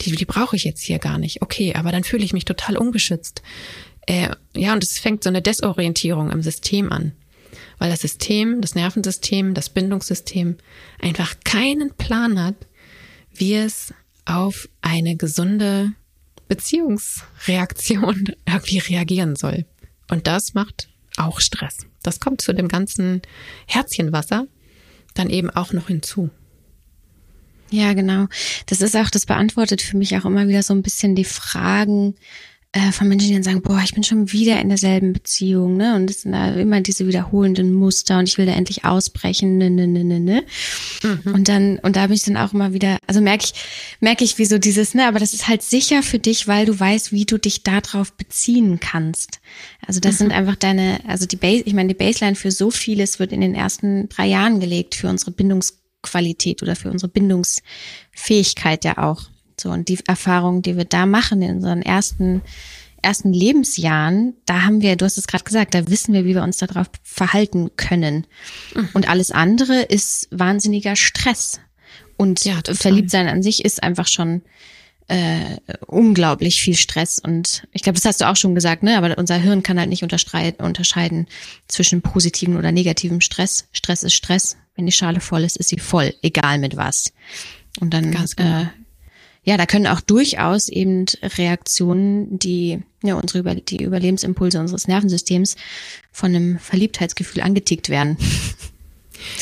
die, 0.00 0.12
die 0.12 0.24
brauche 0.24 0.56
ich 0.56 0.64
jetzt 0.64 0.82
hier 0.82 0.98
gar 0.98 1.18
nicht. 1.18 1.42
Okay, 1.42 1.74
aber 1.74 1.92
dann 1.92 2.04
fühle 2.04 2.24
ich 2.24 2.32
mich 2.32 2.44
total 2.44 2.76
ungeschützt. 2.76 3.42
Äh, 4.06 4.30
ja, 4.54 4.72
und 4.72 4.82
es 4.82 4.98
fängt 4.98 5.24
so 5.24 5.30
eine 5.30 5.42
Desorientierung 5.42 6.30
im 6.30 6.42
System 6.42 6.92
an. 6.92 7.12
Weil 7.78 7.90
das 7.90 8.00
System, 8.00 8.60
das 8.60 8.74
Nervensystem, 8.74 9.54
das 9.54 9.68
Bindungssystem 9.68 10.56
einfach 11.00 11.34
keinen 11.44 11.92
Plan 11.94 12.42
hat, 12.42 12.54
wie 13.32 13.54
es 13.54 13.92
auf 14.24 14.68
eine 14.80 15.16
gesunde 15.16 15.92
Beziehungsreaktion 16.48 18.34
irgendwie 18.46 18.78
reagieren 18.78 19.36
soll. 19.36 19.64
Und 20.10 20.26
das 20.26 20.54
macht 20.54 20.88
auch 21.16 21.40
Stress. 21.40 21.86
Das 22.02 22.20
kommt 22.20 22.40
zu 22.40 22.52
dem 22.52 22.68
ganzen 22.68 23.22
Herzchenwasser 23.66 24.46
dann 25.14 25.30
eben 25.30 25.50
auch 25.50 25.72
noch 25.72 25.86
hinzu. 25.88 26.30
Ja, 27.74 27.92
genau. 27.92 28.26
Das 28.66 28.80
ist 28.80 28.96
auch, 28.96 29.10
das 29.10 29.26
beantwortet 29.26 29.82
für 29.82 29.96
mich 29.96 30.16
auch 30.16 30.24
immer 30.24 30.46
wieder 30.46 30.62
so 30.62 30.72
ein 30.72 30.82
bisschen 30.82 31.16
die 31.16 31.24
Fragen 31.24 32.14
äh, 32.70 32.92
von 32.92 33.08
Menschen, 33.08 33.28
die 33.28 33.34
dann 33.34 33.42
sagen, 33.42 33.62
boah, 33.62 33.80
ich 33.84 33.94
bin 33.94 34.04
schon 34.04 34.32
wieder 34.32 34.60
in 34.60 34.68
derselben 34.68 35.12
Beziehung, 35.12 35.76
ne? 35.76 35.96
Und 35.96 36.08
es 36.10 36.22
sind 36.22 36.32
da 36.32 36.54
immer 36.54 36.80
diese 36.80 37.06
wiederholenden 37.06 37.72
Muster 37.72 38.18
und 38.18 38.28
ich 38.28 38.38
will 38.38 38.46
da 38.46 38.52
endlich 38.52 38.84
ausbrechen, 38.84 39.58
ne, 39.58 39.70
ne, 39.70 39.86
ne, 39.86 40.04
ne, 40.04 40.20
ne. 40.20 40.44
Mhm. 41.02 41.34
Und 41.34 41.48
dann, 41.48 41.78
und 41.80 41.96
da 41.96 42.06
bin 42.06 42.14
ich 42.14 42.22
dann 42.22 42.36
auch 42.36 42.52
immer 42.52 42.72
wieder, 42.72 42.98
also 43.06 43.20
merke 43.20 43.44
ich, 43.44 43.54
merke 44.00 44.24
ich, 44.24 44.38
wie 44.38 44.44
so 44.44 44.58
dieses, 44.58 44.94
ne, 44.94 45.06
aber 45.06 45.20
das 45.20 45.34
ist 45.34 45.48
halt 45.48 45.62
sicher 45.62 46.04
für 46.04 46.20
dich, 46.20 46.46
weil 46.46 46.66
du 46.66 46.78
weißt, 46.78 47.12
wie 47.12 47.24
du 47.24 47.38
dich 47.38 47.64
darauf 47.64 48.12
beziehen 48.12 48.78
kannst. 48.78 49.40
Also 49.84 49.98
das 49.98 50.14
mhm. 50.14 50.18
sind 50.18 50.32
einfach 50.32 50.56
deine, 50.56 50.98
also 51.08 51.26
die 51.26 51.36
Base, 51.36 51.64
ich 51.66 51.74
meine, 51.74 51.88
die 51.88 51.94
Baseline 51.94 52.36
für 52.36 52.50
so 52.52 52.70
vieles 52.70 53.18
wird 53.18 53.32
in 53.32 53.40
den 53.40 53.54
ersten 53.54 54.08
drei 54.08 54.26
Jahren 54.26 54.60
gelegt 54.60 54.94
für 54.94 55.08
unsere 55.08 55.32
Bindungs 55.32 55.83
Qualität 56.04 56.62
oder 56.62 56.76
für 56.76 56.90
unsere 56.90 57.10
Bindungsfähigkeit 57.10 58.84
ja 58.84 58.98
auch. 58.98 59.22
So, 59.60 59.70
und 59.70 59.88
die 59.88 59.98
Erfahrung, 60.06 60.62
die 60.62 60.76
wir 60.76 60.84
da 60.84 61.06
machen 61.06 61.42
in 61.42 61.56
unseren 61.56 61.82
ersten, 61.82 62.42
ersten 63.02 63.32
Lebensjahren, 63.32 64.34
da 64.46 64.62
haben 64.62 64.80
wir, 64.80 64.96
du 64.96 65.04
hast 65.04 65.18
es 65.18 65.26
gerade 65.26 65.44
gesagt, 65.44 65.74
da 65.74 65.88
wissen 65.88 66.14
wir, 66.14 66.24
wie 66.24 66.34
wir 66.34 66.42
uns 66.42 66.58
darauf 66.58 66.88
verhalten 67.02 67.70
können. 67.76 68.26
Mhm. 68.74 68.88
Und 68.94 69.08
alles 69.08 69.30
andere 69.30 69.82
ist 69.82 70.28
wahnsinniger 70.30 70.96
Stress. 70.96 71.60
Und 72.16 72.44
ja, 72.44 72.60
Verliebtsein 72.72 73.28
an 73.28 73.42
sich 73.42 73.64
ist 73.64 73.82
einfach 73.82 74.06
schon 74.06 74.42
äh, 75.08 75.58
unglaublich 75.86 76.60
viel 76.60 76.76
Stress. 76.76 77.18
Und 77.18 77.66
ich 77.72 77.82
glaube, 77.82 77.96
das 77.96 78.04
hast 78.04 78.20
du 78.20 78.28
auch 78.28 78.36
schon 78.36 78.54
gesagt, 78.54 78.82
ne? 78.82 78.96
Aber 78.96 79.16
unser 79.18 79.36
Hirn 79.36 79.62
kann 79.62 79.78
halt 79.78 79.90
nicht 79.90 80.02
unterscheiden 80.02 81.26
zwischen 81.68 82.02
positivem 82.02 82.56
oder 82.56 82.72
negativem 82.72 83.20
Stress. 83.20 83.68
Stress 83.72 84.02
ist 84.02 84.14
Stress. 84.14 84.56
Wenn 84.76 84.86
die 84.86 84.92
Schale 84.92 85.20
voll 85.20 85.44
ist, 85.44 85.56
ist 85.56 85.68
sie 85.68 85.78
voll, 85.78 86.14
egal 86.22 86.58
mit 86.58 86.76
was. 86.76 87.12
Und 87.80 87.94
dann, 87.94 88.10
genau. 88.10 88.60
äh, 88.60 88.66
ja, 89.44 89.56
da 89.56 89.66
können 89.66 89.86
auch 89.86 90.00
durchaus 90.00 90.68
eben 90.68 91.06
Reaktionen, 91.22 92.38
die 92.38 92.82
ja 93.02 93.14
unsere 93.14 93.40
Über 93.40 93.54
die 93.54 93.82
Überlebensimpulse 93.82 94.58
unseres 94.58 94.88
Nervensystems 94.88 95.56
von 96.10 96.34
einem 96.34 96.58
Verliebtheitsgefühl 96.58 97.42
angetickt 97.42 97.88
werden. 97.88 98.16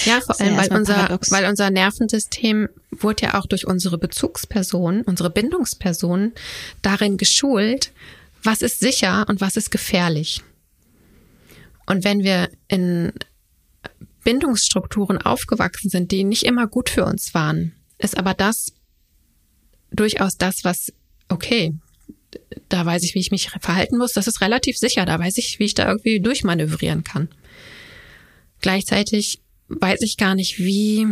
Ja, 0.04 0.20
vor 0.20 0.40
allem, 0.40 0.56
weil 0.56 0.72
unser, 0.72 1.18
weil 1.30 1.46
unser 1.46 1.70
Nervensystem 1.70 2.68
wurde 2.90 3.24
ja 3.24 3.34
auch 3.40 3.46
durch 3.46 3.66
unsere 3.66 3.98
Bezugspersonen, 3.98 5.02
unsere 5.02 5.30
Bindungspersonen 5.30 6.32
darin 6.82 7.16
geschult, 7.16 7.90
was 8.42 8.62
ist 8.62 8.80
sicher 8.80 9.26
und 9.28 9.40
was 9.40 9.56
ist 9.56 9.70
gefährlich. 9.70 10.42
Und 11.86 12.04
wenn 12.04 12.22
wir 12.22 12.48
in 12.68 13.12
Bindungsstrukturen 14.24 15.18
aufgewachsen 15.18 15.90
sind, 15.90 16.12
die 16.12 16.24
nicht 16.24 16.44
immer 16.44 16.66
gut 16.66 16.88
für 16.88 17.04
uns 17.04 17.34
waren, 17.34 17.72
ist 17.98 18.16
aber 18.16 18.34
das 18.34 18.72
durchaus 19.90 20.36
das, 20.36 20.64
was, 20.64 20.92
okay, 21.28 21.74
da 22.68 22.84
weiß 22.86 23.02
ich, 23.02 23.14
wie 23.14 23.20
ich 23.20 23.30
mich 23.30 23.50
verhalten 23.60 23.98
muss, 23.98 24.12
das 24.12 24.26
ist 24.26 24.40
relativ 24.40 24.78
sicher, 24.78 25.04
da 25.04 25.18
weiß 25.18 25.38
ich, 25.38 25.58
wie 25.58 25.64
ich 25.64 25.74
da 25.74 25.88
irgendwie 25.88 26.20
durchmanövrieren 26.20 27.04
kann. 27.04 27.28
Gleichzeitig 28.60 29.40
weiß 29.68 30.00
ich 30.02 30.16
gar 30.16 30.34
nicht, 30.34 30.58
wie, 30.58 31.08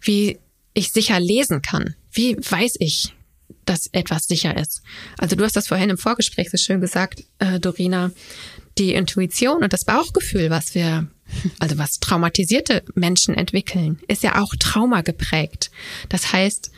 wie 0.00 0.38
ich 0.74 0.90
sicher 0.90 1.20
lesen 1.20 1.62
kann. 1.62 1.94
Wie 2.12 2.36
weiß 2.36 2.74
ich, 2.78 3.14
dass 3.64 3.88
etwas 3.92 4.24
sicher 4.24 4.56
ist? 4.56 4.82
Also 5.18 5.36
du 5.36 5.44
hast 5.44 5.56
das 5.56 5.68
vorhin 5.68 5.90
im 5.90 5.98
Vorgespräch 5.98 6.50
so 6.50 6.56
schön 6.56 6.80
gesagt, 6.80 7.24
äh, 7.38 7.60
Dorina, 7.60 8.10
die 8.78 8.94
Intuition 8.94 9.62
und 9.62 9.72
das 9.72 9.84
Bauchgefühl, 9.84 10.50
was 10.50 10.74
wir, 10.74 11.08
also 11.58 11.78
was 11.78 12.00
traumatisierte 12.00 12.84
Menschen 12.94 13.34
entwickeln, 13.34 13.98
ist 14.08 14.22
ja 14.22 14.40
auch 14.40 14.54
Trauma 14.58 15.02
geprägt. 15.02 15.70
Das 16.08 16.32
heißt, 16.32 16.70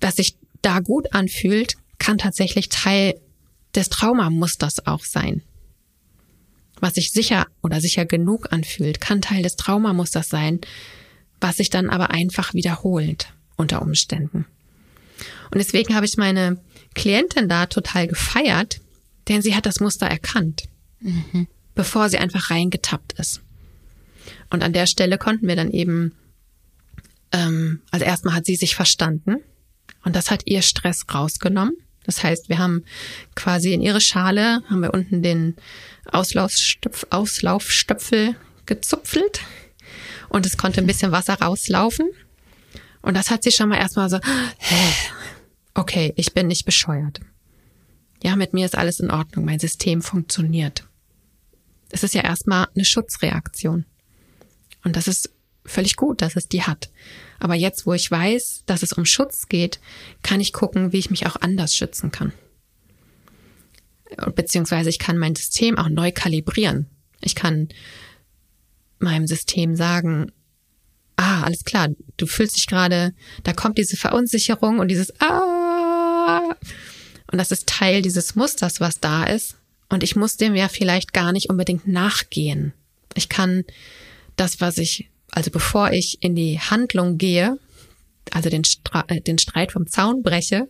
was 0.00 0.16
sich 0.16 0.36
da 0.62 0.80
gut 0.80 1.12
anfühlt, 1.12 1.74
kann 1.98 2.18
tatsächlich 2.18 2.68
Teil 2.68 3.14
des 3.74 3.88
Traumamusters 3.88 4.86
auch 4.86 5.04
sein. 5.04 5.42
Was 6.80 6.94
sich 6.94 7.12
sicher 7.12 7.46
oder 7.62 7.80
sicher 7.80 8.06
genug 8.06 8.52
anfühlt, 8.52 9.00
kann 9.00 9.20
Teil 9.20 9.42
des 9.42 9.56
Traumamusters 9.56 10.28
sein, 10.28 10.60
was 11.40 11.58
sich 11.58 11.70
dann 11.70 11.90
aber 11.90 12.10
einfach 12.10 12.54
wiederholt 12.54 13.32
unter 13.56 13.82
Umständen. 13.82 14.46
Und 15.50 15.58
deswegen 15.58 15.94
habe 15.94 16.06
ich 16.06 16.16
meine 16.16 16.58
Klientin 16.94 17.48
da 17.48 17.66
total 17.66 18.08
gefeiert, 18.08 18.80
denn 19.28 19.42
sie 19.42 19.54
hat 19.54 19.66
das 19.66 19.80
Muster 19.80 20.06
erkannt, 20.06 20.64
mhm. 21.00 21.46
bevor 21.74 22.08
sie 22.08 22.18
einfach 22.18 22.50
reingetappt 22.50 23.12
ist. 23.18 23.42
Und 24.50 24.62
an 24.62 24.72
der 24.72 24.86
Stelle 24.86 25.16
konnten 25.16 25.46
wir 25.46 25.56
dann 25.56 25.70
eben, 25.70 26.14
ähm, 27.32 27.82
also 27.90 28.04
erstmal 28.04 28.34
hat 28.34 28.46
sie 28.46 28.56
sich 28.56 28.74
verstanden 28.74 29.36
und 30.04 30.16
das 30.16 30.30
hat 30.30 30.42
ihr 30.46 30.62
Stress 30.62 31.06
rausgenommen. 31.12 31.76
Das 32.04 32.22
heißt, 32.24 32.48
wir 32.48 32.58
haben 32.58 32.84
quasi 33.36 33.72
in 33.72 33.82
ihre 33.82 34.00
Schale, 34.00 34.62
haben 34.68 34.80
wir 34.80 34.94
unten 34.94 35.22
den 35.22 35.54
Auslaufstöpf, 36.06 37.06
Auslaufstöpfel 37.10 38.34
gezupfelt 38.66 39.40
und 40.28 40.46
es 40.46 40.56
konnte 40.56 40.80
ein 40.80 40.86
bisschen 40.86 41.12
Wasser 41.12 41.34
rauslaufen. 41.34 42.08
Und 43.02 43.16
das 43.16 43.30
hat 43.30 43.42
sie 43.42 43.52
schon 43.52 43.68
mal 43.68 43.78
erstmal 43.78 44.10
so, 44.10 44.18
okay, 45.74 46.12
ich 46.16 46.34
bin 46.34 46.48
nicht 46.48 46.64
bescheuert. 46.64 47.20
Ja, 48.22 48.36
mit 48.36 48.52
mir 48.52 48.66
ist 48.66 48.76
alles 48.76 49.00
in 49.00 49.10
Ordnung, 49.10 49.44
mein 49.44 49.58
System 49.58 50.02
funktioniert. 50.02 50.86
Es 51.90 52.02
ist 52.02 52.14
ja 52.14 52.22
erstmal 52.22 52.68
eine 52.74 52.84
Schutzreaktion. 52.84 53.86
Und 54.84 54.96
das 54.96 55.08
ist 55.08 55.30
völlig 55.64 55.96
gut, 55.96 56.22
dass 56.22 56.36
es 56.36 56.48
die 56.48 56.62
hat. 56.62 56.90
Aber 57.38 57.54
jetzt, 57.54 57.86
wo 57.86 57.92
ich 57.92 58.10
weiß, 58.10 58.64
dass 58.66 58.82
es 58.82 58.92
um 58.92 59.04
Schutz 59.04 59.48
geht, 59.48 59.80
kann 60.22 60.40
ich 60.40 60.52
gucken, 60.52 60.92
wie 60.92 60.98
ich 60.98 61.10
mich 61.10 61.26
auch 61.26 61.36
anders 61.36 61.74
schützen 61.74 62.10
kann. 62.10 62.32
Beziehungsweise 64.34 64.90
ich 64.90 64.98
kann 64.98 65.18
mein 65.18 65.36
System 65.36 65.78
auch 65.78 65.88
neu 65.88 66.12
kalibrieren. 66.12 66.86
Ich 67.20 67.34
kann 67.34 67.68
meinem 68.98 69.26
System 69.26 69.76
sagen, 69.76 70.32
ah, 71.16 71.42
alles 71.42 71.64
klar, 71.64 71.88
du 72.16 72.26
fühlst 72.26 72.56
dich 72.56 72.66
gerade, 72.66 73.14
da 73.44 73.52
kommt 73.52 73.78
diese 73.78 73.96
Verunsicherung 73.96 74.78
und 74.78 74.88
dieses 74.88 75.12
ah. 75.20 76.56
Und 77.30 77.38
das 77.38 77.52
ist 77.52 77.68
Teil 77.68 78.02
dieses 78.02 78.34
Musters, 78.34 78.80
was 78.80 79.00
da 79.00 79.24
ist. 79.24 79.56
Und 79.88 80.02
ich 80.02 80.16
muss 80.16 80.36
dem 80.36 80.54
ja 80.54 80.68
vielleicht 80.68 81.12
gar 81.12 81.32
nicht 81.32 81.50
unbedingt 81.50 81.86
nachgehen. 81.86 82.72
Ich 83.14 83.28
kann 83.28 83.64
das, 84.40 84.60
was 84.60 84.78
ich 84.78 85.10
also 85.32 85.50
bevor 85.50 85.92
ich 85.92 86.22
in 86.22 86.34
die 86.34 86.58
Handlung 86.58 87.18
gehe, 87.18 87.58
also 88.32 88.50
den, 88.50 88.64
Stra 88.64 89.04
äh, 89.08 89.20
den 89.20 89.38
Streit 89.38 89.72
vom 89.72 89.86
Zaun 89.86 90.22
breche, 90.22 90.68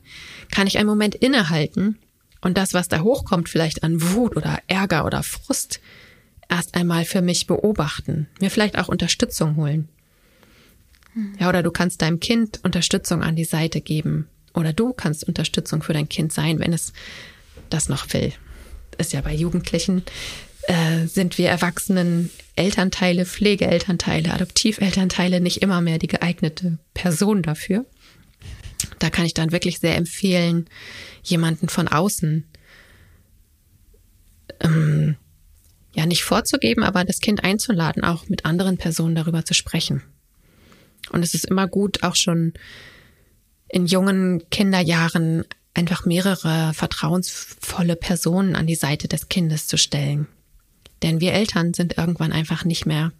kann 0.51 0.67
ich 0.67 0.79
einen 0.79 0.89
Moment 0.89 1.15
innehalten 1.15 1.99
und 2.41 2.57
das, 2.57 2.75
was 2.75 2.89
da 2.89 3.01
hochkommt, 3.01 3.49
vielleicht 3.49 3.83
an 3.83 4.01
Wut 4.01 4.37
oder 4.37 4.61
Ärger 4.67 5.05
oder 5.05 5.23
Frust, 5.23 5.81
erst 6.49 6.75
einmal 6.75 7.05
für 7.05 7.23
mich 7.23 7.47
beobachten, 7.47 8.29
mir 8.41 8.51
vielleicht 8.51 8.79
auch 8.79 8.89
Unterstützung 8.89 9.57
holen. 9.57 9.89
Ja, 11.39 11.49
oder 11.49 11.63
du 11.63 11.71
kannst 11.71 12.03
deinem 12.03 12.21
Kind 12.21 12.61
Unterstützung 12.63 13.23
an 13.23 13.35
die 13.35 13.45
Seite 13.45 13.81
geben. 13.81 14.29
Oder 14.55 14.73
du 14.73 14.93
kannst 14.93 15.27
Unterstützung 15.27 15.83
für 15.83 15.93
dein 15.93 16.09
Kind 16.09 16.33
sein, 16.33 16.61
wenn 16.61 16.73
es 16.73 16.93
das 17.69 17.89
noch 17.89 18.13
will. 18.13 18.33
Ist 18.97 19.13
ja 19.13 19.21
bei 19.21 19.35
Jugendlichen 19.35 20.05
äh, 20.63 21.07
sind 21.07 21.39
wir 21.39 21.49
Erwachsenen 21.49 22.31
Elternteile, 22.57 23.25
Pflegeelternteile, 23.25 24.33
Adoptivelternteile 24.33 25.41
nicht 25.41 25.63
immer 25.63 25.81
mehr 25.81 25.99
die 25.99 26.09
geeignete 26.09 26.79
Person 26.95 27.43
dafür. 27.43 27.87
Da 28.99 29.11
kann 29.11 29.25
ich 29.25 29.35
dann 29.35 29.53
wirklich 29.53 29.79
sehr 29.79 29.97
empfehlen, 29.97 30.69
jemanden 31.23 31.69
von 31.69 31.89
außen 31.89 32.45
ähm, 34.61 35.17
ja 35.95 36.07
nicht 36.07 36.23
vorzugeben, 36.23 36.83
aber 36.83 37.05
das 37.05 37.21
Kind 37.21 37.45
einzuladen, 37.45 38.05
auch 38.05 38.29
mit 38.29 38.45
anderen 38.45 38.77
Personen 38.77 39.15
darüber 39.15 39.45
zu 39.45 39.55
sprechen. 39.55 40.03
Und 41.11 41.23
es 41.23 41.35
ist 41.35 41.47
immer 41.47 41.67
gut, 41.67 42.03
auch 42.03 42.17
schon 42.17 42.53
in 43.69 43.87
jungen 43.87 44.49
Kinderjahren 44.51 45.45
einfach 45.75 46.05
mehrere 46.05 46.73
vertrauensvolle 46.75 47.97
Personen 47.97 48.57
an 48.57 48.67
die 48.67 48.75
Seite 48.75 49.09
des 49.09 49.29
Kindes 49.29 49.67
zu 49.67 49.79
stellen. 49.79 50.27
Denn 51.03 51.21
wir 51.21 51.33
Eltern 51.33 51.75
sind 51.75 51.97
irgendwann 51.99 52.33
einfach 52.33 52.65
nicht 52.65 52.87
mehr 52.87 53.13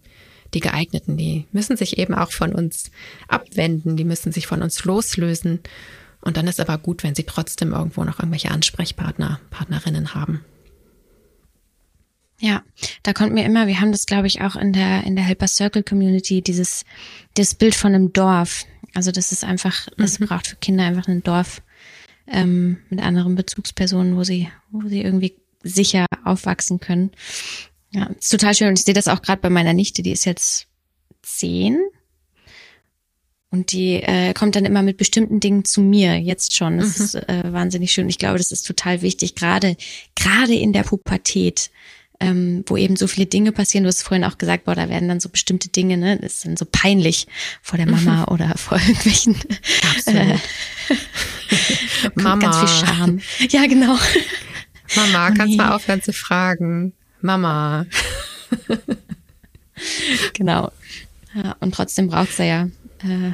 die 0.53 0.59
geeigneten. 0.59 1.17
Die 1.17 1.45
müssen 1.51 1.77
sich 1.77 1.97
eben 1.97 2.13
auch 2.13 2.31
von 2.31 2.53
uns 2.53 2.91
abwenden, 3.27 3.97
die 3.97 4.03
müssen 4.03 4.31
sich 4.31 4.47
von 4.47 4.61
uns 4.61 4.83
loslösen. 4.83 5.59
Und 6.21 6.37
dann 6.37 6.47
ist 6.47 6.59
aber 6.59 6.77
gut, 6.77 7.03
wenn 7.03 7.15
sie 7.15 7.23
trotzdem 7.23 7.73
irgendwo 7.73 8.03
noch 8.03 8.19
irgendwelche 8.19 8.51
Ansprechpartner, 8.51 9.39
Partnerinnen 9.49 10.13
haben. 10.13 10.45
Ja, 12.39 12.63
da 13.03 13.13
kommt 13.13 13.33
mir 13.33 13.45
immer, 13.45 13.67
wir 13.67 13.79
haben 13.79 13.91
das, 13.91 14.07
glaube 14.07 14.27
ich, 14.27 14.41
auch 14.41 14.55
in 14.55 14.73
der, 14.73 15.03
in 15.03 15.15
der 15.15 15.23
Helper 15.23 15.47
Circle 15.47 15.83
Community, 15.83 16.41
dieses, 16.41 16.85
das 17.35 17.53
Bild 17.53 17.75
von 17.75 17.93
einem 17.93 18.13
Dorf. 18.13 18.65
Also 18.95 19.11
das 19.11 19.31
ist 19.31 19.43
einfach, 19.43 19.87
es 19.97 20.19
mhm. 20.19 20.25
braucht 20.25 20.47
für 20.47 20.55
Kinder 20.55 20.83
einfach 20.83 21.07
ein 21.07 21.23
Dorf 21.23 21.61
ähm, 22.27 22.77
mit 22.89 22.99
anderen 22.99 23.35
Bezugspersonen, 23.35 24.15
wo 24.15 24.23
sie, 24.23 24.49
wo 24.71 24.87
sie 24.87 25.01
irgendwie 25.01 25.35
sicher 25.63 26.07
aufwachsen 26.25 26.79
können. 26.79 27.11
Ja, 27.91 28.05
ist 28.17 28.29
total 28.29 28.55
schön. 28.55 28.69
Und 28.69 28.79
ich 28.79 28.85
sehe 28.85 28.93
das 28.93 29.07
auch 29.07 29.21
gerade 29.21 29.41
bei 29.41 29.49
meiner 29.49 29.73
Nichte, 29.73 30.01
die 30.01 30.11
ist 30.11 30.25
jetzt 30.25 30.67
zehn. 31.21 31.79
Und 33.49 33.73
die 33.73 33.95
äh, 33.95 34.33
kommt 34.33 34.55
dann 34.55 34.63
immer 34.63 34.81
mit 34.81 34.95
bestimmten 34.95 35.41
Dingen 35.41 35.65
zu 35.65 35.81
mir, 35.81 36.17
jetzt 36.17 36.55
schon. 36.55 36.77
Das 36.77 36.97
mhm. 36.97 37.05
ist 37.05 37.15
äh, 37.15 37.51
wahnsinnig 37.51 37.91
schön. 37.91 38.07
Ich 38.07 38.17
glaube, 38.17 38.37
das 38.37 38.51
ist 38.53 38.65
total 38.65 39.01
wichtig, 39.01 39.35
gerade 39.35 39.75
gerade 40.15 40.55
in 40.55 40.71
der 40.71 40.83
Pubertät, 40.83 41.69
ähm, 42.21 42.63
wo 42.67 42.77
eben 42.77 42.95
so 42.95 43.07
viele 43.07 43.25
Dinge 43.25 43.51
passieren. 43.51 43.83
Du 43.83 43.89
hast 43.89 44.03
vorhin 44.03 44.23
auch 44.23 44.37
gesagt, 44.37 44.63
boah, 44.63 44.75
da 44.75 44.87
werden 44.87 45.09
dann 45.09 45.19
so 45.19 45.27
bestimmte 45.27 45.67
Dinge, 45.67 45.97
ne, 45.97 46.17
das 46.17 46.35
ist 46.35 46.45
dann 46.45 46.55
so 46.55 46.65
peinlich 46.71 47.27
vor 47.61 47.75
der 47.75 47.87
Mama 47.87 48.19
mhm. 48.19 48.33
oder 48.33 48.57
vor 48.57 48.77
irgendwelchen 48.77 49.35
äh, 50.05 50.37
Mama. 52.15 52.37
ganz 52.37 52.57
viel 52.57 52.87
Scham. 52.87 53.19
Ja, 53.49 53.65
genau. 53.65 53.97
Mama, 54.95 55.27
oh, 55.27 55.33
kannst 55.35 55.47
nee. 55.47 55.55
mal 55.57 55.75
aufhören 55.75 56.01
zu 56.01 56.13
fragen. 56.13 56.93
Mama. 57.23 57.85
genau. 60.33 60.71
Und 61.59 61.73
trotzdem 61.73 62.07
braucht 62.09 62.29
es 62.29 62.37
ja 62.37 62.67
äh, 63.03 63.31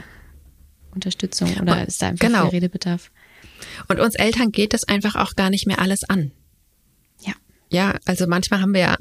Unterstützung 0.93 1.53
oder 1.57 1.79
und, 1.79 1.87
ist 1.87 2.01
da 2.01 2.09
einfach 2.09 2.25
genau. 2.25 2.43
viel 2.43 2.59
Redebedarf. 2.59 3.11
Und 3.87 3.99
uns 3.99 4.15
Eltern 4.15 4.51
geht 4.51 4.73
das 4.73 4.83
einfach 4.83 5.15
auch 5.15 5.35
gar 5.35 5.49
nicht 5.49 5.67
mehr 5.67 5.79
alles 5.79 6.03
an. 6.03 6.31
Ja. 7.21 7.33
Ja, 7.69 7.95
also 8.05 8.27
manchmal 8.27 8.61
haben 8.61 8.73
wir 8.73 8.81
ja 8.81 8.97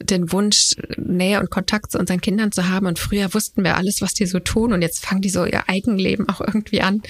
den 0.00 0.32
Wunsch, 0.32 0.74
Nähe 0.96 1.40
und 1.40 1.50
Kontakt 1.50 1.92
zu 1.92 1.98
unseren 1.98 2.20
Kindern 2.20 2.52
zu 2.52 2.68
haben. 2.68 2.86
Und 2.86 2.98
früher 2.98 3.32
wussten 3.34 3.64
wir 3.64 3.76
alles, 3.76 4.00
was 4.00 4.12
die 4.12 4.26
so 4.26 4.38
tun. 4.38 4.72
Und 4.72 4.82
jetzt 4.82 5.04
fangen 5.04 5.22
die 5.22 5.30
so 5.30 5.44
ihr 5.44 5.68
Eigenleben 5.68 6.28
auch 6.28 6.40
irgendwie 6.40 6.82
an. 6.82 7.02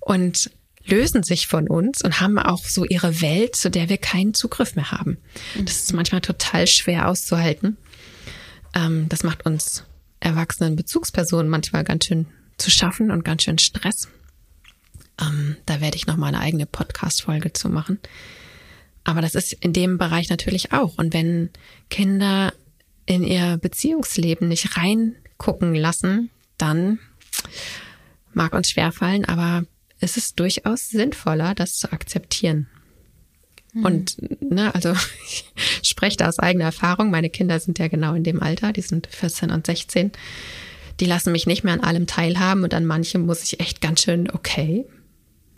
Und 0.00 0.50
lösen 0.88 1.22
sich 1.22 1.46
von 1.46 1.68
uns 1.68 2.02
und 2.02 2.20
haben 2.20 2.38
auch 2.38 2.64
so 2.64 2.84
ihre 2.84 3.20
Welt, 3.20 3.56
zu 3.56 3.70
der 3.70 3.88
wir 3.88 3.98
keinen 3.98 4.34
Zugriff 4.34 4.74
mehr 4.74 4.90
haben. 4.90 5.18
Das 5.64 5.76
ist 5.76 5.92
manchmal 5.92 6.20
total 6.20 6.66
schwer 6.66 7.08
auszuhalten. 7.08 7.76
Ähm, 8.74 9.08
das 9.08 9.22
macht 9.22 9.46
uns 9.46 9.84
erwachsenen 10.20 10.76
Bezugspersonen 10.76 11.48
manchmal 11.48 11.84
ganz 11.84 12.06
schön 12.06 12.26
zu 12.56 12.70
schaffen 12.70 13.10
und 13.10 13.24
ganz 13.24 13.44
schön 13.44 13.58
Stress. 13.58 14.08
Ähm, 15.20 15.56
da 15.66 15.80
werde 15.80 15.96
ich 15.96 16.06
noch 16.06 16.16
mal 16.16 16.28
eine 16.28 16.40
eigene 16.40 16.66
Podcast-Folge 16.66 17.52
zu 17.52 17.68
machen. 17.68 17.98
Aber 19.04 19.20
das 19.20 19.34
ist 19.34 19.52
in 19.52 19.72
dem 19.72 19.96
Bereich 19.98 20.28
natürlich 20.28 20.72
auch. 20.72 20.98
Und 20.98 21.14
wenn 21.14 21.50
Kinder 21.88 22.52
in 23.06 23.24
ihr 23.24 23.56
Beziehungsleben 23.56 24.48
nicht 24.48 24.76
reingucken 24.76 25.74
lassen, 25.74 26.30
dann 26.58 26.98
mag 28.34 28.52
uns 28.52 28.70
schwerfallen, 28.70 29.24
aber 29.24 29.64
es 30.00 30.16
ist 30.16 30.38
durchaus 30.38 30.88
sinnvoller, 30.88 31.54
das 31.54 31.78
zu 31.78 31.92
akzeptieren. 31.92 32.68
Mhm. 33.72 33.84
Und, 33.84 34.16
ne, 34.42 34.74
also 34.74 34.92
ich 35.82 35.88
spreche 35.88 36.16
da 36.16 36.28
aus 36.28 36.38
eigener 36.38 36.64
Erfahrung. 36.64 37.10
Meine 37.10 37.30
Kinder 37.30 37.58
sind 37.60 37.78
ja 37.78 37.88
genau 37.88 38.14
in 38.14 38.24
dem 38.24 38.42
Alter, 38.42 38.72
die 38.72 38.82
sind 38.82 39.06
14 39.08 39.50
und 39.50 39.66
16. 39.66 40.12
Die 41.00 41.06
lassen 41.06 41.32
mich 41.32 41.46
nicht 41.46 41.64
mehr 41.64 41.74
an 41.74 41.80
allem 41.80 42.06
teilhaben 42.06 42.64
und 42.64 42.74
an 42.74 42.84
manchem 42.84 43.22
muss 43.22 43.44
ich 43.44 43.60
echt 43.60 43.80
ganz 43.80 44.02
schön, 44.02 44.30
okay, 44.30 44.84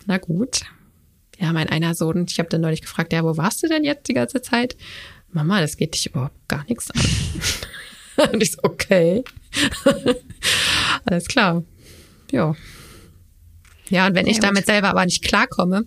na 0.07 0.19
gut. 0.19 0.63
Ja, 1.39 1.53
mein 1.55 1.71
einer 1.71 1.95
Sohn, 1.95 2.27
ich 2.29 2.39
habe 2.39 2.51
dann 2.51 2.61
neulich 2.61 2.83
gefragt, 2.83 3.15
ja, 3.15 3.25
wo 3.25 3.39
warst 3.39 3.63
du 3.63 3.69
denn 3.69 3.85
jetzt 3.85 4.09
die 4.09 4.15
ganze 4.15 4.43
Zeit? 4.43 4.77
Mama, 5.33 5.61
das 5.61 5.79
geht 5.79 5.95
dich 5.95 6.07
überhaupt 6.07 6.49
gar 6.49 6.65
nichts 6.69 6.91
an. 6.91 8.31
und 8.33 8.43
ich 8.43 8.53
so, 8.53 8.59
okay. 8.63 9.25
Alles 11.07 11.29
klar. 11.29 11.63
Ja. 12.31 12.55
Ja, 13.91 14.07
und 14.07 14.15
wenn 14.15 14.25
Sehr 14.25 14.33
ich 14.33 14.41
damit 14.41 14.65
gut. 14.65 14.73
selber 14.73 14.89
aber 14.89 15.05
nicht 15.05 15.23
klarkomme, 15.23 15.85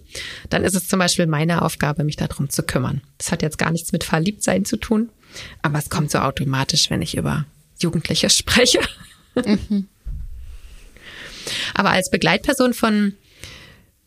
dann 0.50 0.64
ist 0.64 0.76
es 0.76 0.88
zum 0.88 1.00
Beispiel 1.00 1.26
meine 1.26 1.62
Aufgabe, 1.62 2.04
mich 2.04 2.18
darum 2.18 2.50
zu 2.50 2.64
kümmern. 2.64 3.02
Das 3.18 3.32
hat 3.32 3.42
jetzt 3.42 3.58
gar 3.58 3.72
nichts 3.72 3.92
mit 3.92 4.04
Verliebtsein 4.04 4.66
zu 4.66 4.78
tun, 4.78 5.10
aber 5.62 5.80
es 5.80 5.90
kommt 5.90 6.12
so 6.12 6.20
automatisch, 6.20 6.90
wenn 6.90 7.02
ich 7.02 7.18
über 7.18 7.46
Jugendliche 7.80 8.30
spreche. 8.30 8.80
Mhm. 9.36 9.88
Aber 11.74 11.90
als 11.92 12.10
Begleitperson 12.10 12.74
von 12.74 13.14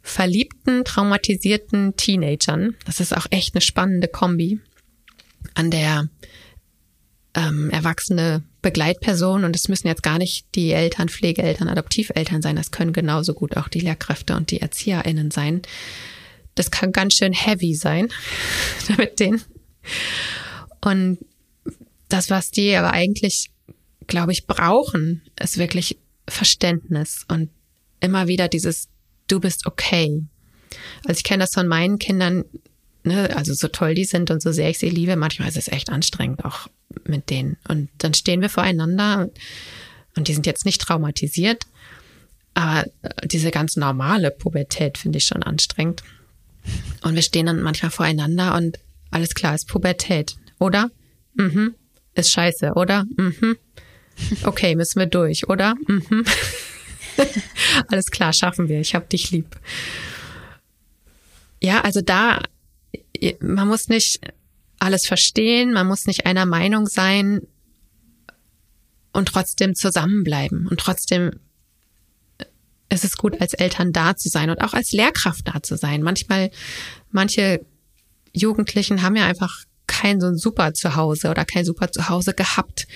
verliebten, 0.02 0.84
traumatisierten 0.84 1.96
Teenagern, 1.96 2.76
das 2.84 3.00
ist 3.00 3.16
auch 3.16 3.26
echt 3.30 3.54
eine 3.54 3.60
spannende 3.60 4.08
Kombi, 4.08 4.60
an 5.54 5.70
der 5.70 6.08
ähm, 7.34 7.70
erwachsene 7.70 8.42
Begleitperson 8.66 9.44
und 9.44 9.54
es 9.54 9.68
müssen 9.68 9.86
jetzt 9.86 10.02
gar 10.02 10.18
nicht 10.18 10.44
die 10.56 10.72
Eltern, 10.72 11.08
Pflegeeltern, 11.08 11.68
Adoptiveltern 11.68 12.42
sein, 12.42 12.56
das 12.56 12.72
können 12.72 12.92
genauso 12.92 13.32
gut 13.32 13.56
auch 13.56 13.68
die 13.68 13.78
Lehrkräfte 13.78 14.34
und 14.34 14.50
die 14.50 14.60
ErzieherInnen 14.60 15.30
sein. 15.30 15.62
Das 16.56 16.72
kann 16.72 16.90
ganz 16.90 17.14
schön 17.14 17.32
heavy 17.32 17.76
sein 17.76 18.08
mit 18.98 19.20
denen. 19.20 19.40
Und 20.80 21.18
das, 22.08 22.28
was 22.28 22.50
die 22.50 22.74
aber 22.74 22.90
eigentlich, 22.90 23.50
glaube 24.08 24.32
ich, 24.32 24.48
brauchen, 24.48 25.22
ist 25.40 25.58
wirklich 25.58 25.98
Verständnis 26.28 27.24
und 27.28 27.50
immer 28.00 28.26
wieder 28.26 28.48
dieses 28.48 28.88
Du 29.28 29.38
bist 29.38 29.66
okay. 29.66 30.24
Also 31.06 31.18
ich 31.18 31.24
kenne 31.24 31.44
das 31.44 31.54
von 31.54 31.68
meinen 31.68 32.00
Kindern, 32.00 32.44
ne, 33.04 33.30
also 33.36 33.54
so 33.54 33.68
toll 33.68 33.94
die 33.94 34.04
sind 34.04 34.32
und 34.32 34.42
so 34.42 34.50
sehr 34.50 34.70
ich 34.70 34.78
sie 34.78 34.90
liebe, 34.90 35.14
manchmal 35.14 35.48
ist 35.48 35.56
es 35.56 35.68
echt 35.68 35.88
anstrengend 35.88 36.44
auch 36.44 36.66
mit 37.08 37.30
denen. 37.30 37.56
Und 37.68 37.88
dann 37.98 38.14
stehen 38.14 38.40
wir 38.40 38.48
voreinander 38.48 39.28
und 40.16 40.28
die 40.28 40.34
sind 40.34 40.46
jetzt 40.46 40.64
nicht 40.64 40.80
traumatisiert, 40.80 41.64
aber 42.54 42.84
diese 43.24 43.50
ganz 43.50 43.76
normale 43.76 44.30
Pubertät 44.30 44.98
finde 44.98 45.18
ich 45.18 45.26
schon 45.26 45.42
anstrengend. 45.42 46.02
Und 47.02 47.14
wir 47.14 47.22
stehen 47.22 47.46
dann 47.46 47.60
manchmal 47.60 47.90
voreinander 47.90 48.54
und 48.54 48.78
alles 49.10 49.34
klar, 49.34 49.54
ist 49.54 49.68
Pubertät, 49.68 50.36
oder? 50.58 50.90
Mhm. 51.34 51.74
Ist 52.14 52.32
scheiße, 52.32 52.72
oder? 52.74 53.04
Mhm. 53.16 53.56
Okay, 54.42 54.74
müssen 54.74 54.98
wir 54.98 55.06
durch, 55.06 55.48
oder? 55.48 55.74
Mhm. 55.86 56.24
alles 57.88 58.06
klar, 58.06 58.32
schaffen 58.32 58.68
wir. 58.68 58.80
Ich 58.80 58.94
hab 58.94 59.08
dich 59.10 59.30
lieb. 59.30 59.56
Ja, 61.60 61.82
also 61.82 62.00
da 62.00 62.40
man 63.40 63.68
muss 63.68 63.88
nicht 63.88 64.20
alles 64.86 65.06
verstehen, 65.06 65.72
man 65.72 65.86
muss 65.86 66.06
nicht 66.06 66.24
einer 66.24 66.46
Meinung 66.46 66.86
sein 66.86 67.42
und 69.12 69.28
trotzdem 69.28 69.74
zusammenbleiben 69.74 70.66
und 70.68 70.80
trotzdem 70.80 71.32
ist 72.88 73.04
es 73.04 73.16
gut, 73.16 73.40
als 73.40 73.52
Eltern 73.52 73.92
da 73.92 74.16
zu 74.16 74.28
sein 74.28 74.48
und 74.50 74.60
auch 74.60 74.72
als 74.72 74.92
Lehrkraft 74.92 75.48
da 75.48 75.62
zu 75.62 75.76
sein. 75.76 76.02
Manchmal, 76.02 76.50
manche 77.10 77.64
Jugendlichen 78.32 79.02
haben 79.02 79.16
ja 79.16 79.26
einfach 79.26 79.64
kein 79.86 80.20
so 80.20 80.28
ein 80.28 80.36
super 80.36 80.72
Zuhause 80.72 81.30
oder 81.30 81.44
kein 81.44 81.64
super 81.64 81.90
Zuhause 81.90 82.32
gehabt. 82.32 82.86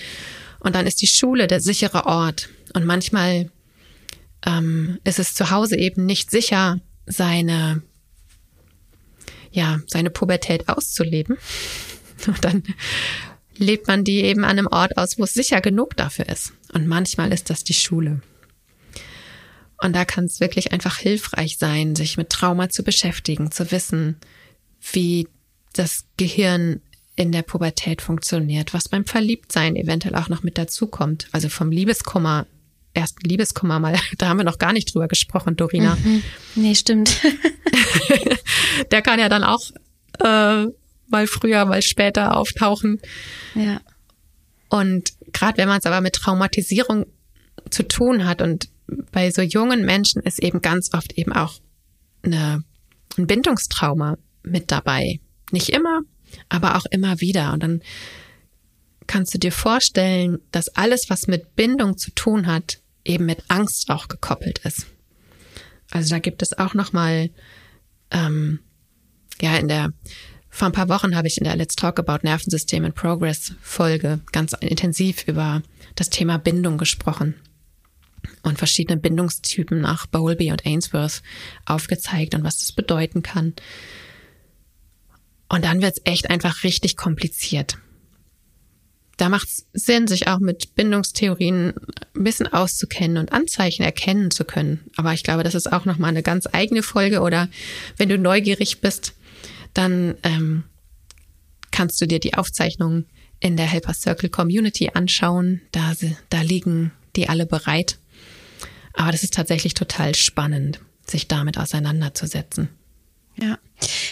Und 0.59 0.75
dann 0.75 0.87
ist 0.87 1.01
die 1.01 1.07
Schule 1.07 1.47
der 1.47 1.59
sichere 1.59 2.05
Ort. 2.05 2.49
Und 2.73 2.85
manchmal 2.85 3.49
ähm, 4.45 4.99
ist 5.03 5.19
es 5.19 5.33
zu 5.33 5.51
Hause 5.51 5.77
eben 5.77 6.05
nicht 6.05 6.31
sicher, 6.31 6.79
seine 7.05 7.81
ja, 9.51 9.79
seine 9.87 10.09
Pubertät 10.09 10.69
auszuleben. 10.69 11.37
Und 12.27 12.43
dann 12.43 12.63
lebt 13.57 13.87
man 13.87 14.03
die 14.03 14.21
eben 14.21 14.43
an 14.43 14.51
einem 14.51 14.67
Ort 14.67 14.97
aus, 14.97 15.17
wo 15.17 15.23
es 15.23 15.33
sicher 15.33 15.61
genug 15.61 15.95
dafür 15.97 16.27
ist. 16.29 16.53
Und 16.73 16.87
manchmal 16.87 17.31
ist 17.31 17.49
das 17.49 17.63
die 17.63 17.73
Schule. 17.73 18.21
Und 19.81 19.95
da 19.95 20.05
kann 20.05 20.25
es 20.25 20.39
wirklich 20.39 20.71
einfach 20.71 20.97
hilfreich 20.97 21.57
sein, 21.57 21.95
sich 21.95 22.17
mit 22.17 22.29
Trauma 22.29 22.69
zu 22.69 22.83
beschäftigen, 22.83 23.51
zu 23.51 23.71
wissen, 23.71 24.17
wie 24.91 25.27
das 25.73 26.05
Gehirn 26.17 26.81
in 27.15 27.31
der 27.31 27.41
Pubertät 27.41 28.01
funktioniert, 28.01 28.73
was 28.73 28.89
beim 28.89 29.05
Verliebtsein 29.05 29.75
eventuell 29.75 30.15
auch 30.15 30.29
noch 30.29 30.43
mit 30.43 30.57
dazukommt. 30.57 31.27
Also 31.31 31.49
vom 31.49 31.71
Liebeskummer 31.71 32.45
ersten 32.93 33.27
Liebeskummer 33.27 33.79
mal, 33.79 33.97
da 34.17 34.29
haben 34.29 34.37
wir 34.37 34.43
noch 34.43 34.57
gar 34.57 34.73
nicht 34.73 34.93
drüber 34.93 35.07
gesprochen, 35.07 35.55
Dorina. 35.55 35.97
Mhm. 36.03 36.23
Nee, 36.55 36.75
stimmt. 36.75 37.21
Der 38.91 39.01
kann 39.01 39.19
ja 39.19 39.29
dann 39.29 39.43
auch 39.43 39.71
äh, 40.19 40.65
mal 41.07 41.27
früher, 41.27 41.65
mal 41.65 41.81
später 41.81 42.35
auftauchen. 42.35 42.99
Ja. 43.55 43.81
Und 44.69 45.13
gerade 45.33 45.57
wenn 45.57 45.67
man 45.67 45.79
es 45.79 45.85
aber 45.85 46.01
mit 46.01 46.13
Traumatisierung 46.13 47.05
zu 47.69 47.83
tun 47.87 48.25
hat 48.25 48.41
und 48.41 48.69
bei 49.11 49.31
so 49.31 49.41
jungen 49.41 49.85
Menschen 49.85 50.21
ist 50.21 50.41
eben 50.41 50.61
ganz 50.61 50.89
oft 50.93 51.13
eben 51.13 51.33
auch 51.33 51.59
eine, 52.23 52.63
ein 53.17 53.27
Bindungstrauma 53.27 54.17
mit 54.43 54.71
dabei. 54.71 55.19
Nicht 55.51 55.69
immer, 55.69 56.01
aber 56.49 56.75
auch 56.75 56.85
immer 56.89 57.19
wieder. 57.21 57.53
Und 57.53 57.63
dann 57.63 57.81
kannst 59.07 59.33
du 59.33 59.37
dir 59.37 59.51
vorstellen, 59.51 60.39
dass 60.51 60.69
alles, 60.69 61.05
was 61.09 61.27
mit 61.27 61.55
Bindung 61.55 61.97
zu 61.97 62.11
tun 62.11 62.47
hat, 62.47 62.80
eben 63.05 63.25
mit 63.25 63.43
Angst 63.47 63.89
auch 63.89 64.07
gekoppelt 64.07 64.59
ist. 64.59 64.87
Also 65.89 66.15
da 66.15 66.19
gibt 66.19 66.41
es 66.41 66.57
auch 66.57 66.73
noch 66.73 66.93
mal, 66.93 67.29
ähm, 68.11 68.59
ja, 69.41 69.57
in 69.57 69.67
der 69.67 69.91
vor 70.49 70.67
ein 70.67 70.73
paar 70.73 70.89
Wochen 70.89 71.15
habe 71.15 71.27
ich 71.27 71.37
in 71.37 71.45
der 71.45 71.55
Let's 71.55 71.75
Talk 71.75 71.97
About 71.97 72.19
Nervensystem 72.23 72.83
in 72.83 72.93
Progress 72.93 73.53
Folge 73.61 74.19
ganz 74.33 74.53
intensiv 74.59 75.23
über 75.27 75.63
das 75.95 76.09
Thema 76.09 76.37
Bindung 76.37 76.77
gesprochen 76.77 77.35
und 78.43 78.57
verschiedene 78.57 78.99
Bindungstypen 78.99 79.79
nach 79.79 80.07
Bowlby 80.07 80.51
und 80.51 80.65
Ainsworth 80.65 81.23
aufgezeigt 81.65 82.35
und 82.35 82.43
was 82.43 82.57
das 82.57 82.73
bedeuten 82.73 83.23
kann. 83.23 83.53
Und 85.47 85.63
dann 85.63 85.81
wird 85.81 85.93
es 85.97 86.01
echt 86.03 86.29
einfach 86.29 86.63
richtig 86.63 86.97
kompliziert 86.97 87.77
da 89.21 89.29
macht 89.29 89.49
es 89.49 89.67
Sinn, 89.73 90.07
sich 90.07 90.27
auch 90.27 90.39
mit 90.39 90.73
Bindungstheorien 90.73 91.75
ein 92.15 92.23
bisschen 92.23 92.47
auszukennen 92.47 93.17
und 93.17 93.31
Anzeichen 93.31 93.83
erkennen 93.83 94.31
zu 94.31 94.45
können. 94.45 94.79
Aber 94.97 95.13
ich 95.13 95.21
glaube, 95.21 95.43
das 95.43 95.53
ist 95.53 95.71
auch 95.71 95.85
nochmal 95.85 96.09
eine 96.09 96.23
ganz 96.23 96.47
eigene 96.51 96.81
Folge. 96.81 97.21
Oder 97.21 97.47
wenn 97.97 98.09
du 98.09 98.17
neugierig 98.17 98.81
bist, 98.81 99.13
dann 99.75 100.15
ähm, 100.23 100.63
kannst 101.69 102.01
du 102.01 102.07
dir 102.07 102.19
die 102.19 102.33
Aufzeichnungen 102.33 103.05
in 103.39 103.57
der 103.57 103.67
Helper 103.67 103.93
Circle 103.93 104.29
Community 104.29 104.89
anschauen. 104.91 105.61
Da, 105.71 105.93
da 106.29 106.41
liegen 106.41 106.91
die 107.15 107.29
alle 107.29 107.45
bereit. 107.45 107.99
Aber 108.93 109.11
das 109.11 109.21
ist 109.21 109.35
tatsächlich 109.35 109.75
total 109.75 110.15
spannend, 110.15 110.79
sich 111.05 111.27
damit 111.27 111.59
auseinanderzusetzen. 111.59 112.69
Ja. 113.39 113.57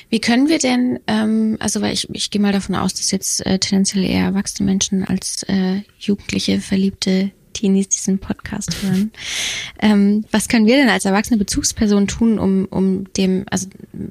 Wie 0.09 0.20
können 0.20 0.49
wir 0.49 0.57
denn, 0.57 0.99
ähm, 1.07 1.57
also 1.59 1.82
weil 1.82 1.93
ich, 1.93 2.07
ich 2.11 2.32
gehe 2.32 2.41
mal 2.41 2.53
davon 2.53 2.76
aus, 2.76 2.95
dass 2.95 3.11
jetzt 3.11 3.45
äh, 3.45 3.59
tendenziell 3.59 4.03
eher 4.03 4.26
erwachsene 4.26 4.65
Menschen 4.65 5.03
als 5.03 5.43
äh, 5.43 5.82
Jugendliche, 5.99 6.59
verliebte 6.61 7.32
Teenies 7.53 7.89
diesen 7.89 8.20
Podcast 8.20 8.82
hören. 8.82 9.11
ähm, 9.82 10.26
was 10.32 10.47
können 10.47 10.65
wir 10.65 10.78
denn 10.78 10.89
als 10.89 11.05
erwachsene 11.05 11.38
Bezugsperson 11.38 12.07
tun, 12.07 12.39
um, 12.39 12.65
um 12.65 13.11
dem, 13.13 13.45
also 13.51 13.67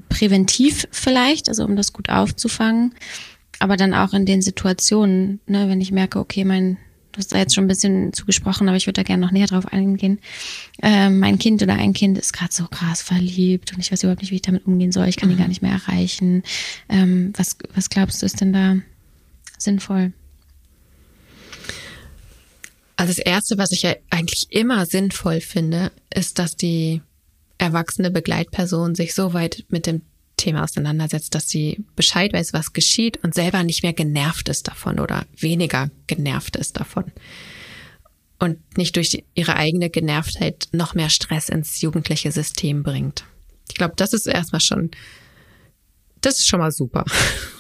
präventiv 0.08 0.86
vielleicht, 0.92 1.48
also 1.48 1.64
um 1.64 1.74
das 1.74 1.92
gut 1.92 2.10
aufzufangen, 2.10 2.94
aber 3.58 3.76
dann 3.76 3.94
auch 3.94 4.12
in 4.12 4.26
den 4.26 4.42
Situationen, 4.42 5.40
ne, 5.46 5.68
wenn 5.68 5.80
ich 5.80 5.90
merke, 5.90 6.20
okay, 6.20 6.44
mein 6.44 6.76
Du 7.18 7.22
hast 7.22 7.32
da 7.32 7.38
jetzt 7.38 7.56
schon 7.56 7.64
ein 7.64 7.68
bisschen 7.68 8.12
zugesprochen, 8.12 8.68
aber 8.68 8.76
ich 8.76 8.86
würde 8.86 9.00
da 9.00 9.02
gerne 9.02 9.26
noch 9.26 9.32
näher 9.32 9.48
drauf 9.48 9.66
eingehen. 9.72 10.20
Ähm, 10.80 11.18
mein 11.18 11.36
Kind 11.36 11.60
oder 11.60 11.74
ein 11.74 11.92
Kind 11.92 12.16
ist 12.16 12.32
gerade 12.32 12.54
so 12.54 12.68
krass 12.68 13.02
verliebt 13.02 13.72
und 13.72 13.80
ich 13.80 13.90
weiß 13.90 14.04
überhaupt 14.04 14.22
nicht, 14.22 14.30
wie 14.30 14.36
ich 14.36 14.42
damit 14.42 14.68
umgehen 14.68 14.92
soll. 14.92 15.08
Ich 15.08 15.16
kann 15.16 15.28
mhm. 15.28 15.32
die 15.32 15.38
gar 15.40 15.48
nicht 15.48 15.60
mehr 15.60 15.72
erreichen. 15.72 16.44
Ähm, 16.88 17.32
was, 17.36 17.56
was 17.74 17.90
glaubst 17.90 18.22
du, 18.22 18.26
ist 18.26 18.40
denn 18.40 18.52
da 18.52 18.76
sinnvoll? 19.58 20.12
Also 22.94 23.12
das 23.12 23.18
Erste, 23.18 23.58
was 23.58 23.72
ich 23.72 23.82
ja 23.82 23.96
eigentlich 24.10 24.46
immer 24.50 24.86
sinnvoll 24.86 25.40
finde, 25.40 25.90
ist, 26.14 26.38
dass 26.38 26.54
die 26.54 27.02
erwachsene 27.58 28.12
Begleitperson 28.12 28.94
sich 28.94 29.12
so 29.12 29.32
weit 29.32 29.64
mit 29.70 29.88
dem 29.88 30.02
Thema 30.38 30.64
auseinandersetzt, 30.64 31.34
dass 31.34 31.48
sie 31.48 31.84
Bescheid 31.94 32.32
weiß, 32.32 32.54
was 32.54 32.72
geschieht 32.72 33.22
und 33.22 33.34
selber 33.34 33.62
nicht 33.62 33.82
mehr 33.82 33.92
genervt 33.92 34.48
ist 34.48 34.68
davon 34.68 34.98
oder 34.98 35.26
weniger 35.36 35.90
genervt 36.06 36.56
ist 36.56 36.78
davon. 36.78 37.12
Und 38.38 38.78
nicht 38.78 38.96
durch 38.96 39.24
ihre 39.34 39.56
eigene 39.56 39.90
Genervtheit 39.90 40.68
noch 40.72 40.94
mehr 40.94 41.10
Stress 41.10 41.50
ins 41.50 41.80
jugendliche 41.80 42.32
System 42.32 42.82
bringt. 42.82 43.24
Ich 43.68 43.74
glaube, 43.74 43.94
das 43.96 44.12
ist 44.14 44.26
erstmal 44.26 44.60
schon, 44.60 44.90
das 46.22 46.38
ist 46.38 46.48
schon 46.48 46.60
mal 46.60 46.72
super. 46.72 47.04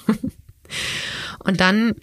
und 1.40 1.60
dann 1.60 1.94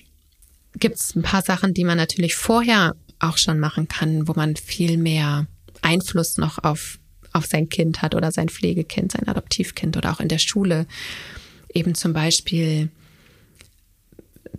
gibt 0.77 0.97
es 0.97 1.15
ein 1.15 1.23
paar 1.23 1.41
Sachen, 1.41 1.73
die 1.73 1.85
man 1.85 1.97
natürlich 1.97 2.35
vorher 2.35 2.95
auch 3.19 3.37
schon 3.37 3.59
machen 3.59 3.87
kann, 3.87 4.27
wo 4.27 4.33
man 4.33 4.55
viel 4.55 4.97
mehr 4.97 5.47
Einfluss 5.81 6.37
noch 6.37 6.63
auf 6.63 6.99
auf 7.35 7.45
sein 7.45 7.69
Kind 7.69 8.01
hat 8.01 8.15
oder 8.15 8.31
sein 8.31 8.49
Pflegekind, 8.49 9.11
sein 9.11 9.27
Adoptivkind 9.27 9.97
oder 9.97 10.11
auch 10.11 10.19
in 10.19 10.29
der 10.29 10.39
Schule. 10.39 10.87
Eben 11.73 11.95
zum 11.95 12.13
Beispiel 12.13 12.89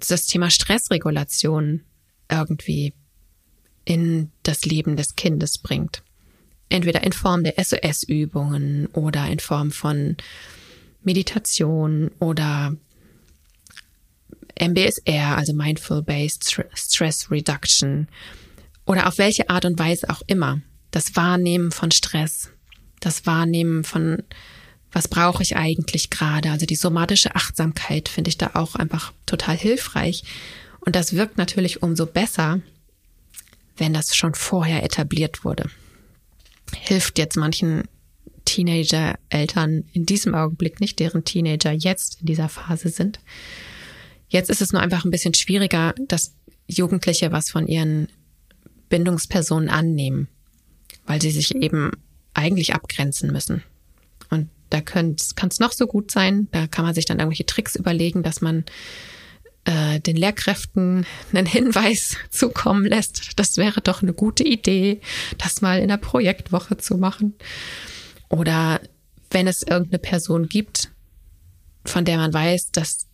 das 0.07 0.27
Thema 0.27 0.51
Stressregulation 0.51 1.83
irgendwie 2.31 2.93
in 3.85 4.31
das 4.43 4.65
Leben 4.65 4.97
des 4.97 5.17
Kindes 5.17 5.59
bringt. 5.59 6.03
Entweder 6.69 7.03
in 7.05 7.13
Form 7.13 7.45
der 7.45 7.55
SOS-Übungen 7.63 8.87
oder 8.89 9.27
in 9.29 9.39
Form 9.39 9.71
von 9.71 10.17
Meditation 11.03 12.11
oder 12.19 12.77
MBSR, 14.59 15.37
also 15.37 15.53
Mindful 15.53 16.03
Based 16.03 16.61
Stress 16.75 17.31
Reduction 17.31 18.09
oder 18.85 19.07
auf 19.07 19.19
welche 19.19 19.49
Art 19.49 19.65
und 19.65 19.79
Weise 19.79 20.11
auch 20.11 20.23
immer. 20.27 20.61
Das 20.91 21.15
Wahrnehmen 21.15 21.71
von 21.71 21.91
Stress, 21.91 22.51
das 23.07 23.25
Wahrnehmen 23.25 23.85
von, 23.85 24.23
was 24.91 25.09
brauche 25.09 25.43
ich 25.43 25.57
eigentlich 25.57 26.11
gerade. 26.11 26.51
Also 26.51 26.67
die 26.67 26.77
somatische 26.77 27.35
Achtsamkeit 27.37 28.09
finde 28.09 28.29
ich 28.29 28.37
da 28.37 28.51
auch 28.55 28.75
einfach 28.75 29.13
total 29.27 29.57
hilfreich. 29.57 30.25
Und 30.81 30.97
das 30.97 31.15
wirkt 31.15 31.39
natürlich 31.39 31.83
umso 31.83 32.07
besser, 32.07 32.61
wenn 33.77 33.95
das 33.95 34.17
schon 34.17 34.35
vorher 34.35 34.83
etabliert 34.83 35.45
wurde. 35.45 35.71
Hilft 36.75 37.19
jetzt 37.19 37.37
manchen 37.37 37.85
Teenager-Eltern 38.45 39.85
in 39.93 40.07
diesem 40.07 40.35
Augenblick 40.35 40.81
nicht, 40.81 40.99
deren 40.99 41.25
Teenager 41.25 41.73
jetzt 41.73 42.21
in 42.21 42.27
dieser 42.27 42.49
Phase 42.49 42.89
sind. 42.89 43.21
Jetzt 44.29 44.51
ist 44.51 44.63
es 44.63 44.73
nur 44.73 44.83
einfach 44.83 45.05
ein 45.05 45.11
bisschen 45.11 45.35
schwieriger, 45.35 45.95
dass 46.09 46.35
Jugendliche 46.67 47.31
was 47.31 47.51
von 47.51 47.69
ihren 47.69 48.09
Bindungspersonen 48.89 49.69
annehmen, 49.69 50.29
weil 51.07 51.23
sie 51.23 51.31
sich 51.31 51.55
eben 51.55 51.93
eigentlich 52.37 52.75
abgrenzen 52.75 53.33
müssen. 53.33 53.63
Und 54.31 54.49
da 54.71 54.81
kann 54.81 55.17
es 55.17 55.61
noch 55.61 55.73
so 55.73 55.87
gut 55.87 56.11
sein, 56.11 56.49
da 56.53 56.67
kann 56.67 56.85
man 56.85 56.95
sich 56.95 57.07
dann 57.07 57.19
irgendwelche 57.19 57.47
Tricks 57.47 57.77
überlegen, 57.77 58.23
dass 58.23 58.41
man 58.41 58.65
äh, 59.65 60.01
den 60.01 60.17
Lehrkräften 60.17 61.07
einen 61.33 61.47
Hinweis 61.47 62.17
zukommen 62.31 62.85
lässt. 62.85 63.39
Das 63.39 63.57
wäre 63.57 63.81
doch 63.81 64.03
eine 64.03 64.13
gute 64.13 64.45
Idee, 64.45 65.01
das 65.39 65.63
mal 65.63 65.81
in 65.81 65.89
der 65.89 65.97
Projektwoche 65.97 66.77
zu 66.77 66.97
machen. 66.97 67.35
Oder 68.29 68.81
wenn 69.31 69.47
es 69.47 69.63
irgendeine 69.63 69.99
Person 69.99 70.49
gibt, 70.49 70.91
von 71.85 72.05
der 72.05 72.19
man 72.19 72.33
weiß, 72.33 72.73
dass 72.73 73.07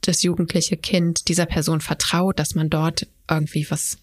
das 0.00 0.22
jugendliche 0.22 0.76
Kind 0.76 1.28
dieser 1.28 1.46
Person 1.46 1.80
vertraut, 1.80 2.38
dass 2.38 2.54
man 2.54 2.70
dort 2.70 3.06
irgendwie 3.28 3.66
was 3.70 3.98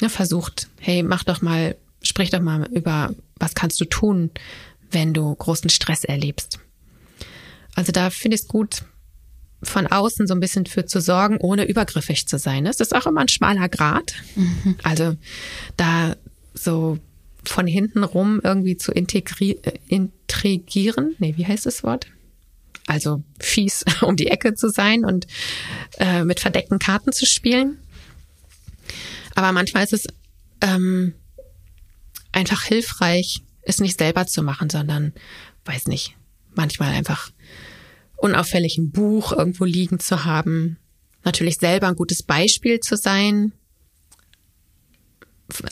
ja, 0.00 0.08
versucht, 0.08 0.68
hey, 0.78 1.02
mach 1.02 1.24
doch 1.24 1.42
mal 1.42 1.76
sprich 2.06 2.30
doch 2.30 2.40
mal 2.40 2.68
über, 2.72 3.14
was 3.38 3.54
kannst 3.54 3.80
du 3.80 3.84
tun, 3.84 4.30
wenn 4.90 5.14
du 5.14 5.34
großen 5.34 5.70
Stress 5.70 6.04
erlebst. 6.04 6.58
Also 7.74 7.92
da 7.92 8.10
finde 8.10 8.36
ich 8.36 8.42
es 8.42 8.48
gut, 8.48 8.82
von 9.62 9.86
außen 9.86 10.26
so 10.26 10.34
ein 10.34 10.40
bisschen 10.40 10.66
für 10.66 10.86
zu 10.86 11.00
sorgen, 11.00 11.38
ohne 11.38 11.66
übergriffig 11.66 12.26
zu 12.26 12.38
sein. 12.38 12.64
Das 12.64 12.80
ist 12.80 12.94
auch 12.94 13.06
immer 13.06 13.22
ein 13.22 13.28
schmaler 13.28 13.68
Grad. 13.68 14.14
Mhm. 14.34 14.76
Also 14.82 15.16
da 15.76 16.16
so 16.54 16.98
von 17.44 17.66
hinten 17.66 18.04
rum 18.04 18.40
irgendwie 18.42 18.76
zu 18.76 18.92
integri 18.92 19.58
äh, 19.62 19.78
intrigieren. 19.88 21.14
Nee, 21.18 21.34
wie 21.36 21.46
heißt 21.46 21.66
das 21.66 21.82
Wort? 21.82 22.06
Also 22.86 23.22
fies 23.40 23.84
um 24.02 24.16
die 24.16 24.28
Ecke 24.28 24.54
zu 24.54 24.68
sein 24.68 25.04
und 25.04 25.26
äh, 25.98 26.24
mit 26.24 26.40
verdeckten 26.40 26.78
Karten 26.78 27.12
zu 27.12 27.26
spielen. 27.26 27.78
Aber 29.34 29.52
manchmal 29.52 29.84
ist 29.84 29.92
es 29.92 30.06
ähm, 30.60 31.14
einfach 32.36 32.62
hilfreich, 32.64 33.42
es 33.62 33.80
nicht 33.80 33.98
selber 33.98 34.26
zu 34.26 34.42
machen, 34.42 34.68
sondern, 34.70 35.14
weiß 35.64 35.86
nicht, 35.86 36.14
manchmal 36.54 36.92
einfach 36.92 37.30
unauffällig 38.16 38.76
ein 38.78 38.92
Buch 38.92 39.32
irgendwo 39.32 39.64
liegen 39.64 39.98
zu 39.98 40.24
haben, 40.24 40.78
natürlich 41.24 41.56
selber 41.56 41.88
ein 41.88 41.96
gutes 41.96 42.22
Beispiel 42.22 42.80
zu 42.80 42.96
sein, 42.96 43.52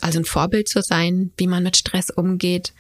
also 0.00 0.18
ein 0.18 0.24
Vorbild 0.24 0.68
zu 0.68 0.80
sein, 0.82 1.32
wie 1.36 1.46
man 1.46 1.62
mit 1.62 1.76
Stress 1.76 2.10
umgeht 2.10 2.72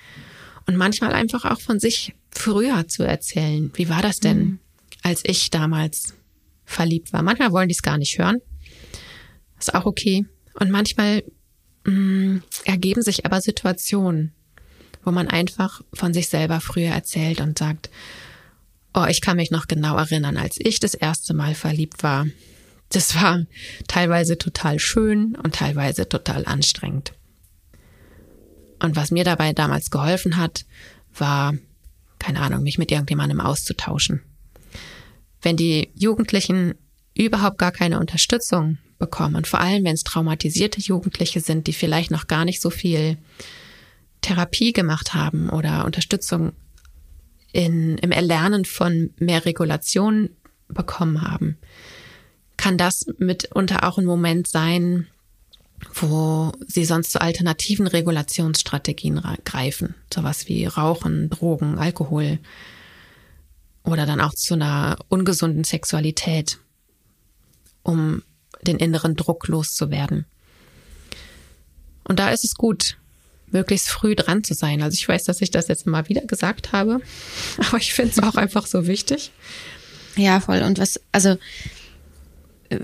und 0.66 0.76
manchmal 0.76 1.12
einfach 1.12 1.44
auch 1.44 1.60
von 1.60 1.78
sich 1.78 2.14
früher 2.30 2.88
zu 2.88 3.02
erzählen. 3.02 3.70
Wie 3.74 3.88
war 3.88 4.00
das 4.00 4.18
denn, 4.18 4.38
mhm. 4.38 4.58
als 5.02 5.22
ich 5.24 5.50
damals 5.50 6.14
verliebt 6.64 7.12
war? 7.12 7.22
Manchmal 7.22 7.52
wollen 7.52 7.68
die 7.68 7.74
es 7.74 7.82
gar 7.82 7.98
nicht 7.98 8.18
hören. 8.18 8.40
Ist 9.58 9.74
auch 9.74 9.84
okay. 9.84 10.24
Und 10.54 10.70
manchmal 10.70 11.22
mh, 11.84 11.92
mm, 11.92 12.42
ergeben 12.64 13.02
sich 13.02 13.24
aber 13.26 13.40
Situationen, 13.40 14.32
wo 15.02 15.10
man 15.10 15.28
einfach 15.28 15.82
von 15.92 16.14
sich 16.14 16.28
selber 16.28 16.60
früher 16.60 16.90
erzählt 16.90 17.40
und 17.40 17.58
sagt, 17.58 17.90
oh, 18.94 19.04
ich 19.08 19.20
kann 19.20 19.36
mich 19.36 19.50
noch 19.50 19.66
genau 19.66 19.96
erinnern, 19.96 20.36
als 20.36 20.56
ich 20.58 20.80
das 20.80 20.94
erste 20.94 21.34
Mal 21.34 21.54
verliebt 21.54 22.02
war. 22.02 22.26
Das 22.90 23.14
war 23.16 23.44
teilweise 23.88 24.38
total 24.38 24.78
schön 24.78 25.36
und 25.36 25.56
teilweise 25.56 26.08
total 26.08 26.46
anstrengend. 26.46 27.12
Und 28.78 28.96
was 28.96 29.10
mir 29.10 29.24
dabei 29.24 29.52
damals 29.52 29.90
geholfen 29.90 30.36
hat, 30.36 30.64
war, 31.16 31.54
keine 32.18 32.40
Ahnung, 32.40 32.62
mich 32.62 32.78
mit 32.78 32.90
irgendjemandem 32.90 33.40
auszutauschen. 33.40 34.22
Wenn 35.42 35.56
die 35.56 35.90
Jugendlichen 35.94 36.74
überhaupt 37.14 37.58
gar 37.58 37.72
keine 37.72 37.98
Unterstützung 37.98 38.78
bekommen. 39.04 39.36
Und 39.36 39.46
vor 39.46 39.60
allem, 39.60 39.84
wenn 39.84 39.94
es 39.94 40.02
traumatisierte 40.02 40.80
Jugendliche 40.80 41.40
sind, 41.40 41.66
die 41.66 41.74
vielleicht 41.74 42.10
noch 42.10 42.26
gar 42.26 42.46
nicht 42.46 42.62
so 42.62 42.70
viel 42.70 43.18
Therapie 44.22 44.72
gemacht 44.72 45.12
haben 45.12 45.50
oder 45.50 45.84
Unterstützung 45.84 46.52
in, 47.52 47.98
im 47.98 48.10
Erlernen 48.10 48.64
von 48.64 49.10
mehr 49.18 49.44
Regulation 49.44 50.30
bekommen 50.68 51.20
haben, 51.20 51.58
kann 52.56 52.78
das 52.78 53.06
mitunter 53.18 53.84
auch 53.84 53.98
ein 53.98 54.06
Moment 54.06 54.48
sein, 54.48 55.06
wo 55.92 56.52
sie 56.66 56.86
sonst 56.86 57.12
zu 57.12 57.20
alternativen 57.20 57.86
Regulationsstrategien 57.86 59.20
greifen. 59.44 59.94
Sowas 60.12 60.48
wie 60.48 60.64
Rauchen, 60.64 61.28
Drogen, 61.28 61.78
Alkohol 61.78 62.38
oder 63.82 64.06
dann 64.06 64.22
auch 64.22 64.32
zu 64.32 64.54
einer 64.54 64.96
ungesunden 65.08 65.64
Sexualität, 65.64 66.58
um 67.82 68.22
den 68.64 68.78
inneren 68.78 69.16
Druck 69.16 69.48
loszuwerden. 69.48 70.26
Und 72.04 72.18
da 72.18 72.30
ist 72.30 72.44
es 72.44 72.54
gut, 72.54 72.96
möglichst 73.50 73.88
früh 73.88 74.14
dran 74.14 74.44
zu 74.44 74.54
sein. 74.54 74.82
Also 74.82 74.94
ich 74.94 75.08
weiß, 75.08 75.24
dass 75.24 75.40
ich 75.40 75.50
das 75.50 75.68
jetzt 75.68 75.86
mal 75.86 76.08
wieder 76.08 76.22
gesagt 76.22 76.72
habe, 76.72 77.00
aber 77.58 77.78
ich 77.78 77.94
finde 77.94 78.12
es 78.12 78.22
auch 78.22 78.34
einfach 78.34 78.66
so 78.66 78.86
wichtig. 78.86 79.30
Ja, 80.16 80.40
voll. 80.40 80.62
Und 80.62 80.78
was, 80.78 81.00
also 81.12 81.36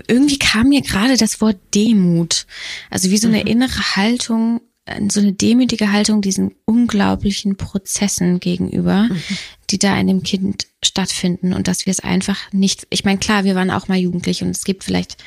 irgendwie 0.07 0.37
kam 0.37 0.69
mir 0.69 0.81
gerade 0.81 1.17
das 1.17 1.41
Wort 1.41 1.57
Demut. 1.73 2.45
Also 2.89 3.09
wie 3.09 3.17
so 3.17 3.27
eine 3.27 3.41
mhm. 3.41 3.47
innere 3.47 3.95
Haltung, 3.95 4.61
so 5.09 5.19
eine 5.19 5.33
demütige 5.33 5.91
Haltung 5.91 6.21
diesen 6.21 6.55
unglaublichen 6.65 7.55
Prozessen 7.55 8.39
gegenüber, 8.39 9.03
mhm. 9.03 9.21
die 9.69 9.79
da 9.79 9.97
in 9.97 10.07
dem 10.07 10.23
Kind 10.23 10.67
stattfinden 10.83 11.53
und 11.53 11.67
dass 11.67 11.85
wir 11.85 11.91
es 11.91 11.99
einfach 11.99 12.51
nicht, 12.51 12.87
ich 12.89 13.05
meine, 13.05 13.19
klar, 13.19 13.43
wir 13.43 13.55
waren 13.55 13.71
auch 13.71 13.87
mal 13.87 13.97
jugendlich 13.97 14.41
und 14.41 14.49
es 14.49 14.63
gibt 14.63 14.83
vielleicht 14.83 15.17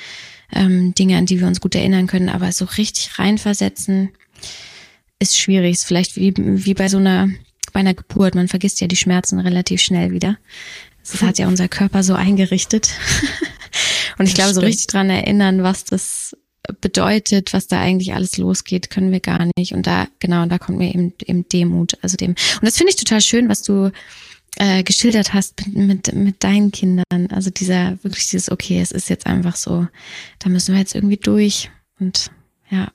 ähm, 0.53 0.95
Dinge, 0.95 1.17
an 1.17 1.27
die 1.27 1.41
wir 1.41 1.47
uns 1.47 1.61
gut 1.61 1.75
erinnern 1.75 2.07
können, 2.07 2.29
aber 2.29 2.53
so 2.53 2.65
richtig 2.65 3.19
reinversetzen 3.19 4.11
ist 5.19 5.39
schwierig. 5.39 5.73
Ist 5.73 5.85
vielleicht 5.85 6.17
wie, 6.17 6.35
wie 6.37 6.75
bei 6.75 6.89
so 6.89 6.99
einer, 6.99 7.29
bei 7.73 7.81
einer 7.81 7.95
Geburt. 7.95 8.35
Man 8.35 8.49
vergisst 8.49 8.81
ja 8.81 8.87
die 8.87 8.97
Schmerzen 8.97 9.39
relativ 9.41 9.81
schnell 9.81 10.13
wieder. 10.13 10.39
Das 11.03 11.23
hat 11.23 11.39
ja 11.39 11.49
unser 11.49 11.69
Körper 11.69 12.03
so 12.03 12.15
eingerichtet. 12.15 12.91
Und 14.19 14.27
ich 14.27 14.35
das 14.35 14.35
glaube, 14.35 14.51
stimmt. 14.51 14.55
so 14.55 14.61
richtig 14.61 14.87
dran 14.87 15.11
erinnern, 15.11 15.63
was 15.63 15.85
das 15.85 16.37
bedeutet, 16.81 17.53
was 17.53 17.67
da 17.67 17.81
eigentlich 17.81 18.15
alles 18.15 18.39
losgeht, 18.39 18.89
können 18.89 19.13
wir 19.13 19.21
gar 19.21 19.47
nicht. 19.57 19.75
Und 19.75 19.87
da, 19.87 20.07
genau, 20.19 20.47
da 20.47 20.59
kommt 20.59 20.79
mir 20.79 20.95
eben, 20.95 21.13
eben 21.25 21.47
Demut, 21.49 21.99
also 22.01 22.17
dem. 22.17 22.31
Und 22.31 22.63
das 22.63 22.77
finde 22.77 22.91
ich 22.91 22.97
total 22.97 23.21
schön, 23.21 23.49
was 23.49 23.63
du 23.63 23.91
äh, 24.57 24.83
geschildert 24.83 25.35
hast 25.35 25.67
mit, 25.67 25.77
mit, 25.77 26.15
mit 26.15 26.45
deinen 26.45 26.71
Kindern. 26.71 27.29
Also 27.31 27.51
dieser, 27.51 28.03
wirklich 28.03 28.29
dieses, 28.29 28.51
okay, 28.51 28.81
es 28.81 28.93
ist 28.93 29.09
jetzt 29.09 29.27
einfach 29.27 29.57
so, 29.57 29.87
da 30.39 30.49
müssen 30.49 30.73
wir 30.73 30.81
jetzt 30.81 30.95
irgendwie 30.95 31.17
durch. 31.17 31.71
Und 31.99 32.31
ja. 32.71 32.89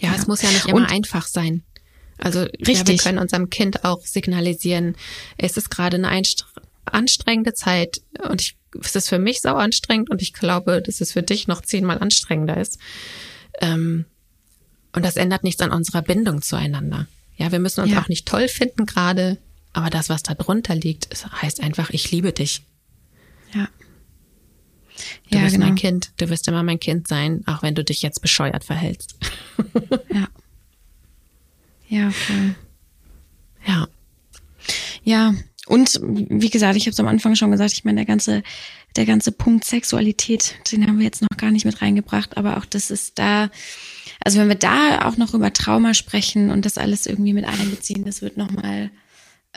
Ja, 0.00 0.10
ja. 0.10 0.14
es 0.14 0.26
muss 0.26 0.42
ja 0.42 0.50
nicht 0.50 0.66
immer 0.66 0.78
Und, 0.78 0.86
einfach 0.92 1.26
sein. 1.26 1.62
Also 2.18 2.40
Richtig. 2.40 2.78
Ja, 2.78 2.88
wir 2.88 2.98
können 2.98 3.18
unserem 3.18 3.50
Kind 3.50 3.84
auch 3.84 4.04
signalisieren, 4.04 4.96
es 5.36 5.56
ist 5.56 5.70
gerade 5.70 5.96
eine 5.96 6.10
anstrengende 6.84 7.54
Zeit 7.54 8.00
und 8.28 8.40
ich, 8.40 8.56
es 8.82 8.96
ist 8.96 9.08
für 9.08 9.18
mich 9.18 9.40
sau 9.40 9.54
anstrengend 9.54 10.10
und 10.10 10.20
ich 10.20 10.32
glaube, 10.32 10.82
dass 10.82 11.00
es 11.00 11.12
für 11.12 11.22
dich 11.22 11.46
noch 11.46 11.62
zehnmal 11.62 11.98
anstrengender 11.98 12.56
ist. 12.56 12.78
Ähm, 13.60 14.04
und 14.92 15.04
das 15.04 15.16
ändert 15.16 15.44
nichts 15.44 15.60
an 15.60 15.70
unserer 15.70 16.02
Bindung 16.02 16.42
zueinander. 16.42 17.06
Ja, 17.36 17.52
wir 17.52 17.60
müssen 17.60 17.82
uns 17.82 17.92
ja. 17.92 18.00
auch 18.00 18.08
nicht 18.08 18.26
toll 18.26 18.48
finden 18.48 18.84
gerade, 18.84 19.38
aber 19.78 19.90
das, 19.90 20.08
was 20.08 20.24
da 20.24 20.34
drunter 20.34 20.74
liegt, 20.74 21.08
heißt 21.40 21.62
einfach, 21.62 21.90
ich 21.90 22.10
liebe 22.10 22.32
dich. 22.32 22.62
Ja. 23.54 23.68
Du 25.30 25.36
ja, 25.36 25.44
bist 25.44 25.54
genau. 25.54 25.66
mein 25.66 25.76
Kind, 25.76 26.10
du 26.16 26.28
wirst 26.28 26.48
immer 26.48 26.64
mein 26.64 26.80
Kind 26.80 27.06
sein, 27.06 27.44
auch 27.46 27.62
wenn 27.62 27.76
du 27.76 27.84
dich 27.84 28.02
jetzt 28.02 28.20
bescheuert 28.20 28.64
verhältst. 28.64 29.14
ja. 30.12 30.28
Ja, 31.88 32.10
voll. 32.10 32.56
Ja. 33.66 33.88
Ja, 35.04 35.34
und 35.68 36.00
wie 36.02 36.50
gesagt, 36.50 36.76
ich 36.76 36.86
habe 36.86 36.90
es 36.90 37.00
am 37.00 37.06
Anfang 37.06 37.36
schon 37.36 37.52
gesagt, 37.52 37.72
ich 37.72 37.84
meine, 37.84 37.98
der 37.98 38.06
ganze, 38.06 38.42
der 38.96 39.06
ganze 39.06 39.30
Punkt 39.30 39.64
Sexualität, 39.64 40.56
den 40.72 40.86
haben 40.88 40.98
wir 40.98 41.04
jetzt 41.04 41.22
noch 41.22 41.36
gar 41.36 41.52
nicht 41.52 41.66
mit 41.66 41.80
reingebracht, 41.80 42.36
aber 42.36 42.56
auch 42.56 42.64
das 42.64 42.90
ist 42.90 43.18
da, 43.20 43.48
also 44.24 44.40
wenn 44.40 44.48
wir 44.48 44.56
da 44.56 45.06
auch 45.06 45.16
noch 45.16 45.34
über 45.34 45.52
Trauma 45.52 45.94
sprechen 45.94 46.50
und 46.50 46.64
das 46.64 46.78
alles 46.78 47.06
irgendwie 47.06 47.32
mit 47.32 47.44
einbeziehen, 47.44 48.04
das 48.04 48.22
wird 48.22 48.36
nochmal, 48.36 48.90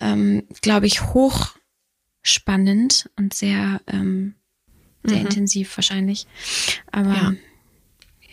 ähm, 0.01 0.43
glaube 0.61 0.87
ich, 0.87 1.13
hochspannend 1.13 3.09
und 3.17 3.33
sehr, 3.33 3.81
ähm, 3.87 4.35
sehr 5.03 5.19
mhm. 5.19 5.27
intensiv 5.27 5.77
wahrscheinlich. 5.77 6.25
Aber 6.91 7.13
ja. 7.13 7.33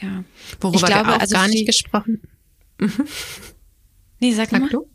ja. 0.00 0.24
Worüber 0.60 0.80
ich 0.80 0.86
glaube, 0.86 1.08
wir 1.08 1.16
auch 1.16 1.20
also 1.20 1.34
gar 1.34 1.48
nicht 1.48 1.66
gesprochen. 1.66 2.22
Mhm. 2.78 3.06
Nee, 4.20 4.32
sag, 4.32 4.50
sag 4.50 4.62
mal. 4.62 4.70
du. 4.70 4.88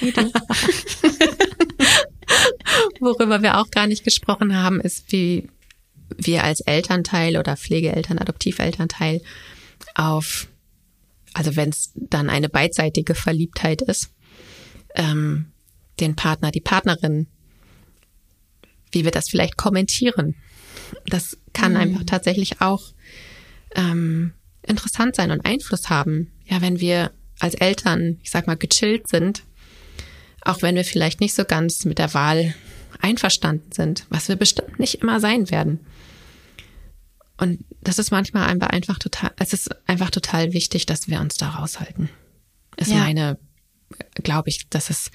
Worüber 3.00 3.42
wir 3.42 3.58
auch 3.58 3.70
gar 3.70 3.86
nicht 3.86 4.04
gesprochen 4.04 4.56
haben, 4.56 4.80
ist, 4.80 5.12
wie 5.12 5.48
wir 6.16 6.44
als 6.44 6.60
Elternteil 6.60 7.36
oder 7.36 7.56
Pflegeeltern, 7.56 8.18
Adoptivelternteil 8.18 9.20
auf, 9.94 10.48
also 11.34 11.56
wenn 11.56 11.70
es 11.70 11.92
dann 11.94 12.30
eine 12.30 12.48
beidseitige 12.48 13.14
Verliebtheit 13.14 13.82
ist, 13.82 14.10
ähm, 14.94 15.52
den 16.00 16.16
Partner, 16.16 16.50
die 16.50 16.60
Partnerin, 16.60 17.26
wie 18.92 19.04
wir 19.04 19.10
das 19.10 19.28
vielleicht 19.28 19.56
kommentieren. 19.56 20.34
Das 21.06 21.36
kann 21.52 21.72
mhm. 21.72 21.78
einfach 21.78 22.04
tatsächlich 22.04 22.60
auch 22.60 22.92
ähm, 23.74 24.32
interessant 24.62 25.16
sein 25.16 25.30
und 25.30 25.44
Einfluss 25.44 25.90
haben. 25.90 26.32
Ja, 26.44 26.60
wenn 26.60 26.80
wir 26.80 27.12
als 27.38 27.54
Eltern, 27.54 28.18
ich 28.22 28.30
sag 28.30 28.46
mal, 28.46 28.56
gechillt 28.56 29.08
sind, 29.08 29.42
auch 30.42 30.62
wenn 30.62 30.76
wir 30.76 30.84
vielleicht 30.84 31.20
nicht 31.20 31.34
so 31.34 31.44
ganz 31.44 31.84
mit 31.84 31.98
der 31.98 32.14
Wahl 32.14 32.54
einverstanden 33.00 33.72
sind, 33.72 34.06
was 34.08 34.28
wir 34.28 34.36
bestimmt 34.36 34.78
nicht 34.78 35.02
immer 35.02 35.20
sein 35.20 35.50
werden. 35.50 35.80
Und 37.38 37.64
das 37.82 37.98
ist 37.98 38.10
manchmal 38.10 38.48
einfach 38.48 38.98
total, 38.98 39.32
es 39.38 39.52
ist 39.52 39.70
einfach 39.88 40.10
total 40.10 40.52
wichtig, 40.52 40.86
dass 40.86 41.08
wir 41.08 41.20
uns 41.20 41.36
da 41.36 41.50
raushalten. 41.50 42.08
Ist 42.76 42.90
ja. 42.90 42.98
meine, 42.98 43.38
glaube 44.14 44.48
ich, 44.48 44.68
dass 44.70 44.88
es, 44.88 45.10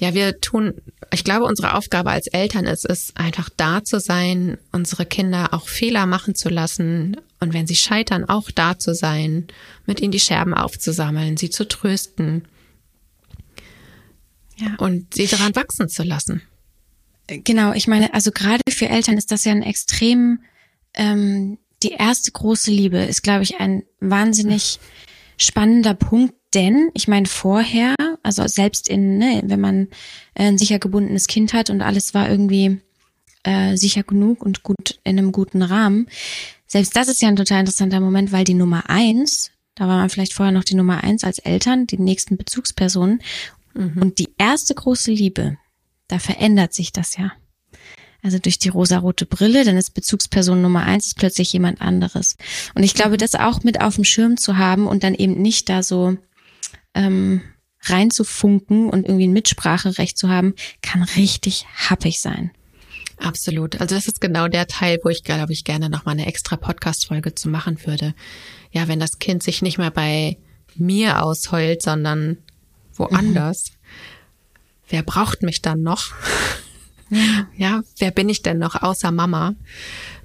ja, 0.00 0.14
wir 0.14 0.40
tun, 0.40 0.74
ich 1.10 1.24
glaube, 1.24 1.44
unsere 1.44 1.74
Aufgabe 1.74 2.10
als 2.10 2.28
Eltern 2.28 2.66
ist 2.66 2.84
es, 2.84 3.12
einfach 3.16 3.48
da 3.56 3.82
zu 3.82 3.98
sein, 3.98 4.58
unsere 4.70 5.06
Kinder 5.06 5.52
auch 5.52 5.68
Fehler 5.68 6.06
machen 6.06 6.34
zu 6.34 6.48
lassen 6.48 7.16
und 7.40 7.52
wenn 7.52 7.66
sie 7.66 7.76
scheitern, 7.76 8.24
auch 8.28 8.50
da 8.50 8.78
zu 8.78 8.94
sein, 8.94 9.48
mit 9.86 10.00
ihnen 10.00 10.12
die 10.12 10.20
Scherben 10.20 10.54
aufzusammeln, 10.54 11.36
sie 11.36 11.50
zu 11.50 11.66
trösten 11.66 12.46
ja. 14.56 14.74
und 14.78 15.14
sie 15.14 15.26
daran 15.26 15.54
wachsen 15.56 15.88
zu 15.88 16.02
lassen. 16.02 16.42
Genau, 17.26 17.72
ich 17.72 17.86
meine, 17.86 18.14
also 18.14 18.30
gerade 18.30 18.62
für 18.70 18.88
Eltern 18.88 19.18
ist 19.18 19.30
das 19.30 19.44
ja 19.44 19.52
ein 19.52 19.62
extrem, 19.62 20.40
ähm, 20.94 21.58
die 21.82 21.92
erste 21.92 22.32
große 22.32 22.70
Liebe 22.70 22.98
ist, 22.98 23.22
glaube 23.22 23.42
ich, 23.42 23.60
ein 23.60 23.82
wahnsinnig 24.00 24.80
spannender 25.36 25.94
Punkt, 25.94 26.34
denn 26.54 26.90
ich 26.94 27.06
meine 27.06 27.26
vorher, 27.26 27.94
also 28.28 28.46
selbst 28.46 28.88
in, 28.88 29.18
ne, 29.18 29.42
wenn 29.44 29.60
man 29.60 29.88
ein 30.34 30.58
sicher 30.58 30.78
gebundenes 30.78 31.26
Kind 31.26 31.52
hat 31.54 31.70
und 31.70 31.80
alles 31.80 32.14
war 32.14 32.28
irgendwie 32.28 32.80
äh, 33.42 33.76
sicher 33.76 34.02
genug 34.02 34.44
und 34.44 34.62
gut 34.62 35.00
in 35.04 35.18
einem 35.18 35.32
guten 35.32 35.62
Rahmen, 35.62 36.08
selbst 36.66 36.94
das 36.94 37.08
ist 37.08 37.22
ja 37.22 37.28
ein 37.28 37.36
total 37.36 37.60
interessanter 37.60 38.00
Moment, 38.00 38.30
weil 38.30 38.44
die 38.44 38.54
Nummer 38.54 38.90
eins, 38.90 39.50
da 39.74 39.88
war 39.88 39.96
man 39.96 40.10
vielleicht 40.10 40.34
vorher 40.34 40.52
noch 40.52 40.64
die 40.64 40.74
Nummer 40.74 41.02
eins 41.02 41.24
als 41.24 41.38
Eltern, 41.38 41.86
die 41.86 41.98
nächsten 41.98 42.36
Bezugspersonen 42.36 43.22
mhm. 43.74 44.02
und 44.02 44.18
die 44.18 44.34
erste 44.36 44.74
große 44.74 45.10
Liebe, 45.10 45.56
da 46.08 46.18
verändert 46.18 46.74
sich 46.74 46.92
das 46.92 47.16
ja. 47.16 47.32
Also 48.22 48.38
durch 48.38 48.58
die 48.58 48.68
rosarote 48.68 49.26
Brille, 49.26 49.64
dann 49.64 49.76
ist 49.76 49.94
Bezugsperson 49.94 50.60
Nummer 50.60 50.82
eins 50.82 51.06
ist 51.06 51.16
plötzlich 51.16 51.52
jemand 51.52 51.80
anderes. 51.80 52.36
Und 52.74 52.82
ich 52.82 52.94
glaube, 52.94 53.16
das 53.16 53.34
auch 53.34 53.62
mit 53.62 53.80
auf 53.80 53.94
dem 53.94 54.04
Schirm 54.04 54.36
zu 54.36 54.58
haben 54.58 54.86
und 54.86 55.04
dann 55.04 55.14
eben 55.14 55.40
nicht 55.40 55.68
da 55.68 55.82
so 55.82 56.16
ähm, 56.94 57.42
reinzufunken 57.82 58.90
und 58.90 59.04
irgendwie 59.04 59.26
ein 59.26 59.32
Mitspracherecht 59.32 60.18
zu 60.18 60.28
haben, 60.28 60.54
kann 60.82 61.02
richtig 61.02 61.66
happig 61.88 62.20
sein. 62.20 62.50
Absolut. 63.18 63.80
Also 63.80 63.94
das 63.94 64.06
ist 64.06 64.20
genau 64.20 64.48
der 64.48 64.66
Teil, 64.66 64.98
wo 65.02 65.08
ich, 65.08 65.24
glaube 65.24 65.52
ich, 65.52 65.64
gerne 65.64 65.90
noch 65.90 66.04
mal 66.04 66.12
eine 66.12 66.26
extra 66.26 66.56
Podcast-Folge 66.56 67.34
zu 67.34 67.48
machen 67.48 67.84
würde. 67.84 68.14
Ja, 68.70 68.86
wenn 68.86 69.00
das 69.00 69.18
Kind 69.18 69.42
sich 69.42 69.62
nicht 69.62 69.78
mehr 69.78 69.90
bei 69.90 70.38
mir 70.76 71.22
ausheult, 71.24 71.82
sondern 71.82 72.38
woanders. 72.94 73.70
Mhm 73.70 73.78
wer 74.88 75.02
braucht 75.02 75.42
mich 75.42 75.62
dann 75.62 75.82
noch? 75.82 76.12
Ja. 77.10 77.48
ja, 77.56 77.82
wer 77.98 78.10
bin 78.10 78.28
ich 78.28 78.42
denn 78.42 78.58
noch 78.58 78.82
außer 78.82 79.10
Mama? 79.10 79.54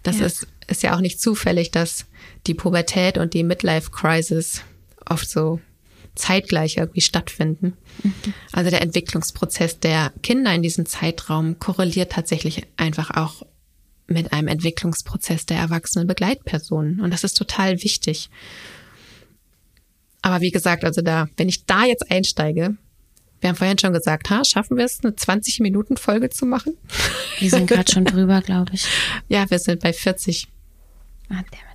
Das 0.04 0.20
ja. 0.20 0.26
ist, 0.26 0.47
ist 0.68 0.84
ja 0.84 0.95
auch 0.95 1.01
nicht 1.01 1.22
zufällig, 1.22 1.72
dass 1.72 2.06
die 2.47 2.54
Pubertät 2.54 3.18
und 3.18 3.34
die 3.34 3.43
Midlife 3.43 3.91
Crisis 3.91 4.62
oft 5.06 5.30
so 5.30 5.60
zeitgleich 6.16 6.78
irgendwie 6.78 7.01
stattfinden. 7.01 7.74
Also 8.51 8.70
der 8.70 8.82
Entwicklungsprozess 8.82 9.80
der 9.80 10.11
Kinder 10.22 10.53
in 10.53 10.61
diesem 10.61 10.86
Zeitraum 10.86 11.59
korreliert 11.59 12.11
tatsächlich 12.11 12.68
einfach 12.78 13.11
auch 13.11 13.43
mit 14.07 14.34
einem 14.34 14.47
Entwicklungsprozess 14.47 15.45
der 15.45 15.57
erwachsenen 15.57 16.07
Begleitpersonen. 16.07 16.99
Und 17.01 17.11
das 17.11 17.24
ist 17.24 17.36
total 17.36 17.82
wichtig. 17.84 18.30
Aber 20.22 20.41
wie 20.41 20.51
gesagt, 20.51 20.84
also 20.84 21.01
da, 21.01 21.28
wenn 21.38 21.49
ich 21.49 21.66
da 21.66 21.86
jetzt 21.86 22.09
einsteige, 22.09 22.78
wir 23.41 23.49
haben 23.49 23.57
vorhin 23.57 23.78
schon 23.78 23.91
gesagt, 23.91 24.30
ha, 24.30 24.45
schaffen 24.45 24.78
wir 24.78 24.86
es, 24.86 25.03
eine 25.03 25.14
20-Minuten-Folge 25.14 26.30
zu 26.30 26.45
machen? 26.45 26.78
Wir 27.39 27.49
sind 27.49 27.68
gerade 27.70 27.91
schon 27.91 28.05
drüber, 28.05 28.41
glaube 28.41 28.72
ich. 28.74 28.86
Ja, 29.28 29.49
wir 29.49 29.59
sind 29.59 29.82
bei 29.82 29.91
40. 29.91 30.47
Ah, 31.30 31.43
damit. 31.51 31.72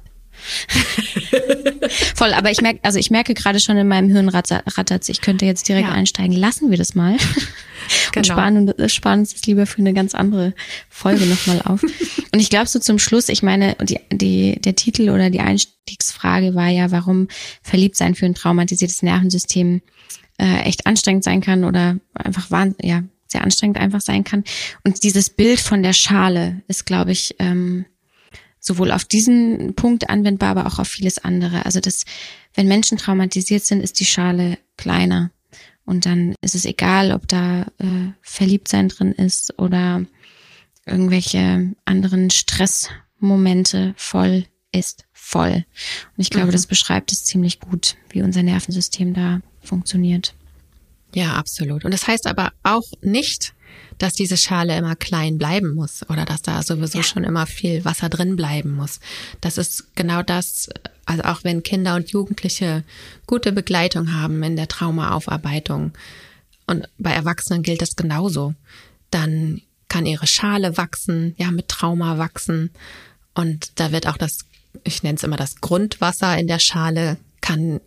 Voll, 2.15 2.33
aber 2.33 2.51
ich 2.51 2.61
merke, 2.61 2.81
also 2.83 2.99
ich 2.99 3.11
merke 3.11 3.35
gerade 3.35 3.61
schon 3.61 3.77
in 3.77 3.89
meinem 3.89 4.11
Hirn 4.11 4.29
rattert 4.29 5.09
ich 5.09 5.21
könnte 5.21 5.47
jetzt 5.47 5.69
direkt 5.69 5.89
ja. 5.89 5.95
einsteigen. 5.95 6.37
Lassen 6.37 6.71
wir 6.71 6.79
das 6.79 6.95
mal 6.95 7.13
und 7.13 8.13
genau. 8.13 8.25
sparen, 8.25 8.75
sparen 8.89 9.21
uns 9.21 9.35
das 9.35 9.47
lieber 9.47 9.67
für 9.67 9.79
eine 9.79 9.95
ganz 9.95 10.15
andere 10.15 10.55
Folge 10.89 11.25
nochmal 11.27 11.63
auf. 11.63 11.83
und 12.33 12.41
ich 12.41 12.51
glaube 12.51 12.67
so 12.67 12.79
zum 12.79 12.99
Schluss, 12.99 13.29
ich 13.29 13.43
meine, 13.43 13.77
die, 13.83 13.99
die, 14.13 14.61
der 14.61 14.75
Titel 14.75 15.11
oder 15.11 15.31
die 15.31 15.41
Einstiegsfrage 15.41 16.55
war 16.55 16.69
ja, 16.69 16.91
warum 16.91 17.29
verliebt 17.63 17.97
sein 17.97 18.15
für 18.15 18.27
ein 18.27 18.35
traumatisiertes 18.35 19.03
Nervensystem 19.03 19.81
äh, 20.39 20.63
echt 20.63 20.87
anstrengend 20.87 21.25
sein 21.25 21.41
kann 21.41 21.65
oder 21.65 21.97
einfach 22.15 22.51
wahn, 22.51 22.75
ja, 22.83 23.03
sehr 23.27 23.43
anstrengend 23.43 23.79
einfach 23.79 24.01
sein 24.01 24.25
kann. 24.25 24.45
Und 24.85 25.03
dieses 25.03 25.31
Bild 25.31 25.61
von 25.61 25.83
der 25.83 25.93
Schale 25.93 26.63
ist, 26.67 26.87
glaube 26.87 27.13
ich, 27.13 27.37
ähm, 27.39 27.85
sowohl 28.69 28.93
auf 28.93 29.05
diesen 29.05 29.75
Punkt 29.75 30.09
anwendbar, 30.09 30.51
aber 30.51 30.67
auch 30.67 30.79
auf 30.79 30.87
vieles 30.87 31.19
andere. 31.19 31.67
Also 31.67 31.81
das, 31.81 32.05
wenn 32.55 32.69
Menschen 32.69 32.99
traumatisiert 32.99 33.65
sind, 33.65 33.81
ist 33.81 33.99
die 33.99 34.05
Schale 34.05 34.59
kleiner. 34.77 35.33
Und 35.85 36.07
dann 36.07 36.35
ist 36.43 36.55
es 36.55 36.65
egal, 36.65 37.13
ob 37.13 37.27
da 37.27 37.63
äh, 37.79 38.13
Verliebtsein 38.21 38.89
drin 38.89 39.13
ist 39.13 39.59
oder 39.59 40.05
irgendwelche 40.87 41.75
anderen 41.85 42.31
Stressmomente 42.31 43.95
voll 43.97 44.45
ist 44.71 45.07
voll. 45.13 45.65
Und 46.17 46.23
ich 46.23 46.31
glaube, 46.31 46.49
mhm. 46.49 46.53
das 46.53 46.67
beschreibt 46.67 47.13
es 47.13 47.25
ziemlich 47.25 47.61
gut, 47.61 47.97
wie 48.11 48.23
unser 48.23 48.43
Nervensystem 48.43 49.15
da 49.15 49.41
funktioniert. 49.61 50.35
Ja, 51.15 51.35
absolut. 51.35 51.85
Und 51.85 51.93
das 51.93 52.07
heißt 52.07 52.27
aber 52.27 52.53
auch 52.63 52.85
nicht, 53.01 53.55
dass 53.99 54.15
diese 54.15 54.37
Schale 54.37 54.77
immer 54.77 54.97
klein 54.97 55.39
bleiben 55.39 55.75
muss 55.75 56.09
oder 56.09 56.25
dass 56.25 56.43
da 56.43 56.63
sowieso 56.63 56.99
ja. 56.99 57.05
schon 57.05 57.25
immer 57.25 57.47
viel 57.47 57.85
Wasser 57.85 58.09
drin 58.09 58.37
bleiben 58.37 58.75
muss. 58.75 59.01
Das 59.41 59.59
ist 59.59 59.95
genau 59.97 60.23
das, 60.23 60.69
also 61.05 61.25
auch 61.25 61.45
wenn 61.45 61.63
Kinder 61.63 61.97
und 61.97 62.11
Jugendliche 62.11 62.85
gute 63.27 63.53
Begleitung 63.53 64.15
haben 64.15 64.43
in 64.43 64.57
der 64.57 64.69
Traumaaufarbeitung 64.69 65.93
und 66.67 66.89
bei 66.99 67.13
Erwachsenen 67.13 67.63
gilt 67.63 67.83
das 67.83 67.97
genauso, 67.97 68.55
dann 69.11 69.63
kann 69.89 70.07
ihre 70.07 70.27
Schale 70.27 70.77
wachsen, 70.77 71.35
ja, 71.39 71.51
mit 71.51 71.69
Trauma 71.69 72.19
wachsen 72.19 72.71
und 73.35 73.73
da 73.77 73.91
wird 73.91 74.07
auch 74.07 74.17
das, 74.17 74.41
ich 74.85 75.03
nenne 75.03 75.17
es 75.17 75.25
immer 75.25 75.37
das 75.37 75.61
Grundwasser 75.61 76.37
in 76.39 76.47
der 76.47 76.59
Schale, 76.59 77.17
kann 77.41 77.81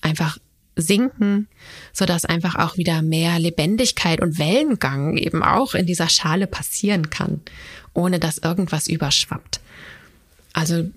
einfach 0.00 0.38
sinken, 0.80 1.48
so 1.92 2.06
dass 2.06 2.24
einfach 2.24 2.54
auch 2.54 2.76
wieder 2.76 3.02
mehr 3.02 3.38
Lebendigkeit 3.38 4.20
und 4.20 4.38
Wellengang 4.38 5.16
eben 5.16 5.42
auch 5.42 5.74
in 5.74 5.86
dieser 5.86 6.08
Schale 6.08 6.46
passieren 6.46 7.10
kann, 7.10 7.40
ohne 7.94 8.18
dass 8.18 8.38
irgendwas 8.38 8.86
überschwappt. 8.86 9.60
Also 10.52 10.90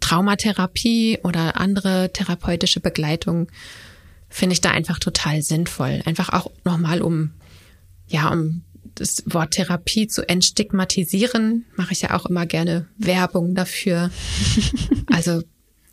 Traumatherapie 0.00 1.18
oder 1.22 1.58
andere 1.58 2.12
therapeutische 2.12 2.80
Begleitung 2.80 3.48
finde 4.28 4.52
ich 4.52 4.60
da 4.60 4.70
einfach 4.70 4.98
total 4.98 5.42
sinnvoll. 5.42 6.02
Einfach 6.04 6.28
auch 6.30 6.50
nochmal 6.64 7.02
um, 7.02 7.32
ja, 8.06 8.30
um 8.30 8.62
das 8.94 9.22
Wort 9.26 9.52
Therapie 9.52 10.08
zu 10.08 10.28
entstigmatisieren, 10.28 11.64
mache 11.76 11.92
ich 11.92 12.02
ja 12.02 12.14
auch 12.14 12.26
immer 12.26 12.46
gerne 12.46 12.86
Werbung 12.98 13.54
dafür. 13.54 14.10
Also 15.12 15.42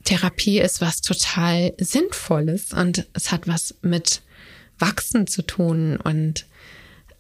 Therapie 0.03 0.59
ist 0.59 0.81
was 0.81 1.01
total 1.01 1.73
Sinnvolles 1.79 2.73
und 2.73 3.07
es 3.13 3.31
hat 3.31 3.47
was 3.47 3.75
mit 3.81 4.21
Wachsen 4.79 5.27
zu 5.27 5.41
tun 5.43 5.97
und 5.97 6.45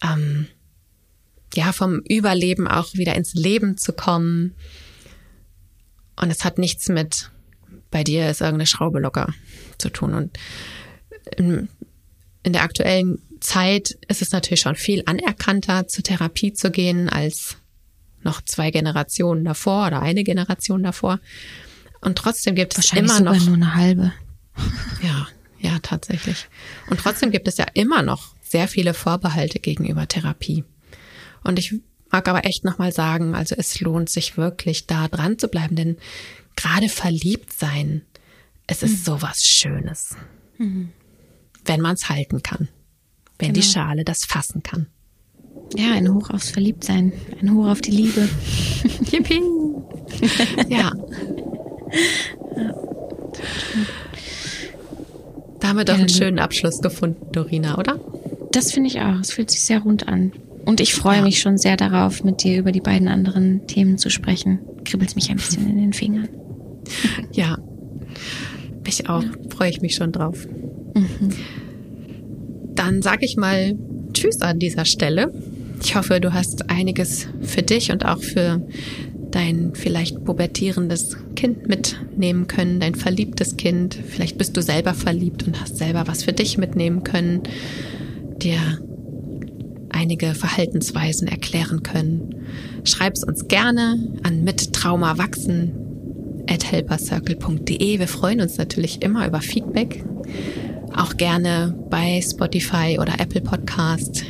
ähm, 0.03 0.47
ja, 1.55 1.71
vom 1.71 1.99
Überleben 1.99 2.67
auch 2.67 2.93
wieder 2.93 3.15
ins 3.15 3.33
Leben 3.33 3.77
zu 3.77 3.93
kommen. 3.93 4.55
Und 6.15 6.29
es 6.29 6.43
hat 6.43 6.57
nichts 6.57 6.89
mit, 6.89 7.31
bei 7.91 8.03
dir 8.03 8.29
ist 8.29 8.41
irgendeine 8.41 8.67
Schraube 8.67 8.99
locker 8.99 9.33
zu 9.77 9.89
tun. 9.89 10.13
Und 10.13 10.37
in, 11.37 11.69
in 12.43 12.53
der 12.53 12.63
aktuellen 12.63 13.21
Zeit 13.39 13.97
ist 14.07 14.21
es 14.21 14.31
natürlich 14.31 14.61
schon 14.61 14.75
viel 14.75 15.03
anerkannter, 15.05 15.87
zur 15.87 16.03
Therapie 16.03 16.53
zu 16.53 16.71
gehen, 16.71 17.09
als 17.09 17.57
noch 18.23 18.41
zwei 18.41 18.71
Generationen 18.71 19.43
davor 19.43 19.87
oder 19.87 20.01
eine 20.01 20.23
Generation 20.23 20.83
davor. 20.83 21.19
Und 22.03 22.17
trotzdem 22.17 22.55
gibt 22.55 22.77
es 22.77 22.91
immer 22.93 23.19
noch. 23.21 23.39
nur 23.45 23.55
eine 23.55 23.75
halbe. 23.75 24.13
Ja, 25.01 25.27
ja, 25.59 25.79
tatsächlich. 25.79 26.47
Und 26.89 26.99
trotzdem 26.99 27.31
gibt 27.31 27.47
es 27.47 27.57
ja 27.57 27.65
immer 27.73 28.03
noch 28.03 28.35
sehr 28.43 28.67
viele 28.67 28.93
Vorbehalte 28.93 29.59
gegenüber 29.59 30.07
Therapie. 30.07 30.63
Und 31.43 31.57
ich 31.57 31.73
mag 32.11 32.27
aber 32.27 32.45
echt 32.45 32.63
nochmal 32.63 32.91
sagen, 32.91 33.33
also 33.33 33.55
es 33.57 33.79
lohnt 33.79 34.09
sich 34.09 34.37
wirklich 34.37 34.85
da 34.85 35.07
dran 35.07 35.39
zu 35.39 35.47
bleiben, 35.47 35.75
denn 35.75 35.97
gerade 36.55 36.87
verliebt 36.87 37.51
sein, 37.51 38.03
es 38.67 38.83
ist 38.83 38.99
mhm. 38.99 39.03
sowas 39.03 39.41
Schönes. 39.43 40.15
Mhm. 40.57 40.89
Wenn 41.65 41.81
man 41.81 41.95
es 41.95 42.09
halten 42.09 42.43
kann. 42.43 42.69
Wenn 43.39 43.53
genau. 43.53 43.61
die 43.61 43.67
Schale 43.67 44.03
das 44.05 44.25
fassen 44.25 44.61
kann. 44.61 44.87
Ja, 45.75 45.93
ein 45.93 46.13
Hoch 46.13 46.29
aufs 46.29 46.51
Verliebtsein, 46.51 47.13
ein 47.41 47.53
Hoch 47.53 47.67
auf 47.67 47.81
die 47.81 47.91
Liebe. 47.91 48.29
Yippie! 49.11 49.41
ja. 50.69 50.91
Da 55.59 55.69
haben 55.69 55.77
wir 55.77 55.85
doch 55.85 55.97
einen 55.97 56.09
schönen 56.09 56.39
Abschluss 56.39 56.81
gefunden, 56.81 57.31
Dorina, 57.31 57.77
oder? 57.77 57.99
Das 58.51 58.71
finde 58.71 58.89
ich 58.89 58.99
auch. 58.99 59.19
Es 59.19 59.31
fühlt 59.31 59.49
sich 59.49 59.61
sehr 59.61 59.79
rund 59.79 60.07
an. 60.07 60.33
Und 60.65 60.79
ich 60.79 60.93
freue 60.93 61.17
ja. 61.17 61.21
mich 61.23 61.39
schon 61.39 61.57
sehr 61.57 61.77
darauf, 61.77 62.23
mit 62.23 62.43
dir 62.43 62.59
über 62.59 62.71
die 62.71 62.81
beiden 62.81 63.07
anderen 63.07 63.67
Themen 63.67 63.97
zu 63.97 64.09
sprechen. 64.09 64.59
Kribbelt 64.85 65.15
mich 65.15 65.29
ein 65.29 65.37
bisschen 65.37 65.69
in 65.69 65.77
den 65.77 65.93
Fingern. 65.93 66.29
Ja, 67.31 67.57
mich 68.85 69.09
auch. 69.09 69.23
Ja. 69.23 69.29
Freue 69.49 69.69
ich 69.69 69.81
mich 69.81 69.95
schon 69.95 70.11
drauf. 70.11 70.45
Mhm. 70.93 71.29
Dann 72.75 73.01
sage 73.01 73.25
ich 73.25 73.37
mal 73.37 73.77
Tschüss 74.13 74.41
an 74.41 74.59
dieser 74.59 74.85
Stelle. 74.85 75.33
Ich 75.81 75.95
hoffe, 75.95 76.19
du 76.19 76.33
hast 76.33 76.69
einiges 76.69 77.27
für 77.41 77.61
dich 77.61 77.91
und 77.91 78.05
auch 78.05 78.21
für 78.21 78.61
dein 79.31 79.71
vielleicht 79.73 80.23
pubertierendes 80.23 81.17
Kind 81.43 81.67
mitnehmen 81.67 82.47
können, 82.47 82.79
dein 82.79 82.95
verliebtes 82.95 83.57
Kind. 83.57 83.95
Vielleicht 83.95 84.37
bist 84.37 84.55
du 84.55 84.61
selber 84.61 84.93
verliebt 84.93 85.45
und 85.45 85.59
hast 85.59 85.75
selber 85.75 86.07
was 86.07 86.23
für 86.23 86.31
dich 86.31 86.57
mitnehmen 86.57 87.03
können, 87.03 87.43
dir 88.37 88.59
einige 89.89 90.35
Verhaltensweisen 90.35 91.27
erklären 91.27 91.83
können. 91.83 92.45
Schreib's 92.85 93.25
uns 93.25 93.49
gerne 93.49 94.13
an 94.23 94.45
mittraumawachsen 94.45 95.73
at 96.49 96.71
helpercircle.de. 96.71 97.99
Wir 97.99 98.07
freuen 98.07 98.39
uns 98.39 98.57
natürlich 98.57 99.01
immer 99.01 99.27
über 99.27 99.41
Feedback. 99.41 100.05
Auch 100.95 101.17
gerne 101.17 101.75
bei 101.89 102.21
Spotify 102.21 102.99
oder 103.01 103.19
Apple 103.19 103.41
Podcast 103.41 104.23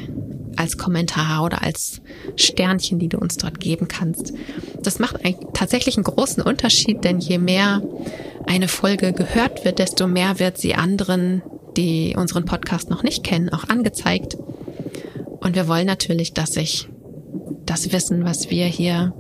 als 0.58 0.78
Kommentar 0.78 1.44
oder 1.44 1.64
als 1.64 2.02
Sternchen, 2.36 3.00
die 3.00 3.10
du 3.10 3.18
uns 3.18 3.38
dort 3.38 3.60
geben 3.60 3.88
kannst. 3.88 4.34
Das 4.82 5.00
macht 5.00 5.18
tatsächlich 5.54 5.98
einen 5.98 6.04
großen 6.04 6.44
Unterschied, 6.44 7.04
denn 7.04 7.20
je 7.20 7.38
mehr 7.38 7.82
eine 8.46 8.68
Folge 8.68 9.14
gehört 9.14 9.66
wird, 9.66 9.80
desto 9.80 10.08
mehr 10.08 10.40
wird 10.40 10.58
sie 10.58 10.76
anderen, 10.76 11.42
die 11.78 12.16
unseren 12.18 12.46
Podcast 12.46 12.90
noch 12.90 13.04
nicht 13.04 13.24
kennen, 13.24 13.50
auch 13.50 13.70
angezeigt. 13.70 14.38
Und 15.40 15.56
wir 15.56 15.68
wollen 15.68 15.88
natürlich, 15.88 16.34
dass 16.34 16.54
sich 16.54 16.90
das 17.66 17.92
Wissen, 17.92 18.26
was 18.26 18.50
wir 18.50 18.66
hier 18.66 19.14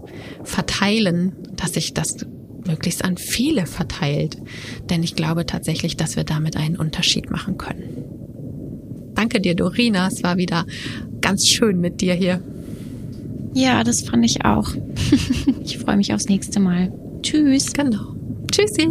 verteilen, 0.44 1.34
dass 1.56 1.74
sich 1.74 1.94
das 1.94 2.26
möglichst 2.66 3.04
an 3.04 3.18
viele 3.18 3.66
verteilt. 3.66 4.38
Denn 4.90 5.04
ich 5.04 5.16
glaube 5.16 5.46
tatsächlich, 5.46 5.98
dass 5.98 6.16
wir 6.16 6.24
damit 6.24 6.58
einen 6.58 6.78
Unterschied 6.78 7.30
machen 7.30 7.58
können. 7.58 8.23
Danke 9.16 9.40
dir, 9.40 9.56
Dorina. 9.56 10.08
Es 10.08 10.24
war 10.24 10.38
wieder 10.38 10.66
ganz 11.22 11.48
schön 11.48 11.80
mit 11.80 12.02
dir 12.02 12.14
hier. 12.14 12.42
Ja, 13.54 13.84
das 13.84 14.02
fand 14.02 14.26
ich 14.26 14.44
auch. 14.46 14.70
ich 15.64 15.78
freue 15.78 15.98
mich 15.98 16.14
aufs 16.14 16.26
nächste 16.26 16.60
Mal. 16.60 16.92
Tschüss. 17.22 17.74
Genau. 17.74 18.16
Tschüssi. 18.52 18.88